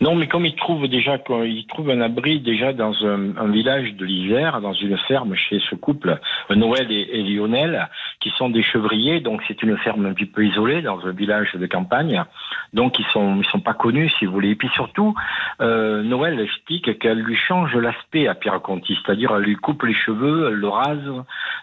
Non, 0.00 0.14
mais 0.14 0.28
comme 0.28 0.46
il 0.46 0.54
trouve 0.54 0.86
déjà, 0.86 1.18
il 1.44 1.66
trouve 1.66 1.90
un 1.90 2.00
abri 2.00 2.38
déjà 2.38 2.72
dans 2.72 2.94
un, 3.04 3.36
un 3.36 3.48
village 3.48 3.94
de 3.94 4.04
l'Isère, 4.04 4.60
dans 4.60 4.72
une 4.72 4.96
ferme 4.96 5.34
chez 5.34 5.58
ce 5.68 5.74
couple, 5.74 6.20
Noël 6.50 6.86
et, 6.90 7.22
Lionel, 7.24 7.88
qui 8.20 8.30
sont 8.30 8.48
des 8.48 8.62
chevriers, 8.62 9.20
donc 9.20 9.42
c'est 9.48 9.60
une 9.62 9.76
ferme 9.78 10.06
un 10.06 10.12
petit 10.12 10.26
peu 10.26 10.46
isolée 10.46 10.82
dans 10.82 11.04
un 11.04 11.10
village 11.10 11.52
de 11.54 11.66
campagne, 11.66 12.22
donc 12.72 13.00
ils 13.00 13.06
sont 13.06 13.40
ils 13.40 13.46
sont 13.46 13.60
pas 13.60 13.74
connus 13.74 14.10
si 14.18 14.26
vous 14.26 14.32
voulez. 14.32 14.50
Et 14.50 14.54
puis 14.54 14.68
surtout, 14.74 15.14
euh, 15.60 16.02
Noël 16.04 16.38
explique 16.40 16.98
qu'elle 17.00 17.18
lui 17.18 17.36
change 17.36 17.74
l'aspect 17.74 18.28
à 18.28 18.34
Pierre 18.34 18.62
Conti, 18.62 18.96
c'est-à-dire 19.02 19.34
elle 19.34 19.42
lui 19.42 19.56
coupe 19.56 19.82
les 19.82 19.94
cheveux, 19.94 20.48
elle 20.48 20.54
le 20.54 20.68
rase, 20.68 21.12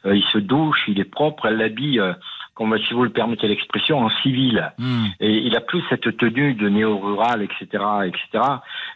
euh, 0.06 0.16
il 0.16 0.24
se 0.26 0.40
douche, 0.40 0.84
il 0.90 1.00
est 1.00 1.10
propre, 1.10 1.46
elle 1.46 1.58
l'habille. 1.58 2.02
Euh, 2.02 2.14
si 2.58 2.94
vous 2.94 3.04
le 3.04 3.10
permettez 3.10 3.48
l'expression, 3.48 4.00
en 4.00 4.10
civil. 4.22 4.72
Hmm. 4.78 5.06
Et 5.20 5.38
il 5.38 5.56
a 5.56 5.62
plus 5.62 5.84
cette 5.90 6.18
tenue 6.18 6.54
de 6.54 6.70
néo-rural, 6.70 7.42
etc., 7.42 7.84
etc. 8.06 8.44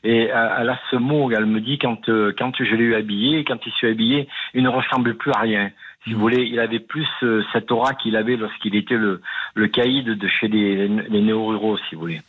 Et 0.03 0.29
elle 0.31 0.69
a 0.69 0.79
ce 0.91 0.95
mot, 0.95 1.31
elle 1.31 1.45
me 1.45 1.59
dit 1.59 1.77
quand 1.77 2.09
euh, 2.09 2.33
quand 2.37 2.51
je 2.57 2.75
l'ai 2.75 2.83
eu 2.83 2.95
habillé, 2.95 3.43
quand 3.43 3.59
il 3.65 3.73
s'est 3.79 3.89
habillé, 3.89 4.27
il 4.53 4.63
ne 4.63 4.69
ressemble 4.69 5.15
plus 5.15 5.31
à 5.31 5.39
rien. 5.39 5.71
Si 6.05 6.13
vous 6.13 6.19
hmm. 6.19 6.21
voulez, 6.21 6.43
il 6.43 6.59
avait 6.59 6.79
plus 6.79 7.07
euh, 7.23 7.43
cette 7.51 7.71
aura 7.71 7.93
qu'il 7.93 8.15
avait 8.15 8.37
lorsqu'il 8.37 8.75
était 8.75 8.95
le, 8.95 9.21
le 9.53 9.67
caïd 9.67 10.05
de 10.05 10.27
chez 10.27 10.47
les, 10.47 10.87
les 10.87 11.21
néo-ruraux, 11.21 11.77
si 11.89 11.95
vous 11.95 12.01
voulez. 12.01 12.21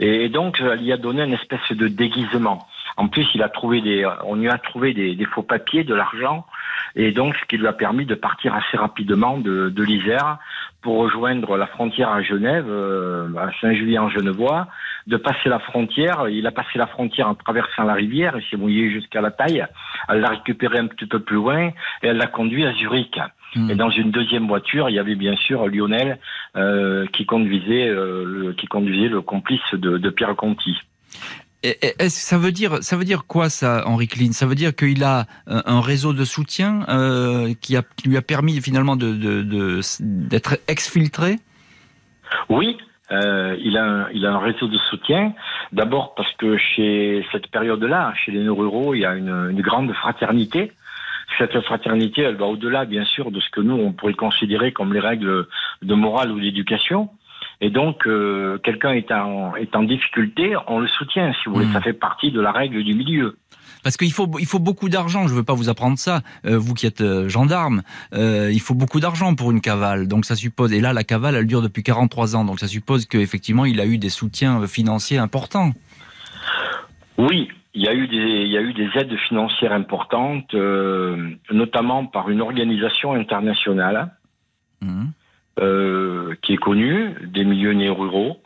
Et, 0.00 0.30
donc, 0.30 0.60
elle 0.60 0.80
lui 0.80 0.92
a 0.92 0.96
donné 0.96 1.24
une 1.24 1.34
espèce 1.34 1.70
de 1.70 1.88
déguisement. 1.88 2.66
En 2.98 3.06
plus, 3.06 3.26
il 3.34 3.44
a 3.44 3.48
trouvé 3.48 3.80
des, 3.80 4.04
on 4.24 4.34
lui 4.34 4.48
a 4.48 4.58
trouvé 4.58 4.92
des, 4.92 5.14
des 5.14 5.24
faux 5.24 5.44
papiers, 5.44 5.84
de 5.84 5.94
l'argent, 5.94 6.44
et 6.96 7.12
donc 7.12 7.36
ce 7.36 7.44
qui 7.46 7.56
lui 7.56 7.68
a 7.68 7.72
permis 7.72 8.06
de 8.06 8.16
partir 8.16 8.54
assez 8.54 8.76
rapidement 8.76 9.38
de, 9.38 9.68
de 9.68 9.82
l'Isère 9.84 10.38
pour 10.82 10.98
rejoindre 10.98 11.56
la 11.56 11.68
frontière 11.68 12.10
à 12.10 12.22
Genève, 12.22 12.66
euh, 12.68 13.28
à 13.36 13.52
Saint-Julien-en-Genevois, 13.60 14.66
de 15.06 15.16
passer 15.16 15.48
la 15.48 15.60
frontière. 15.60 16.28
Il 16.28 16.44
a 16.48 16.50
passé 16.50 16.76
la 16.76 16.88
frontière 16.88 17.28
en 17.28 17.36
traversant 17.36 17.84
la 17.84 17.94
rivière, 17.94 18.36
il 18.36 18.44
s'est 18.50 18.56
mouillé 18.56 18.90
jusqu'à 18.90 19.20
la 19.20 19.30
taille. 19.30 19.64
Elle 20.08 20.20
l'a 20.20 20.30
récupéré 20.30 20.78
un 20.78 20.88
petit 20.88 21.06
peu 21.06 21.20
plus 21.20 21.36
loin 21.36 21.68
et 21.68 22.08
elle 22.08 22.16
l'a 22.16 22.26
conduit 22.26 22.66
à 22.66 22.72
Zurich. 22.74 23.16
Hmm. 23.54 23.70
Et 23.70 23.76
dans 23.76 23.90
une 23.90 24.10
deuxième 24.10 24.48
voiture, 24.48 24.90
il 24.90 24.96
y 24.96 24.98
avait 24.98 25.14
bien 25.14 25.36
sûr 25.36 25.68
Lionel 25.68 26.18
euh, 26.56 27.06
qui 27.12 27.26
conduisait 27.26 27.88
euh, 27.88 28.24
le, 28.26 28.52
qui 28.54 28.66
conduisait 28.66 29.08
le 29.08 29.20
complice 29.22 29.72
de, 29.72 29.98
de 29.98 30.10
Pierre 30.10 30.34
Conti. 30.34 30.76
Est-ce 31.62 32.20
ça 32.20 32.38
veut 32.38 32.52
dire 32.52 32.82
ça 32.82 32.96
veut 32.96 33.04
dire 33.04 33.24
quoi 33.26 33.48
ça, 33.48 33.82
Henri 33.86 34.06
Klein 34.06 34.32
Ça 34.32 34.46
veut 34.46 34.54
dire 34.54 34.74
qu'il 34.76 35.02
a 35.02 35.26
un 35.46 35.80
réseau 35.80 36.12
de 36.12 36.24
soutien 36.24 36.84
euh, 36.88 37.52
qui, 37.60 37.76
lui 38.04 38.16
a 38.16 38.22
permis 38.22 38.60
finalement 38.60 38.96
d'être 38.96 40.58
exfiltré? 40.68 41.38
Oui, 42.48 42.76
euh, 43.10 43.56
il, 43.60 43.76
a 43.76 43.84
un, 43.84 44.10
il 44.10 44.26
a 44.26 44.32
un 44.32 44.38
réseau 44.38 44.68
de 44.68 44.78
soutien. 44.90 45.32
D'abord 45.72 46.14
parce 46.14 46.32
que 46.34 46.56
chez 46.58 47.26
cette 47.32 47.48
période-là, 47.48 48.12
chez 48.24 48.32
les 48.32 48.48
ruraux, 48.48 48.94
il 48.94 49.00
y 49.00 49.06
a 49.06 49.14
une, 49.14 49.50
une, 49.50 49.60
grande 49.60 49.92
fraternité. 49.94 50.72
Cette 51.38 51.58
fraternité, 51.62 52.22
elle 52.22 52.36
va 52.36 52.46
au-delà, 52.46 52.84
bien 52.84 53.04
sûr, 53.04 53.30
de 53.30 53.40
ce 53.40 53.50
que 53.50 53.60
nous 53.60 53.74
on 53.74 53.92
pourrait 53.92 54.14
considérer 54.14 54.72
comme 54.72 54.92
les 54.92 55.00
règles 55.00 55.46
de 55.82 55.94
morale 55.94 56.30
ou 56.30 56.40
d'éducation. 56.40 57.10
Et 57.60 57.70
donc, 57.70 58.06
euh, 58.06 58.58
quelqu'un 58.58 58.92
est 58.92 59.10
en, 59.10 59.56
est 59.56 59.74
en 59.74 59.82
difficulté, 59.82 60.54
on 60.68 60.78
le 60.78 60.86
soutient, 60.86 61.32
si 61.32 61.48
vous 61.48 61.54
voulez. 61.54 61.66
Hmm. 61.66 61.72
Ça 61.72 61.80
fait 61.80 61.92
partie 61.92 62.30
de 62.30 62.40
la 62.40 62.52
règle 62.52 62.84
du 62.84 62.94
milieu. 62.94 63.36
Parce 63.82 63.96
qu'il 63.96 64.12
faut, 64.12 64.28
il 64.38 64.46
faut 64.46 64.58
beaucoup 64.58 64.88
d'argent, 64.88 65.26
je 65.26 65.32
ne 65.32 65.38
veux 65.38 65.44
pas 65.44 65.54
vous 65.54 65.68
apprendre 65.68 65.98
ça, 65.98 66.20
euh, 66.44 66.58
vous 66.58 66.74
qui 66.74 66.86
êtes 66.86 67.00
euh, 67.00 67.28
gendarme, 67.28 67.82
euh, 68.12 68.50
il 68.52 68.60
faut 68.60 68.74
beaucoup 68.74 69.00
d'argent 69.00 69.34
pour 69.34 69.50
une 69.50 69.60
cavale. 69.60 70.08
Donc 70.08 70.24
ça 70.24 70.36
suppose, 70.36 70.72
et 70.72 70.80
là 70.80 70.92
la 70.92 71.04
cavale 71.04 71.36
elle 71.36 71.46
dure 71.46 71.62
depuis 71.62 71.82
43 71.82 72.36
ans, 72.36 72.44
donc 72.44 72.60
ça 72.60 72.66
suppose 72.66 73.06
qu'effectivement 73.06 73.64
il 73.64 73.80
a 73.80 73.86
eu 73.86 73.98
des 73.98 74.08
soutiens 74.08 74.66
financiers 74.66 75.18
importants. 75.18 75.72
Oui, 77.18 77.48
il 77.74 77.82
y 77.82 77.88
a 77.88 77.94
eu 77.94 78.08
des, 78.08 78.16
il 78.16 78.50
y 78.50 78.56
a 78.56 78.62
eu 78.62 78.72
des 78.72 78.88
aides 78.96 79.16
financières 79.28 79.72
importantes, 79.72 80.54
notamment 81.50 82.06
par 82.06 82.30
une 82.30 82.40
organisation 82.40 83.14
internationale. 83.14 84.12
Mmh. 84.80 85.06
Euh, 85.60 86.36
qui 86.42 86.52
est 86.52 86.58
connu 86.58 87.16
des 87.24 87.42
milieux 87.42 87.72
néo-ruraux, 87.72 88.40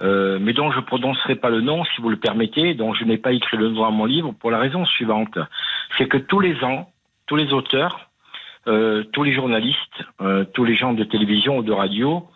euh, 0.00 0.38
mais 0.40 0.54
dont 0.54 0.70
je 0.70 0.78
ne 0.78 0.84
prononcerai 0.84 1.34
pas 1.34 1.50
le 1.50 1.60
nom, 1.60 1.84
si 1.84 2.00
vous 2.00 2.08
le 2.08 2.16
permettez, 2.16 2.72
dont 2.72 2.94
je 2.94 3.04
n'ai 3.04 3.18
pas 3.18 3.32
écrit 3.32 3.58
le 3.58 3.68
nom 3.68 3.82
dans 3.82 3.92
mon 3.92 4.06
livre, 4.06 4.32
pour 4.40 4.50
la 4.50 4.58
raison 4.58 4.86
suivante. 4.86 5.38
C'est 5.98 6.08
que 6.08 6.16
tous 6.16 6.40
les 6.40 6.64
ans, 6.64 6.88
tous 7.26 7.36
les 7.36 7.52
auteurs, 7.52 8.08
euh, 8.68 9.04
tous 9.12 9.22
les 9.22 9.34
journalistes, 9.34 10.04
tous 10.54 10.64
les 10.64 10.76
gens 10.76 10.94
de 10.94 11.04
télévision 11.04 11.58
ou 11.58 11.62
de 11.62 11.72
radio 11.72 12.26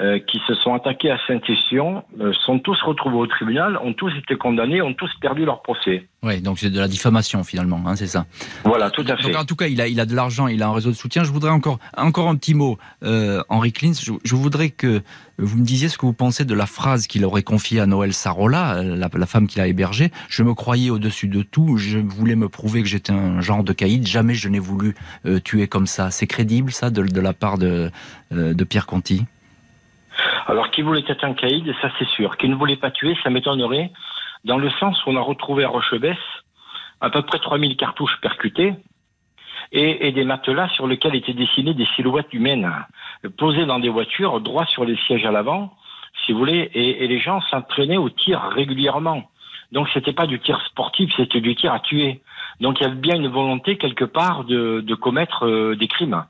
euh, 0.00 0.18
qui 0.18 0.40
se 0.46 0.54
sont 0.54 0.72
attaqués 0.72 1.10
à 1.10 1.18
Saint-Étienne 1.26 2.00
euh, 2.20 2.32
sont 2.46 2.58
tous 2.58 2.80
retrouvés 2.82 3.16
au 3.16 3.26
tribunal, 3.26 3.76
ont 3.84 3.92
tous 3.92 4.10
été 4.16 4.34
condamnés, 4.34 4.80
ont 4.80 4.94
tous 4.94 5.10
perdu 5.20 5.44
leur 5.44 5.60
procès. 5.60 6.08
Oui, 6.22 6.40
donc 6.40 6.58
c'est 6.58 6.70
de 6.70 6.78
la 6.78 6.88
diffamation 6.88 7.44
finalement, 7.44 7.82
hein, 7.86 7.96
c'est 7.96 8.06
ça. 8.06 8.24
Voilà, 8.64 8.90
tout 8.90 9.04
à 9.06 9.18
fait. 9.18 9.24
Donc, 9.24 9.36
en 9.36 9.44
tout 9.44 9.56
cas, 9.56 9.66
il 9.66 9.78
a, 9.78 9.88
il 9.88 10.00
a 10.00 10.06
de 10.06 10.14
l'argent, 10.14 10.46
il 10.46 10.62
a 10.62 10.68
un 10.68 10.72
réseau 10.72 10.88
de 10.88 10.96
soutien. 10.96 11.22
Je 11.22 11.30
voudrais 11.30 11.50
encore, 11.50 11.78
encore 11.98 12.28
un 12.28 12.36
petit 12.36 12.54
mot, 12.54 12.78
euh, 13.02 13.42
Henri 13.50 13.72
Klins. 13.72 13.92
Je, 13.92 14.12
je, 14.24 14.34
voudrais 14.34 14.70
que 14.70 15.02
vous 15.36 15.58
me 15.58 15.64
disiez 15.64 15.90
ce 15.90 15.98
que 15.98 16.06
vous 16.06 16.14
pensez 16.14 16.46
de 16.46 16.54
la 16.54 16.66
phrase 16.66 17.06
qu'il 17.06 17.22
aurait 17.26 17.42
confiée 17.42 17.80
à 17.80 17.86
Noël 17.86 18.14
Sarola, 18.14 18.82
la, 18.82 19.10
la 19.12 19.26
femme 19.26 19.46
qu'il 19.48 19.60
a 19.60 19.66
hébergée. 19.66 20.10
Je 20.30 20.42
me 20.42 20.54
croyais 20.54 20.88
au-dessus 20.88 21.28
de 21.28 21.42
tout, 21.42 21.76
je 21.76 21.98
voulais 21.98 22.36
me 22.36 22.48
prouver 22.48 22.80
que 22.80 22.88
j'étais 22.88 23.12
un 23.12 23.42
genre 23.42 23.64
de 23.64 23.74
caïd. 23.74 24.06
Jamais 24.06 24.32
je 24.32 24.48
n'ai 24.48 24.60
voulu 24.60 24.94
tuer 25.44 25.68
comme 25.68 25.86
ça. 25.86 26.10
C'est 26.10 26.26
crédible 26.26 26.72
ça 26.72 26.88
de, 26.88 27.02
de 27.02 27.20
la 27.20 27.34
part 27.34 27.58
de, 27.58 27.90
de 28.30 28.64
Pierre 28.64 28.86
Conti? 28.86 29.26
Alors 30.50 30.72
qu'il 30.72 30.84
voulait 30.84 31.04
être 31.06 31.22
un 31.22 31.34
caïd, 31.34 31.72
ça 31.80 31.90
c'est 31.96 32.08
sûr. 32.08 32.36
Qu'il 32.36 32.50
ne 32.50 32.56
voulait 32.56 32.76
pas 32.76 32.90
tuer, 32.90 33.16
ça 33.22 33.30
m'étonnerait, 33.30 33.92
dans 34.44 34.58
le 34.58 34.68
sens 34.80 35.00
où 35.06 35.10
on 35.10 35.16
a 35.16 35.20
retrouvé 35.20 35.62
à 35.62 35.68
Rochebesse 35.68 36.16
à 37.00 37.08
peu 37.08 37.22
près 37.22 37.38
3000 37.38 37.76
cartouches 37.76 38.18
percutées 38.20 38.74
et, 39.70 40.10
des 40.10 40.24
matelas 40.24 40.68
sur 40.70 40.88
lesquels 40.88 41.14
étaient 41.14 41.34
dessinées 41.34 41.74
des 41.74 41.86
silhouettes 41.94 42.32
humaines, 42.32 42.68
posées 43.38 43.64
dans 43.64 43.78
des 43.78 43.88
voitures, 43.88 44.40
droit 44.40 44.66
sur 44.66 44.84
les 44.84 44.96
sièges 45.06 45.24
à 45.24 45.30
l'avant, 45.30 45.72
si 46.26 46.32
vous 46.32 46.40
voulez, 46.40 46.68
et, 46.74 47.06
les 47.06 47.20
gens 47.20 47.40
s'entraînaient 47.42 47.96
au 47.96 48.10
tir 48.10 48.40
régulièrement. 48.40 49.30
Donc 49.70 49.88
c'était 49.94 50.12
pas 50.12 50.26
du 50.26 50.40
tir 50.40 50.60
sportif, 50.66 51.12
c'était 51.16 51.40
du 51.40 51.54
tir 51.54 51.72
à 51.72 51.78
tuer. 51.78 52.22
Donc 52.60 52.80
il 52.80 52.82
y 52.82 52.86
avait 52.86 52.96
bien 52.96 53.14
une 53.14 53.28
volonté 53.28 53.78
quelque 53.78 54.04
part 54.04 54.42
de, 54.42 54.80
de 54.84 54.94
commettre 54.96 55.46
euh, 55.46 55.76
des 55.76 55.86
crimes. 55.86 56.24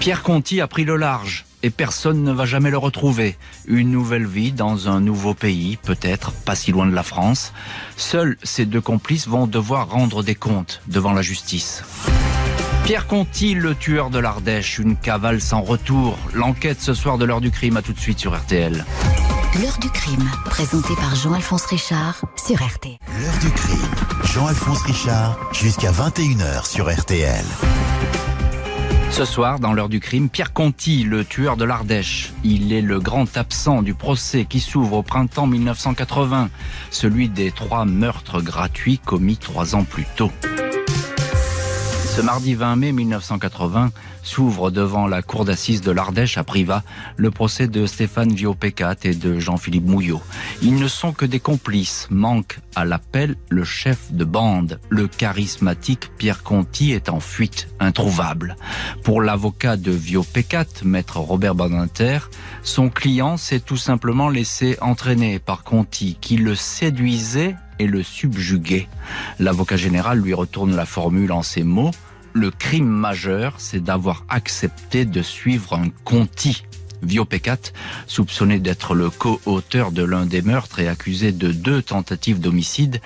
Pierre 0.00 0.24
Conti 0.24 0.60
a 0.60 0.66
pris 0.66 0.84
le 0.84 0.96
large 0.96 1.44
et 1.62 1.70
personne 1.70 2.22
ne 2.22 2.32
va 2.32 2.44
jamais 2.44 2.70
le 2.70 2.78
retrouver. 2.78 3.36
Une 3.66 3.90
nouvelle 3.90 4.26
vie 4.26 4.52
dans 4.52 4.88
un 4.88 5.00
nouveau 5.00 5.34
pays, 5.34 5.76
peut-être 5.76 6.32
pas 6.32 6.54
si 6.54 6.72
loin 6.72 6.86
de 6.86 6.94
la 6.94 7.02
France. 7.02 7.52
Seuls 7.96 8.36
ces 8.42 8.66
deux 8.66 8.80
complices 8.80 9.28
vont 9.28 9.46
devoir 9.46 9.90
rendre 9.90 10.22
des 10.22 10.34
comptes 10.34 10.80
devant 10.86 11.12
la 11.12 11.22
justice. 11.22 11.82
Pierre 12.84 13.06
Conti, 13.06 13.54
le 13.54 13.74
tueur 13.74 14.08
de 14.08 14.18
l'Ardèche, 14.18 14.78
une 14.78 14.96
cavale 14.96 15.42
sans 15.42 15.60
retour. 15.60 16.16
L'enquête 16.32 16.80
ce 16.80 16.94
soir 16.94 17.18
de 17.18 17.26
l'heure 17.26 17.42
du 17.42 17.50
crime, 17.50 17.76
à 17.76 17.82
tout 17.82 17.92
de 17.92 18.00
suite 18.00 18.18
sur 18.18 18.34
RTL. 18.34 18.84
L'heure 19.60 19.78
du 19.78 19.90
crime, 19.90 20.28
présenté 20.46 20.94
par 20.96 21.14
Jean-Alphonse 21.14 21.66
Richard 21.66 22.22
sur 22.36 22.56
RTL. 22.56 22.96
L'heure 23.20 23.38
du 23.40 23.50
crime, 23.50 23.90
Jean-Alphonse 24.32 24.82
Richard, 24.82 25.38
jusqu'à 25.52 25.90
21h 25.90 26.66
sur 26.66 26.90
RTL. 26.90 27.44
Ce 29.10 29.24
soir, 29.24 29.58
dans 29.58 29.72
l'heure 29.72 29.88
du 29.88 30.00
crime, 30.00 30.28
Pierre 30.28 30.52
Conti, 30.52 31.02
le 31.02 31.24
tueur 31.24 31.56
de 31.56 31.64
l'Ardèche. 31.64 32.32
Il 32.44 32.72
est 32.72 32.82
le 32.82 33.00
grand 33.00 33.36
absent 33.36 33.82
du 33.82 33.94
procès 33.94 34.44
qui 34.44 34.60
s'ouvre 34.60 34.98
au 34.98 35.02
printemps 35.02 35.46
1980, 35.46 36.50
celui 36.90 37.28
des 37.28 37.50
trois 37.50 37.84
meurtres 37.84 38.40
gratuits 38.40 38.98
commis 38.98 39.36
trois 39.36 39.74
ans 39.74 39.84
plus 39.84 40.06
tôt. 40.16 40.30
Ce 42.14 42.20
mardi 42.20 42.54
20 42.54 42.76
mai 42.76 42.92
1980 42.92 43.90
s'ouvre 44.28 44.70
devant 44.70 45.06
la 45.06 45.22
cour 45.22 45.46
d'assises 45.46 45.80
de 45.80 45.90
l'Ardèche 45.90 46.36
à 46.36 46.44
Privas 46.44 46.82
le 47.16 47.30
procès 47.30 47.66
de 47.66 47.86
Stéphane 47.86 48.34
Viopécat 48.34 48.96
et 49.02 49.14
de 49.14 49.38
Jean-Philippe 49.38 49.86
Mouillot. 49.86 50.20
Ils 50.60 50.76
ne 50.76 50.86
sont 50.86 51.12
que 51.12 51.24
des 51.24 51.40
complices. 51.40 52.06
Manque 52.10 52.58
à 52.74 52.84
l'appel 52.84 53.36
le 53.48 53.64
chef 53.64 54.12
de 54.12 54.24
bande. 54.24 54.80
Le 54.90 55.08
charismatique 55.08 56.10
Pierre 56.18 56.42
Conti 56.42 56.92
est 56.92 57.08
en 57.08 57.20
fuite, 57.20 57.68
introuvable. 57.80 58.56
Pour 59.02 59.22
l'avocat 59.22 59.78
de 59.78 59.92
Viopécat, 59.92 60.66
maître 60.84 61.18
Robert 61.18 61.54
Badinter, 61.54 62.18
son 62.62 62.90
client 62.90 63.38
s'est 63.38 63.60
tout 63.60 63.78
simplement 63.78 64.28
laissé 64.28 64.76
entraîner 64.82 65.38
par 65.38 65.64
Conti 65.64 66.18
qui 66.20 66.36
le 66.36 66.54
séduisait 66.54 67.56
et 67.78 67.86
le 67.86 68.02
subjuguait. 68.02 68.88
L'avocat 69.38 69.76
général 69.76 70.18
lui 70.18 70.34
retourne 70.34 70.76
la 70.76 70.84
formule 70.84 71.32
en 71.32 71.42
ces 71.42 71.62
mots 71.62 71.92
Le 72.38 72.52
crime 72.52 72.86
majeur, 72.86 73.54
c'est 73.58 73.82
d'avoir 73.82 74.24
accepté 74.28 75.04
de 75.04 75.22
suivre 75.22 75.74
un 75.74 75.88
Conti. 76.04 76.62
Viopécat, 77.02 77.72
soupçonné 78.06 78.60
d'être 78.60 78.94
le 78.94 79.10
co-auteur 79.10 79.90
de 79.90 80.04
l'un 80.04 80.24
des 80.24 80.40
meurtres 80.40 80.78
et 80.78 80.86
accusé 80.86 81.32
de 81.32 81.50
deux 81.50 81.82
tentatives 81.82 82.38
d'homicide, 82.38 83.00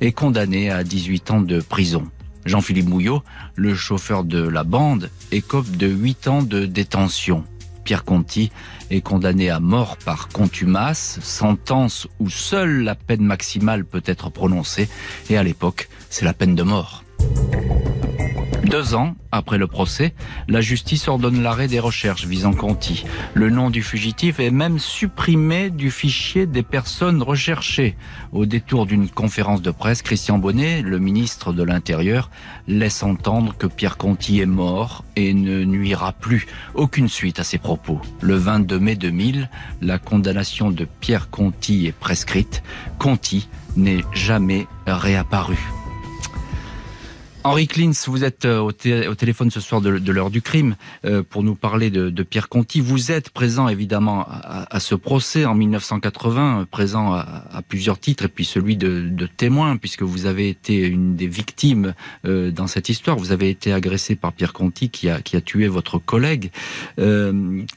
est 0.00 0.12
condamné 0.12 0.70
à 0.70 0.84
18 0.84 1.30
ans 1.32 1.40
de 1.40 1.60
prison. 1.60 2.06
Jean-Philippe 2.44 2.88
Mouillot, 2.88 3.24
le 3.56 3.74
chauffeur 3.74 4.22
de 4.22 4.46
la 4.46 4.62
bande, 4.62 5.10
écope 5.32 5.68
de 5.72 5.88
8 5.88 6.28
ans 6.28 6.42
de 6.42 6.64
détention. 6.64 7.42
Pierre 7.82 8.04
Conti 8.04 8.52
est 8.90 9.00
condamné 9.00 9.50
à 9.50 9.58
mort 9.58 9.96
par 9.96 10.28
contumace, 10.28 11.18
sentence 11.22 12.06
où 12.20 12.30
seule 12.30 12.84
la 12.84 12.94
peine 12.94 13.24
maximale 13.24 13.84
peut 13.84 14.04
être 14.06 14.30
prononcée, 14.30 14.88
et 15.28 15.36
à 15.36 15.42
l'époque, 15.42 15.88
c'est 16.08 16.24
la 16.24 16.34
peine 16.34 16.54
de 16.54 16.62
mort. 16.62 17.02
Deux 18.66 18.96
ans 18.96 19.14
après 19.30 19.58
le 19.58 19.68
procès, 19.68 20.12
la 20.48 20.60
justice 20.60 21.06
ordonne 21.06 21.40
l'arrêt 21.40 21.68
des 21.68 21.78
recherches 21.78 22.26
visant 22.26 22.52
Conti. 22.52 23.04
Le 23.32 23.48
nom 23.48 23.70
du 23.70 23.80
fugitif 23.80 24.40
est 24.40 24.50
même 24.50 24.80
supprimé 24.80 25.70
du 25.70 25.92
fichier 25.92 26.46
des 26.46 26.64
personnes 26.64 27.22
recherchées. 27.22 27.96
Au 28.32 28.44
détour 28.44 28.86
d'une 28.86 29.08
conférence 29.08 29.62
de 29.62 29.70
presse, 29.70 30.02
Christian 30.02 30.38
Bonnet, 30.38 30.82
le 30.82 30.98
ministre 30.98 31.52
de 31.52 31.62
l'Intérieur, 31.62 32.28
laisse 32.66 33.04
entendre 33.04 33.54
que 33.56 33.68
Pierre 33.68 33.96
Conti 33.96 34.40
est 34.40 34.46
mort 34.46 35.04
et 35.14 35.32
ne 35.32 35.62
nuira 35.62 36.12
plus. 36.12 36.48
Aucune 36.74 37.08
suite 37.08 37.38
à 37.38 37.44
ses 37.44 37.58
propos. 37.58 38.00
Le 38.20 38.34
22 38.34 38.80
mai 38.80 38.96
2000, 38.96 39.48
la 39.80 40.00
condamnation 40.00 40.72
de 40.72 40.88
Pierre 40.98 41.30
Conti 41.30 41.86
est 41.86 41.92
prescrite. 41.96 42.64
Conti 42.98 43.48
n'est 43.76 44.02
jamais 44.12 44.66
réapparu. 44.88 45.56
Henri 47.46 47.68
Klins, 47.68 47.92
vous 48.08 48.24
êtes 48.24 48.44
euh, 48.44 48.58
au, 48.58 48.72
téléphone 48.72 49.52
ce 49.52 49.60
soir 49.60 49.80
de, 49.80 50.10
l'heure 50.10 50.30
du 50.30 50.42
crime 50.42 50.74
euh, 51.04 51.22
pour 51.22 51.44
nous 51.44 51.54
parler 51.54 51.90
de, 51.90 52.22
Pierre 52.24 52.48
Conti. 52.48 52.80
Vous 52.80 53.12
êtes 53.12 53.30
présent 53.30 53.68
évidemment 53.68 54.26
à, 54.28 54.80
ce 54.80 54.96
procès 54.96 55.44
en 55.44 55.54
1980, 55.54 56.62
euh, 56.62 56.64
présent 56.64 57.12
à, 57.12 57.62
plusieurs 57.68 58.00
titres 58.00 58.24
et 58.24 58.28
puis 58.28 58.44
celui 58.44 58.76
de, 58.76 59.28
témoin 59.36 59.76
puisque 59.76 60.02
vous 60.02 60.26
avez 60.26 60.48
été 60.48 60.88
une 60.88 61.14
des 61.14 61.28
victimes 61.28 61.94
dans 62.24 62.66
cette 62.66 62.88
histoire. 62.88 63.16
Vous 63.16 63.30
avez 63.30 63.48
été 63.48 63.72
agressé 63.72 64.16
par 64.16 64.32
Pierre 64.32 64.52
Conti 64.52 64.90
qui 64.90 65.08
a, 65.08 65.20
qui 65.20 65.36
a 65.36 65.40
tué 65.40 65.68
votre 65.68 65.98
collègue. 65.98 66.50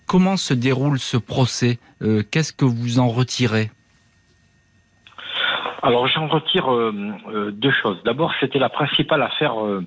comment 0.07 0.37
se 0.37 0.53
déroule 0.55 0.99
ce 0.99 1.17
procès? 1.17 1.77
Qu'est-ce 2.31 2.53
que 2.53 2.65
vous 2.65 2.97
en 2.97 3.09
retirez? 3.09 3.69
Alors 5.81 6.07
j'en 6.07 6.27
retire 6.27 6.73
euh, 6.73 6.93
euh, 7.27 7.51
deux 7.51 7.71
choses. 7.71 8.01
D'abord, 8.03 8.33
c'était 8.39 8.59
la 8.59 8.69
principale 8.69 9.21
affaire 9.21 9.63
euh, 9.63 9.85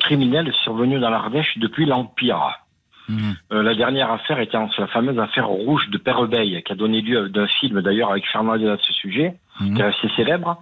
criminelle 0.00 0.52
survenue 0.64 0.98
dans 0.98 1.10
l'Ardèche 1.10 1.58
depuis 1.58 1.86
l'Empire. 1.86 2.60
Mmh. 3.08 3.34
la 3.52 3.74
dernière 3.76 4.10
affaire 4.10 4.40
était 4.40 4.58
la 4.78 4.88
fameuse 4.88 5.16
affaire 5.20 5.46
rouge 5.46 5.88
de 5.90 5.96
Père-Beille, 5.96 6.60
qui 6.64 6.72
a 6.72 6.74
donné 6.74 7.00
lieu 7.00 7.28
d'un 7.28 7.46
film 7.46 7.80
d'ailleurs 7.80 8.10
avec 8.10 8.26
Fernand 8.26 8.54
à 8.54 8.78
ce 8.78 8.92
sujet, 8.92 9.36
mmh. 9.60 9.76
qui 9.76 9.80
est 9.80 9.84
assez 9.84 10.08
célèbre. 10.16 10.60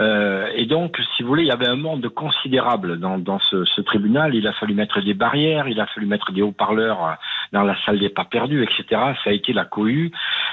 Euh, 0.00 0.48
et 0.54 0.66
donc, 0.66 0.98
si 1.16 1.22
vous 1.22 1.28
voulez, 1.28 1.42
il 1.42 1.48
y 1.48 1.52
avait 1.52 1.68
un 1.68 1.76
monde 1.76 2.08
considérable 2.08 2.98
dans, 2.98 3.38
ce, 3.38 3.80
tribunal. 3.82 4.34
Il 4.34 4.46
a 4.46 4.52
fallu 4.54 4.74
mettre 4.74 5.00
des 5.00 5.14
barrières, 5.14 5.68
il 5.68 5.80
a 5.80 5.86
fallu 5.86 6.06
mettre 6.06 6.32
des 6.32 6.42
haut-parleurs 6.42 7.18
dans 7.52 7.62
la 7.62 7.76
salle 7.84 7.98
des 7.98 8.08
pas 8.08 8.24
perdus, 8.24 8.62
etc. 8.62 8.84
Ça 9.22 9.30
a 9.30 9.32
été 9.32 9.52
la 9.52 9.64
cohue. 9.64 10.10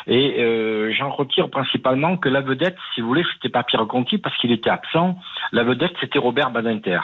Et 0.08 0.36
euh, 0.40 0.92
j'en 0.94 1.10
retire 1.10 1.50
principalement 1.50 2.18
que 2.18 2.30
la 2.30 2.42
vedette, 2.42 2.78
si 2.94 3.02
vous 3.02 3.08
voulez, 3.08 3.26
c'était 3.34 3.50
pas 3.50 3.64
Pierre 3.64 3.88
Conti 3.88 4.18
parce 4.18 4.36
qu'il 4.38 4.52
était 4.52 4.70
absent. 4.70 5.18
La 5.52 5.64
vedette, 5.64 5.94
c'était 6.00 6.20
Robert 6.20 6.52
Badinter. 6.52 7.00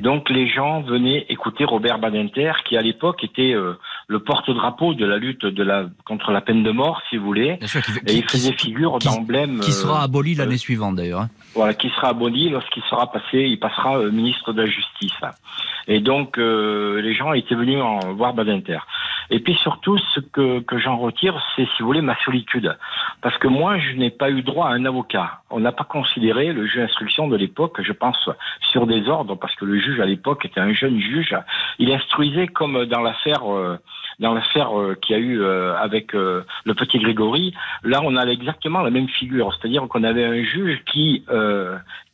Donc 0.00 0.30
les 0.30 0.48
gens 0.48 0.80
venaient 0.80 1.26
écouter 1.28 1.64
Robert 1.64 1.98
Badinter, 1.98 2.52
qui 2.64 2.76
à 2.76 2.82
l'époque 2.82 3.24
était 3.24 3.52
euh, 3.52 3.74
le 4.08 4.20
porte-drapeau 4.20 4.94
de 4.94 5.04
la 5.04 5.18
lutte 5.18 5.44
de 5.46 5.62
la, 5.62 5.86
contre 6.04 6.30
la 6.30 6.40
peine 6.40 6.62
de 6.62 6.70
mort, 6.70 7.02
si 7.08 7.16
vous 7.16 7.24
voulez. 7.24 7.58
et 8.06 8.14
il 8.14 8.24
faisait 8.28 8.52
figure 8.52 8.98
d'emblème. 8.98 9.60
Qui 9.60 9.72
sera 9.72 10.00
euh, 10.00 10.04
aboli 10.04 10.34
l'année 10.34 10.58
suivante 10.58 10.96
d'ailleurs. 10.96 11.22
Hein. 11.22 11.30
Voilà, 11.54 11.74
qui 11.74 11.88
sera 11.90 12.08
aboli 12.08 12.48
lorsqu'il 12.50 12.82
sera 12.84 13.10
passé, 13.10 13.38
il 13.38 13.58
passera 13.58 13.98
euh, 13.98 14.10
ministre 14.10 14.52
de 14.52 14.62
la 14.62 14.68
Justice. 14.68 15.20
Et 15.88 16.00
donc 16.00 16.36
les 16.36 17.12
gens 17.12 17.32
étaient 17.32 17.56
venus 17.56 17.82
en 17.82 17.98
voir 18.14 18.34
Badinter. 18.34 18.78
Et 19.30 19.40
puis 19.40 19.54
surtout, 19.54 19.98
ce 19.98 20.20
que, 20.20 20.60
que 20.60 20.78
j'en 20.78 20.98
retire, 20.98 21.40
c'est, 21.56 21.64
si 21.64 21.80
vous 21.80 21.86
voulez, 21.86 22.02
ma 22.02 22.16
solitude. 22.22 22.76
Parce 23.22 23.38
que 23.38 23.48
moi, 23.48 23.78
je 23.78 23.96
n'ai 23.96 24.10
pas 24.10 24.30
eu 24.30 24.42
droit 24.42 24.68
à 24.68 24.72
un 24.72 24.84
avocat. 24.84 25.40
On 25.48 25.60
n'a 25.60 25.72
pas 25.72 25.84
considéré 25.84 26.52
le 26.52 26.66
juge 26.66 26.82
d'instruction 26.82 27.28
de 27.28 27.36
l'époque, 27.36 27.80
je 27.82 27.92
pense, 27.92 28.28
sur 28.60 28.86
des 28.86 29.08
ordres, 29.08 29.36
parce 29.36 29.54
que 29.56 29.64
le 29.64 29.71
juge 29.78 30.00
à 30.00 30.06
l'époque 30.06 30.44
était 30.44 30.60
un 30.60 30.72
jeune 30.72 31.00
juge. 31.00 31.36
Il 31.78 31.92
instruisait 31.92 32.48
comme 32.48 32.86
dans 32.86 33.00
l'affaire 33.00 33.50
euh, 33.52 33.78
dans 34.18 34.34
l'affaire 34.34 34.78
euh, 34.78 34.94
qu'il 35.00 35.16
y 35.16 35.18
a 35.18 35.22
eu 35.22 35.40
euh, 35.40 35.74
avec 35.76 36.12
le 36.12 36.44
petit 36.74 36.98
Grégory. 36.98 37.54
Là, 37.82 38.00
on 38.02 38.16
a 38.16 38.24
exactement 38.26 38.80
la 38.80 38.90
même 38.90 39.08
figure, 39.08 39.52
c'est-à-dire 39.54 39.86
qu'on 39.88 40.04
avait 40.04 40.24
un 40.24 40.42
juge 40.42 40.82
qui 40.84 41.24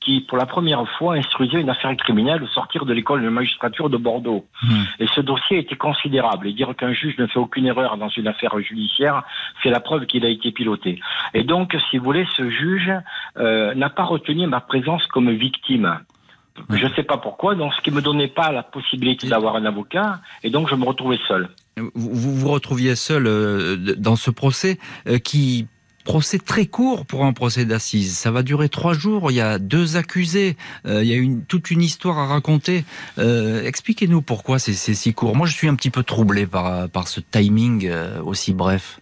qui, 0.00 0.20
pour 0.20 0.38
la 0.38 0.46
première 0.46 0.88
fois, 0.96 1.14
instruisait 1.14 1.60
une 1.60 1.70
affaire 1.70 1.94
criminelle 1.96 2.42
au 2.42 2.46
sortir 2.46 2.84
de 2.84 2.92
l'école 2.92 3.22
de 3.22 3.28
magistrature 3.28 3.90
de 3.90 3.96
Bordeaux. 3.96 4.46
Hmm. 4.62 4.84
Et 5.00 5.06
ce 5.08 5.20
dossier 5.20 5.58
était 5.58 5.76
considérable. 5.76 6.46
Et 6.46 6.52
dire 6.52 6.74
qu'un 6.76 6.92
juge 6.92 7.18
ne 7.18 7.26
fait 7.26 7.38
aucune 7.38 7.66
erreur 7.66 7.96
dans 7.96 8.08
une 8.08 8.28
affaire 8.28 8.58
judiciaire, 8.60 9.22
c'est 9.62 9.70
la 9.70 9.80
preuve 9.80 10.06
qu'il 10.06 10.24
a 10.24 10.28
été 10.28 10.52
piloté. 10.52 11.00
Et 11.34 11.42
donc, 11.42 11.76
si 11.90 11.98
vous 11.98 12.04
voulez, 12.04 12.26
ce 12.36 12.48
juge 12.48 12.92
euh, 13.38 13.74
n'a 13.74 13.90
pas 13.90 14.04
retenu 14.04 14.46
ma 14.46 14.60
présence 14.60 15.06
comme 15.08 15.30
victime. 15.30 15.98
Je 16.70 16.86
ne 16.86 16.94
sais 16.94 17.02
pas 17.02 17.18
pourquoi, 17.18 17.54
donc 17.54 17.72
ce 17.74 17.80
qui 17.82 17.90
me 17.90 18.02
donnait 18.02 18.28
pas 18.28 18.52
la 18.52 18.62
possibilité 18.62 19.28
d'avoir 19.28 19.56
un 19.56 19.64
avocat, 19.64 20.20
et 20.42 20.50
donc 20.50 20.68
je 20.68 20.74
me 20.74 20.84
retrouvais 20.84 21.18
seul. 21.26 21.48
Vous 21.94 22.34
vous 22.34 22.48
retrouviez 22.48 22.96
seul 22.96 23.26
euh, 23.26 23.76
dans 23.76 24.16
ce 24.16 24.30
procès 24.30 24.78
euh, 25.06 25.18
qui 25.18 25.66
procès 26.04 26.38
très 26.38 26.64
court 26.64 27.04
pour 27.04 27.26
un 27.26 27.34
procès 27.34 27.66
d'assises. 27.66 28.16
Ça 28.16 28.30
va 28.30 28.42
durer 28.42 28.70
trois 28.70 28.94
jours. 28.94 29.30
Il 29.30 29.34
y 29.34 29.42
a 29.42 29.58
deux 29.58 29.98
accusés. 29.98 30.56
Euh, 30.86 31.04
il 31.04 31.08
y 31.08 31.12
a 31.12 31.16
une, 31.16 31.44
toute 31.44 31.70
une 31.70 31.82
histoire 31.82 32.18
à 32.18 32.26
raconter. 32.26 32.86
Euh, 33.18 33.62
expliquez-nous 33.62 34.22
pourquoi 34.22 34.58
c'est 34.58 34.72
si 34.72 35.12
court. 35.12 35.36
Moi, 35.36 35.46
je 35.46 35.52
suis 35.52 35.68
un 35.68 35.74
petit 35.74 35.90
peu 35.90 36.02
troublé 36.02 36.46
par, 36.46 36.88
par 36.88 37.08
ce 37.08 37.20
timing 37.20 37.90
aussi 38.24 38.54
bref. 38.54 39.00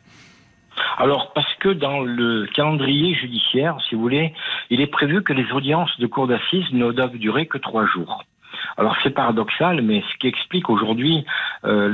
Alors, 0.99 1.33
parce 1.35 1.53
que 1.57 1.69
dans 1.69 2.01
le 2.01 2.47
calendrier 2.55 3.15
judiciaire, 3.15 3.77
si 3.87 3.95
vous 3.95 4.01
voulez, 4.01 4.33
il 4.71 4.81
est 4.81 4.87
prévu 4.87 5.23
que 5.23 5.35
les 5.35 5.51
audiences 5.53 5.99
de 5.99 6.07
cour 6.07 6.27
d'assises 6.27 6.73
ne 6.73 6.91
doivent 6.91 7.19
durer 7.19 7.47
que 7.47 7.59
trois 7.59 7.87
jours. 7.87 8.25
Alors 8.79 8.95
c'est 9.03 9.11
paradoxal, 9.11 9.81
mais 9.83 10.03
ce 10.13 10.19
qui 10.19 10.27
explique 10.27 10.69
aujourd'hui 10.69 11.25
euh, 11.65 11.89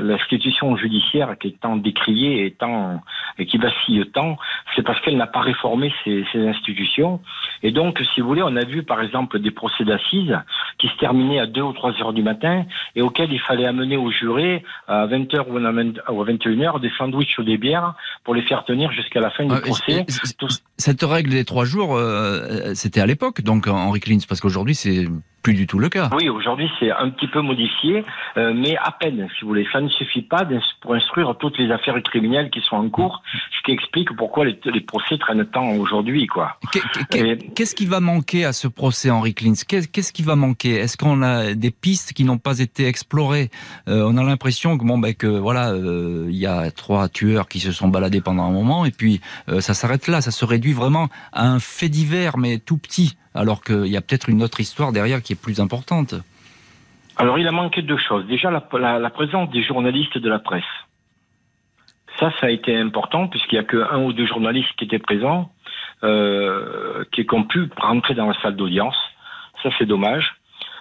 l'institution 0.00 0.76
judiciaire 0.76 1.36
qui 1.38 1.48
est 1.48 1.60
tant 1.60 1.76
décriée 1.76 2.44
et, 2.44 2.50
tant, 2.50 3.00
et 3.38 3.46
qui 3.46 3.56
vacille 3.58 4.04
tant, 4.12 4.36
c'est 4.74 4.82
parce 4.82 5.00
qu'elle 5.00 5.16
n'a 5.16 5.26
pas 5.26 5.40
réformé 5.40 5.92
ses, 6.04 6.24
institutions. 6.34 7.20
Et 7.62 7.70
donc, 7.70 8.02
si 8.14 8.20
vous 8.20 8.26
voulez, 8.26 8.42
on 8.42 8.56
a 8.56 8.64
vu 8.64 8.82
par 8.82 9.00
exemple 9.00 9.38
des 9.38 9.50
procès 9.50 9.84
d'assises 9.84 10.36
qui 10.78 10.88
se 10.88 10.96
terminaient 10.96 11.38
à 11.38 11.46
2 11.46 11.60
ou 11.60 11.72
3 11.72 11.92
heures 12.00 12.12
du 12.12 12.22
matin 12.22 12.64
et 12.96 13.02
auxquels 13.02 13.32
il 13.32 13.40
fallait 13.40 13.66
amener 13.66 13.96
aux 13.96 14.10
jurés 14.10 14.64
à 14.88 15.06
20h 15.06 15.46
ou 15.48 15.58
à 15.58 16.24
21h 16.24 16.80
des 16.80 16.90
sandwichs 16.98 17.38
ou 17.38 17.44
des 17.44 17.58
bières 17.58 17.94
pour 18.24 18.34
les 18.34 18.42
faire 18.42 18.64
tenir 18.64 18.90
jusqu'à 18.92 19.20
la 19.20 19.30
fin 19.30 19.44
du 19.44 19.54
ah, 19.54 19.60
procès. 19.60 20.04
Cette 20.76 21.02
règle 21.02 21.30
des 21.30 21.44
trois 21.44 21.64
jours, 21.64 21.96
euh, 21.96 22.74
c'était 22.74 23.00
à 23.00 23.06
l'époque, 23.06 23.42
donc 23.42 23.68
Henri 23.68 24.00
Klins, 24.00 24.18
parce 24.28 24.40
qu'aujourd'hui 24.40 24.74
c'est 24.74 25.06
plus 25.42 25.54
du 25.54 25.66
tout 25.66 25.78
le 25.78 25.88
cas. 25.92 26.08
Oui, 26.16 26.28
aujourd'hui 26.28 26.70
c'est 26.78 26.90
un 26.90 27.10
petit 27.10 27.28
peu 27.28 27.40
modifié, 27.40 28.04
euh, 28.36 28.52
mais 28.54 28.76
à 28.76 28.90
peine, 28.90 29.28
si 29.34 29.42
vous 29.42 29.48
voulez. 29.48 29.66
Ça 29.72 29.80
ne 29.80 29.88
suffit 29.88 30.22
pas 30.22 30.46
pour 30.80 30.94
instruire 30.94 31.36
toutes 31.38 31.58
les 31.58 31.70
affaires 31.70 32.00
criminelles 32.02 32.50
qui 32.50 32.60
sont 32.60 32.76
en 32.76 32.88
cours, 32.88 33.22
ce 33.32 33.62
qui 33.64 33.72
explique 33.72 34.14
pourquoi 34.16 34.44
les, 34.44 34.80
procès 34.80 35.18
traînent 35.18 35.44
tant 35.46 35.68
aujourd'hui, 35.72 36.26
quoi. 36.26 36.58
Qu'est-ce 37.10 37.74
qui 37.74 37.86
va 37.86 38.00
manquer 38.00 38.44
à 38.44 38.52
ce 38.52 38.68
procès, 38.68 39.10
Henri 39.10 39.34
Klins 39.34 39.52
Qu'est-ce 39.68 40.12
qui 40.12 40.22
va 40.22 40.36
manquer? 40.36 40.76
Est-ce 40.76 40.96
qu'on 40.96 41.22
a 41.22 41.54
des 41.54 41.70
pistes 41.70 42.12
qui 42.12 42.24
n'ont 42.24 42.38
pas 42.38 42.58
été 42.58 42.86
explorées? 42.86 43.50
Euh, 43.88 44.08
On 44.08 44.16
a 44.16 44.22
l'impression 44.22 44.78
que 44.78 44.84
bon, 44.84 44.98
ben, 44.98 45.14
que 45.14 45.26
voilà, 45.26 45.72
euh, 45.72 46.26
il 46.28 46.36
y 46.36 46.46
a 46.46 46.70
trois 46.70 47.08
tueurs 47.08 47.48
qui 47.48 47.60
se 47.60 47.72
sont 47.72 47.88
baladés 47.88 48.20
pendant 48.20 48.44
un 48.44 48.52
moment, 48.52 48.84
et 48.84 48.90
puis 48.90 49.20
ça 49.60 49.74
s'arrête 49.74 50.08
là. 50.08 50.20
Ça 50.20 50.30
se 50.30 50.44
réduit 50.44 50.72
vraiment 50.72 51.08
à 51.32 51.46
un 51.46 51.60
fait 51.60 51.88
divers, 51.88 52.38
mais 52.38 52.58
tout 52.58 52.78
petit 52.78 53.16
alors 53.34 53.62
qu'il 53.62 53.86
y 53.86 53.96
a 53.96 54.00
peut-être 54.00 54.28
une 54.28 54.42
autre 54.42 54.60
histoire 54.60 54.92
derrière 54.92 55.22
qui 55.22 55.32
est 55.32 55.40
plus 55.40 55.60
importante. 55.60 56.14
Alors 57.16 57.38
il 57.38 57.46
a 57.46 57.52
manqué 57.52 57.82
deux 57.82 57.98
choses. 57.98 58.26
Déjà 58.26 58.50
la, 58.50 59.10
présence 59.10 59.50
des 59.50 59.62
journalistes 59.62 60.18
de 60.18 60.28
la 60.28 60.38
presse. 60.38 60.64
Ça, 62.18 62.32
ça 62.40 62.46
a 62.46 62.50
été 62.50 62.76
important 62.76 63.28
puisqu'il 63.28 63.58
n'y 63.58 63.64
a 63.64 63.68
qu'un 63.68 64.02
ou 64.02 64.12
deux 64.12 64.26
journalistes 64.26 64.72
qui 64.76 64.84
étaient 64.84 64.98
présents, 64.98 65.50
euh, 66.04 67.04
qui 67.12 67.26
ont 67.32 67.44
pu 67.44 67.68
rentrer 67.76 68.14
dans 68.14 68.26
la 68.26 68.40
salle 68.42 68.56
d'audience. 68.56 68.96
Ça, 69.62 69.70
c'est 69.78 69.86
dommage. 69.86 70.34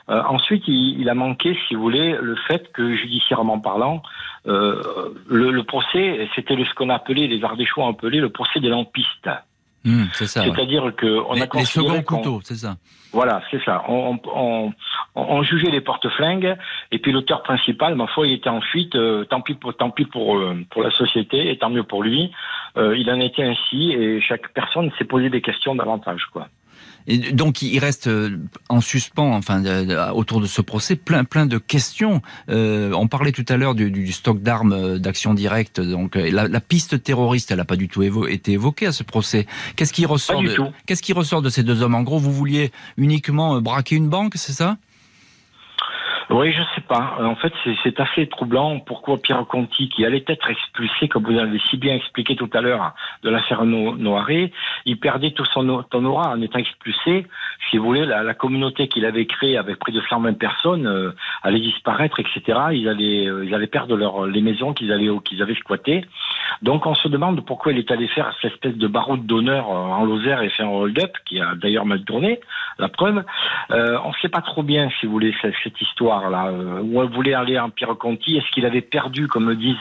Euh, 0.10 0.22
ensuite, 0.24 0.64
il, 0.68 1.08
a 1.10 1.14
manqué, 1.14 1.58
si 1.68 1.76
vous 1.76 1.82
voulez, 1.82 2.18
le 2.20 2.36
fait 2.36 2.72
que, 2.74 2.96
judiciairement 2.96 3.60
parlant, 3.60 4.02
euh, 4.48 4.82
le, 5.28 5.64
procès, 5.64 6.28
c'était 6.36 6.56
ce 6.56 6.74
qu'on 6.74 6.90
appelait, 6.90 7.28
les 7.28 7.44
Ardéchois 7.44 7.88
appelé 7.88 8.20
le 8.20 8.30
procès 8.30 8.60
des 8.60 8.70
lampistes. 8.70 9.30
Hmm, 9.84 10.06
c'est 10.14 10.28
ça. 10.28 10.44
C'est-à-dire 10.44 10.94
que 10.96 11.22
on 11.28 11.42
a 11.42 11.48
considéré 11.48 11.98
les 11.98 12.04
seconds 12.04 12.18
couteaux, 12.18 12.40
c'est 12.44 12.56
ça. 12.56 12.78
Voilà, 13.14 13.42
c'est 13.50 13.62
ça. 13.64 13.84
On, 13.90 14.20
on, 14.34 14.72
on, 15.16 15.44
jugeait 15.44 15.72
les 15.72 15.82
porte-flingues, 15.82 16.56
et 16.92 17.00
puis 17.00 17.12
l'auteur 17.12 17.44
principal, 17.44 17.96
ma 17.96 18.08
foi, 18.08 18.28
il 18.28 18.34
était 18.34 18.50
en 18.50 18.62
fuite. 18.62 18.96
Euh, 18.96 19.26
tant 19.26 19.42
pis 19.42 19.56
pour, 19.56 19.76
tant 19.76 19.90
pis 19.90 20.06
pour 20.06 20.38
euh, 20.38 20.56
pour 20.70 20.84
la 20.84 20.92
société, 20.92 21.52
et 21.52 21.58
tant 21.58 21.70
mieux 21.70 21.84
pour 21.84 22.04
lui. 22.04 22.32
Euh, 22.78 22.96
il 22.96 23.10
en 23.10 23.20
était 23.20 23.44
ainsi, 23.44 23.92
et 23.92 24.22
chaque 24.22 24.54
personne 24.54 24.92
s'est 24.98 25.06
posé 25.06 25.30
des 25.30 25.42
questions 25.42 25.76
davantage, 25.76 26.26
quoi. 26.32 26.48
Et 27.08 27.32
donc 27.32 27.62
il 27.62 27.80
reste 27.80 28.10
en 28.70 28.82
suspens, 28.82 29.34
enfin 29.36 29.64
autour 30.14 30.42
de 30.42 30.46
ce 30.46 30.62
procès, 30.62 30.96
plein 30.96 31.24
plein 31.24 31.46
de 31.46 31.58
questions. 31.58 32.22
on 32.48 33.08
parlait 33.08 33.32
tout 33.32 33.46
à 33.48 33.58
l'heure 33.58 33.76
du, 33.76 34.12
stock 34.12 34.42
d'armes 34.42 35.00
d'action 35.00 35.34
directe. 35.34 35.80
Donc 35.80 36.16
la, 36.16 36.62
piste 36.62 37.04
terroriste, 37.04 37.52
elle 37.52 37.58
n'a 37.58 37.66
pas 37.66 37.76
du 37.76 37.88
tout 37.88 38.04
été 38.04 38.54
évoquée 38.54 38.88
à 38.88 38.92
ce 38.92 39.04
procès. 39.04 39.46
Qu'est-ce 39.76 39.94
qui 39.94 40.06
ressort 40.06 40.44
Qu'est-ce 40.86 41.02
qui 41.02 41.14
ressort 41.14 41.42
de 41.42 41.50
ces 41.50 41.64
deux 41.64 41.82
hommes? 41.82 41.96
En 41.96 42.04
gros, 42.04 42.20
vous 42.20 42.32
vouliez 42.32 42.72
uniquement 42.98 43.62
braquer 43.62 43.96
une 43.96 44.10
banque, 44.10 44.34
c'est 44.36 44.54
ça? 44.54 44.78
Oui, 46.32 46.52
je 46.52 46.62
sais 46.76 46.82
pas. 46.88 47.18
En 47.20 47.36
fait, 47.36 47.52
c'est 47.84 48.00
assez 48.00 48.28
troublant. 48.28 48.80
Pourquoi 48.80 49.18
Pierre 49.18 49.46
Conti, 49.48 49.90
qui 49.90 50.06
allait 50.06 50.24
être 50.28 50.50
expulsé, 50.50 51.08
comme 51.10 51.24
vous 51.24 51.38
avez 51.38 51.60
si 51.70 51.78
bien 51.78 51.96
expliqué 51.96 52.36
tout 52.36 52.50
à 52.54 52.62
l'heure, 52.62 52.94
de 53.24 53.30
l'affaire 53.30 53.66
Noiré, 53.66 54.54
il 54.86 54.98
perdait 54.98 55.32
tout 55.32 55.46
son, 55.46 55.68
aura 55.70 56.30
en 56.30 56.42
étant 56.42 56.60
expulsé. 56.60 57.28
Si 57.70 57.78
vous 57.78 57.86
voulez, 57.86 58.06
la, 58.06 58.34
communauté 58.34 58.88
qu'il 58.88 59.06
avait 59.06 59.26
créée 59.26 59.58
avec 59.58 59.78
près 59.78 59.92
de 59.92 60.02
120 60.02 60.38
personnes 60.38 60.88
euh, 60.88 61.12
allait 61.44 61.60
disparaître, 61.60 62.20
etc. 62.20 62.60
Ils 62.72 62.88
allaient, 62.88 63.28
euh, 63.28 63.46
ils 63.46 63.54
allaient 63.54 63.68
perdre 63.68 63.96
leur, 63.98 64.26
les 64.26 64.42
maisons 64.42 64.74
qu'ils 64.74 64.92
qu'ils 65.26 65.42
avaient 65.42 65.56
squattées. 65.56 66.06
Donc, 66.62 66.86
on 66.86 66.96
se 66.96 67.08
demande 67.08 67.46
pourquoi 67.46 67.72
il 67.72 67.80
est 67.80 67.92
allé 67.92 68.08
faire 68.08 68.34
cette 68.42 68.54
espèce 68.54 68.78
de 68.78 68.88
baroud 68.88 69.26
d'honneur 69.26 69.70
euh, 69.70 69.74
en 69.74 70.06
Lozère 70.06 70.42
et 70.42 70.50
faire 70.50 70.68
un 70.68 70.72
hold-up, 70.72 71.12
qui 71.26 71.40
a 71.42 71.56
d'ailleurs 71.56 71.86
mal 71.86 72.04
tourné, 72.04 72.40
la 72.82 72.90
preuve. 72.90 73.24
on 73.70 74.10
ne 74.10 74.14
sait 74.22 74.30
pas 74.30 74.42
trop 74.42 74.64
bien, 74.64 74.90
si 75.00 75.06
vous 75.06 75.14
voulez, 75.14 75.34
cette, 75.42 75.54
cette 75.64 75.80
histoire 75.82 76.30
là, 76.30 76.48
euh, 76.48 76.82
où 76.82 77.02
elle 77.02 77.10
voulait 77.10 77.34
aller 77.34 77.58
en 77.60 77.70
Pierre 77.70 77.96
Conti. 77.98 78.38
Est-ce 78.38 78.50
qu'il 78.52 78.66
avait 78.66 78.82
perdu, 78.82 79.28
comme 79.28 79.48
le 79.48 79.56
disent 79.56 79.78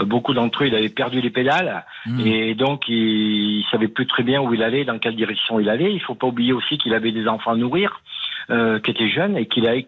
euh, 0.00 0.04
beaucoup 0.04 0.34
d'entre 0.34 0.64
eux, 0.64 0.66
il 0.66 0.74
avait 0.74 0.88
perdu 0.88 1.20
les 1.20 1.30
pédales 1.30 1.84
hmm. 2.06 2.20
et 2.26 2.54
donc 2.54 2.88
il, 2.88 3.64
savait 3.70 3.88
plus 3.88 4.06
très 4.06 4.22
bien 4.22 4.40
où 4.40 4.54
il 4.54 4.62
allait, 4.62 4.84
dans 4.84 4.98
quelle 4.98 5.16
direction 5.16 5.60
il 5.60 5.68
allait. 5.68 5.92
Il 5.92 6.00
faut 6.00 6.14
pas 6.14 6.26
oublier 6.26 6.52
aussi 6.52 6.78
qu'il 6.78 6.94
avait 6.94 7.12
des 7.12 7.28
enfants 7.28 7.52
à 7.52 7.56
nourrir. 7.56 8.00
Euh, 8.48 8.80
qui 8.80 8.90
étaient 8.90 9.08
jeunes 9.08 9.36
et 9.36 9.46
qu'il 9.46 9.68
allait 9.68 9.86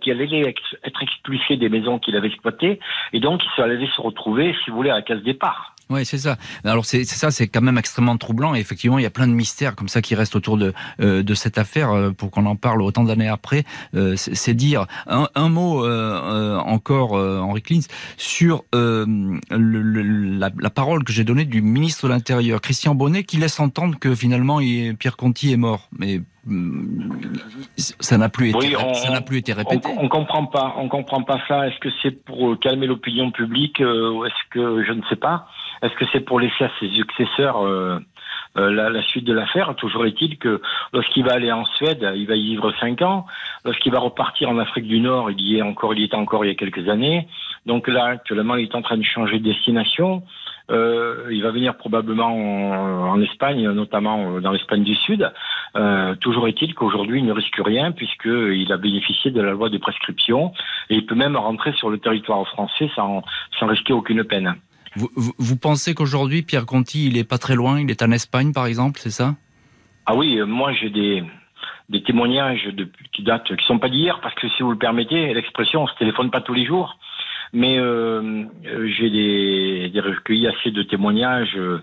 être 0.84 1.03
expulsé 1.03 1.57
des 1.57 1.68
maisons 1.68 1.98
qu'il 1.98 2.14
avait 2.14 2.28
exploitées 2.28 2.78
et 3.12 3.18
donc 3.18 3.40
il 3.59 3.62
allait 3.62 3.88
se 3.88 4.00
retrouver, 4.00 4.55
si 4.62 4.70
vous 4.70 4.76
voulez, 4.76 4.90
à 4.90 4.96
la 4.96 5.03
case 5.03 5.22
départ. 5.22 5.74
Oui, 5.93 6.07
c'est 6.07 6.18
ça. 6.18 6.38
Alors 6.64 6.86
c'est 6.86 7.05
ça, 7.05 7.30
c'est 7.30 7.49
quand 7.49 7.61
même 7.61 7.76
extrêmement 7.76 8.16
troublant. 8.16 8.55
Et 8.55 8.61
effectivement, 8.61 8.99
il 8.99 9.03
y 9.03 9.07
a 9.07 9.11
plein 9.11 9.26
de 9.26 9.34
mystères 9.34 9.76
comme 9.76 9.88
ça 9.88 10.01
qui 10.01 10.14
restent 10.14 10.36
autour 10.36 10.57
de 10.57 10.72
euh, 11.01 11.22
de 11.22 11.34
cette 11.34 11.59
affaire 11.59 11.90
euh, 11.90 12.11
pour 12.12 12.30
qu'on 12.30 12.47
en 12.47 12.57
parle 12.57 12.80
autant 12.80 13.05
d'années 13.05 13.28
après. 13.28 13.64
Euh, 13.95 14.14
c'est 14.16 14.55
dire 14.55 14.86
un, 15.07 15.28
un 15.34 15.49
mot 15.51 15.82
encore, 15.82 17.12
Henri 17.12 17.62
Klins, 17.62 17.86
sur 18.16 18.64
le, 18.72 19.18
la, 19.51 20.51
la, 20.59 20.70
parole 20.70 21.05
que 21.05 21.12
j'ai 21.12 21.24
donnée 21.24 21.45
du 21.45 21.61
ministre 21.61 22.07
de 22.07 22.12
l'Intérieur, 22.12 22.61
Christian 22.61 22.95
Bonnet, 22.95 23.24
qui 23.24 23.36
laisse 23.36 23.61
entendre 23.61 23.99
que 23.99 24.14
finalement 24.14 24.61
Pierre 24.99 25.16
Conti 25.16 25.53
est 25.53 25.57
mort. 25.57 25.88
Mais 25.99 26.20
ça 27.76 28.18
n'a 28.18 28.28
plus 28.28 28.51
été, 28.51 28.76
ça 28.95 29.11
n'a 29.11 29.20
plus 29.20 29.38
été 29.38 29.53
répété. 29.53 29.88
On, 29.99 30.05
on, 30.05 30.09
comprend 30.09 30.47
pas, 30.47 30.74
on 30.78 30.88
comprend 30.88 31.22
pas 31.22 31.40
ça. 31.49 31.68
Est-ce 31.68 31.78
que 31.80 31.88
c'est 32.03 32.24
pour 32.24 32.59
calmer 32.59 32.86
l'opinion 32.86 33.30
publique 33.30 33.80
ou 33.80 34.24
est-ce 34.24 34.51
que 34.51 34.84
je 34.84 34.93
ne 34.93 35.03
sais 35.09 35.16
pas 35.16 35.47
est-ce 35.83 35.95
que 35.95 36.05
c'est 36.12 36.20
pour 36.20 36.39
laisser 36.39 36.64
à 36.64 36.70
ses 36.78 36.89
successeurs 36.91 37.66
euh, 37.66 37.99
euh, 38.57 38.70
la, 38.70 39.03
suite 39.03 39.24
de 39.24 39.33
l'affaire? 39.33 39.74
Toujours 39.74 40.07
est-il 40.07 40.39
que 40.39 40.62
lorsqu'il 40.93 41.24
va 41.24 41.33
aller 41.33 41.51
en 41.51 41.64
Suède, 41.64 42.09
il 42.14 42.26
va 42.26 42.37
y 42.37 42.51
vivre 42.51 42.72
cinq 42.78 43.03
ans. 43.03 43.26
Lorsqu'il 43.64 43.91
va 43.91 43.99
repartir 43.99 44.49
en 44.49 44.59
Afrique 44.59 44.87
du 44.87 45.01
Nord, 45.01 45.33
il 45.33 45.41
y 45.41 45.59
est 45.59 45.62
encore, 45.62 45.95
il 45.95 46.01
y 46.01 46.05
était 46.05 46.14
encore 46.14 46.45
il 46.45 46.49
y 46.49 46.51
a 46.53 46.55
quelques 46.55 46.89
années. 46.89 47.26
Donc 47.66 47.89
là, 47.89 48.05
actuellement, 48.05 48.55
il 48.55 48.64
est 48.64 48.74
en 48.76 48.83
train 48.83 48.97
de 48.97 49.03
changer 49.03 49.41
de 49.41 49.45
destination. 49.45 50.22
Euh, 50.70 51.26
il 51.33 51.43
va 51.43 51.51
venir 51.51 51.76
probablement 51.76 52.30
en, 53.11 53.20
Espagne, 53.20 53.68
notamment 53.70 54.41
dans 54.41 54.53
l'Espagne 54.53 54.85
du 54.85 54.95
Sud. 54.95 55.30
toujours 56.20 56.47
est-il 56.47 56.74
qu'aujourd'hui, 56.74 57.18
il 57.18 57.26
ne 57.26 57.33
risque 57.33 57.59
rien 57.59 57.91
puisqu'il 57.91 58.72
a 58.72 58.76
bénéficié 58.76 59.33
de 59.33 59.41
la 59.41 59.51
loi 59.51 59.68
de 59.68 59.78
prescription 59.78 60.53
et 60.91 60.95
il 60.95 61.07
peut 61.07 61.16
même 61.16 61.37
rentrer 61.37 61.72
sur 61.72 61.91
le 61.91 61.99
territoire 61.99 62.47
français 62.47 62.89
sans, 62.95 63.24
sans 63.59 63.66
risquer 63.66 63.93
aucune 63.93 64.22
peine. 64.22 64.55
Vous, 64.97 65.11
vous, 65.16 65.57
pensez 65.57 65.95
qu'aujourd'hui, 65.95 66.43
Pierre 66.43 66.66
Conti, 66.66 67.07
il 67.07 67.16
est 67.16 67.28
pas 67.28 67.38
très 67.38 67.55
loin, 67.55 67.80
il 67.80 67.90
est 67.90 68.03
en 68.03 68.11
Espagne, 68.11 68.53
par 68.53 68.66
exemple, 68.66 69.01
c'est 69.01 69.11
ça? 69.11 69.34
Ah 70.07 70.14
oui, 70.14 70.38
euh, 70.38 70.47
moi 70.47 70.72
j'ai 70.72 70.90
des, 70.90 71.22
des 71.88 72.03
témoignages 72.03 72.64
de, 72.64 72.88
qui 73.12 73.22
datent, 73.22 73.57
qui 73.57 73.64
sont 73.64 73.78
pas 73.78 73.88
d'hier, 73.88 74.20
parce 74.20 74.34
que 74.34 74.49
si 74.51 74.62
vous 74.62 74.70
le 74.70 74.78
permettez, 74.78 75.32
l'expression, 75.32 75.82
on 75.82 75.86
se 75.86 75.95
téléphone 75.97 76.30
pas 76.30 76.40
tous 76.40 76.55
les 76.55 76.66
jours. 76.66 76.99
Mais 77.55 77.78
euh, 77.78 78.45
euh 78.66 78.88
j'ai 78.88 79.11
des, 79.11 79.90
des, 79.90 80.01
recueillis 80.01 80.49
assez 80.49 80.70
de 80.70 80.82
témoignages 80.82 81.57
euh, 81.57 81.82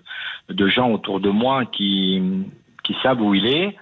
de 0.49 0.67
gens 0.67 0.89
autour 0.89 1.19
de 1.19 1.29
moi 1.29 1.65
qui, 1.65 2.21
qui 2.83 2.95
savent 3.03 3.21
où 3.21 3.35
il 3.35 3.45
est. 3.45 3.75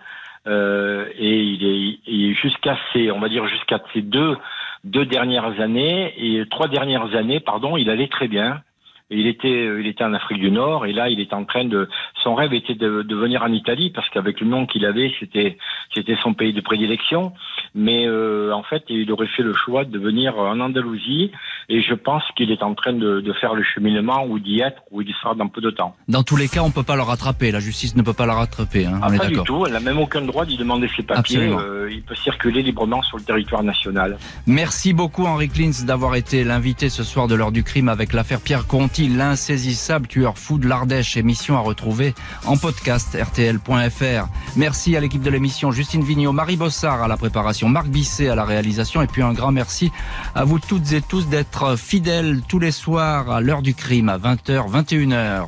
Euh, 0.47 1.07
et 1.17 1.41
il 1.41 2.29
est 2.29 2.33
jusqu'à 2.33 2.77
ces, 2.91 3.11
on 3.11 3.19
va 3.19 3.29
dire 3.29 3.47
jusqu'à 3.47 3.81
ces 3.93 4.01
deux, 4.01 4.37
deux 4.83 5.05
dernières 5.05 5.59
années 5.59 6.13
et 6.17 6.45
trois 6.49 6.67
dernières 6.67 7.15
années, 7.15 7.39
pardon, 7.39 7.77
il 7.77 7.89
allait 7.89 8.07
très 8.07 8.27
bien 8.27 8.61
il 9.09 9.27
était, 9.27 9.47
euh, 9.47 9.79
il 9.79 9.87
était 9.87 10.03
en 10.03 10.13
Afrique 10.13 10.39
du 10.39 10.51
Nord 10.51 10.85
et 10.85 10.91
là, 10.91 11.09
il 11.09 11.19
est 11.19 11.33
en 11.33 11.45
train 11.45 11.65
de. 11.65 11.87
Son 12.23 12.35
rêve 12.35 12.53
était 12.53 12.75
de, 12.75 13.03
de 13.03 13.15
venir 13.15 13.41
en 13.41 13.51
Italie 13.53 13.89
parce 13.89 14.09
qu'avec 14.09 14.41
le 14.41 14.47
nom 14.47 14.65
qu'il 14.65 14.85
avait, 14.85 15.13
c'était, 15.19 15.57
c'était 15.95 16.17
son 16.21 16.33
pays 16.33 16.53
de 16.53 16.61
prédilection. 16.61 17.33
Mais 17.73 18.05
euh, 18.07 18.51
en 18.53 18.63
fait, 18.63 18.83
il 18.89 19.11
aurait 19.11 19.27
fait 19.27 19.43
le 19.43 19.53
choix 19.53 19.85
de 19.85 19.97
venir 19.99 20.37
en 20.37 20.59
Andalousie 20.59 21.31
et 21.69 21.81
je 21.81 21.93
pense 21.93 22.23
qu'il 22.35 22.51
est 22.51 22.63
en 22.63 22.73
train 22.73 22.93
de, 22.93 23.21
de, 23.21 23.33
faire 23.33 23.53
le 23.53 23.63
cheminement 23.63 24.25
ou 24.25 24.39
d'y 24.39 24.61
être, 24.61 24.81
où 24.91 25.01
il 25.01 25.13
sera 25.21 25.35
dans 25.35 25.47
peu 25.47 25.61
de 25.61 25.69
temps. 25.69 25.95
Dans 26.07 26.23
tous 26.23 26.37
les 26.37 26.47
cas, 26.47 26.61
on 26.61 26.71
peut 26.71 26.83
pas 26.83 26.95
le 26.95 27.01
rattraper. 27.01 27.51
La 27.51 27.59
justice 27.59 27.95
ne 27.95 28.01
peut 28.01 28.13
pas 28.13 28.25
le 28.25 28.31
rattraper. 28.31 28.85
Hein, 28.85 28.99
ah, 29.03 29.09
pas 29.15 29.27
du 29.27 29.41
tout. 29.43 29.65
Elle 29.65 29.73
n'a 29.73 29.79
même 29.79 29.99
aucun 29.99 30.21
droit 30.21 30.45
d'y 30.45 30.57
demander 30.57 30.89
ses 30.95 31.03
papiers. 31.03 31.49
Euh, 31.49 31.89
il 31.91 32.01
peut 32.01 32.15
circuler 32.15 32.63
librement 32.63 33.01
sur 33.03 33.17
le 33.17 33.23
territoire 33.23 33.63
national. 33.63 34.17
Merci 34.47 34.93
beaucoup, 34.93 35.25
Henri 35.25 35.49
Klins, 35.49 35.85
d'avoir 35.85 36.15
été 36.15 36.43
l'invité 36.43 36.89
ce 36.89 37.03
soir 37.03 37.27
de 37.27 37.35
l'heure 37.35 37.51
du 37.51 37.63
crime 37.63 37.89
avec 37.89 38.13
l'affaire 38.13 38.41
Pierre 38.41 38.65
L'insaisissable 39.05 40.07
tueur 40.07 40.39
fou 40.39 40.57
de 40.57 40.67
l'Ardèche, 40.67 41.17
émission 41.17 41.55
à 41.55 41.59
retrouver 41.59 42.15
en 42.45 42.57
podcast 42.57 43.15
rtl.fr. 43.15 44.27
Merci 44.55 44.95
à 44.95 44.99
l'équipe 44.99 45.21
de 45.21 45.29
l'émission, 45.29 45.71
Justine 45.71 46.03
Vignot, 46.03 46.31
Marie 46.31 46.57
Bossard 46.57 47.03
à 47.03 47.07
la 47.07 47.15
préparation, 47.15 47.69
Marc 47.69 47.87
Bisset 47.87 48.29
à 48.29 48.33
la 48.35 48.43
réalisation, 48.43 49.03
et 49.03 49.07
puis 49.07 49.21
un 49.21 49.33
grand 49.33 49.51
merci 49.51 49.91
à 50.33 50.45
vous 50.45 50.57
toutes 50.57 50.91
et 50.93 51.01
tous 51.01 51.27
d'être 51.27 51.77
fidèles 51.77 52.41
tous 52.47 52.57
les 52.57 52.71
soirs 52.71 53.29
à 53.29 53.39
l'heure 53.39 53.61
du 53.61 53.75
crime 53.75 54.09
à 54.09 54.17
20h, 54.17 54.67
21h. 54.67 55.45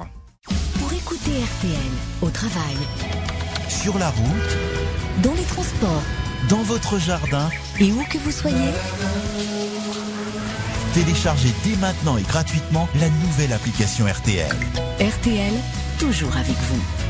Pour 0.79 0.93
écouter 0.93 1.31
RTL 1.31 1.91
au 2.21 2.29
travail, 2.29 2.77
sur 3.67 3.97
la 3.97 4.09
route, 4.09 4.57
dans 5.23 5.33
les 5.33 5.43
transports, 5.43 6.03
dans 6.49 6.61
votre 6.61 6.99
jardin, 6.99 7.49
et 7.79 7.91
où 7.91 8.03
que 8.11 8.19
vous 8.19 8.31
soyez, 8.31 8.73
Téléchargez 10.93 11.53
dès 11.63 11.75
maintenant 11.75 12.17
et 12.17 12.23
gratuitement 12.23 12.89
la 12.99 13.09
nouvelle 13.09 13.53
application 13.53 14.05
RTL. 14.07 14.49
RTL, 14.99 15.53
toujours 15.99 16.35
avec 16.35 16.55
vous. 16.55 17.08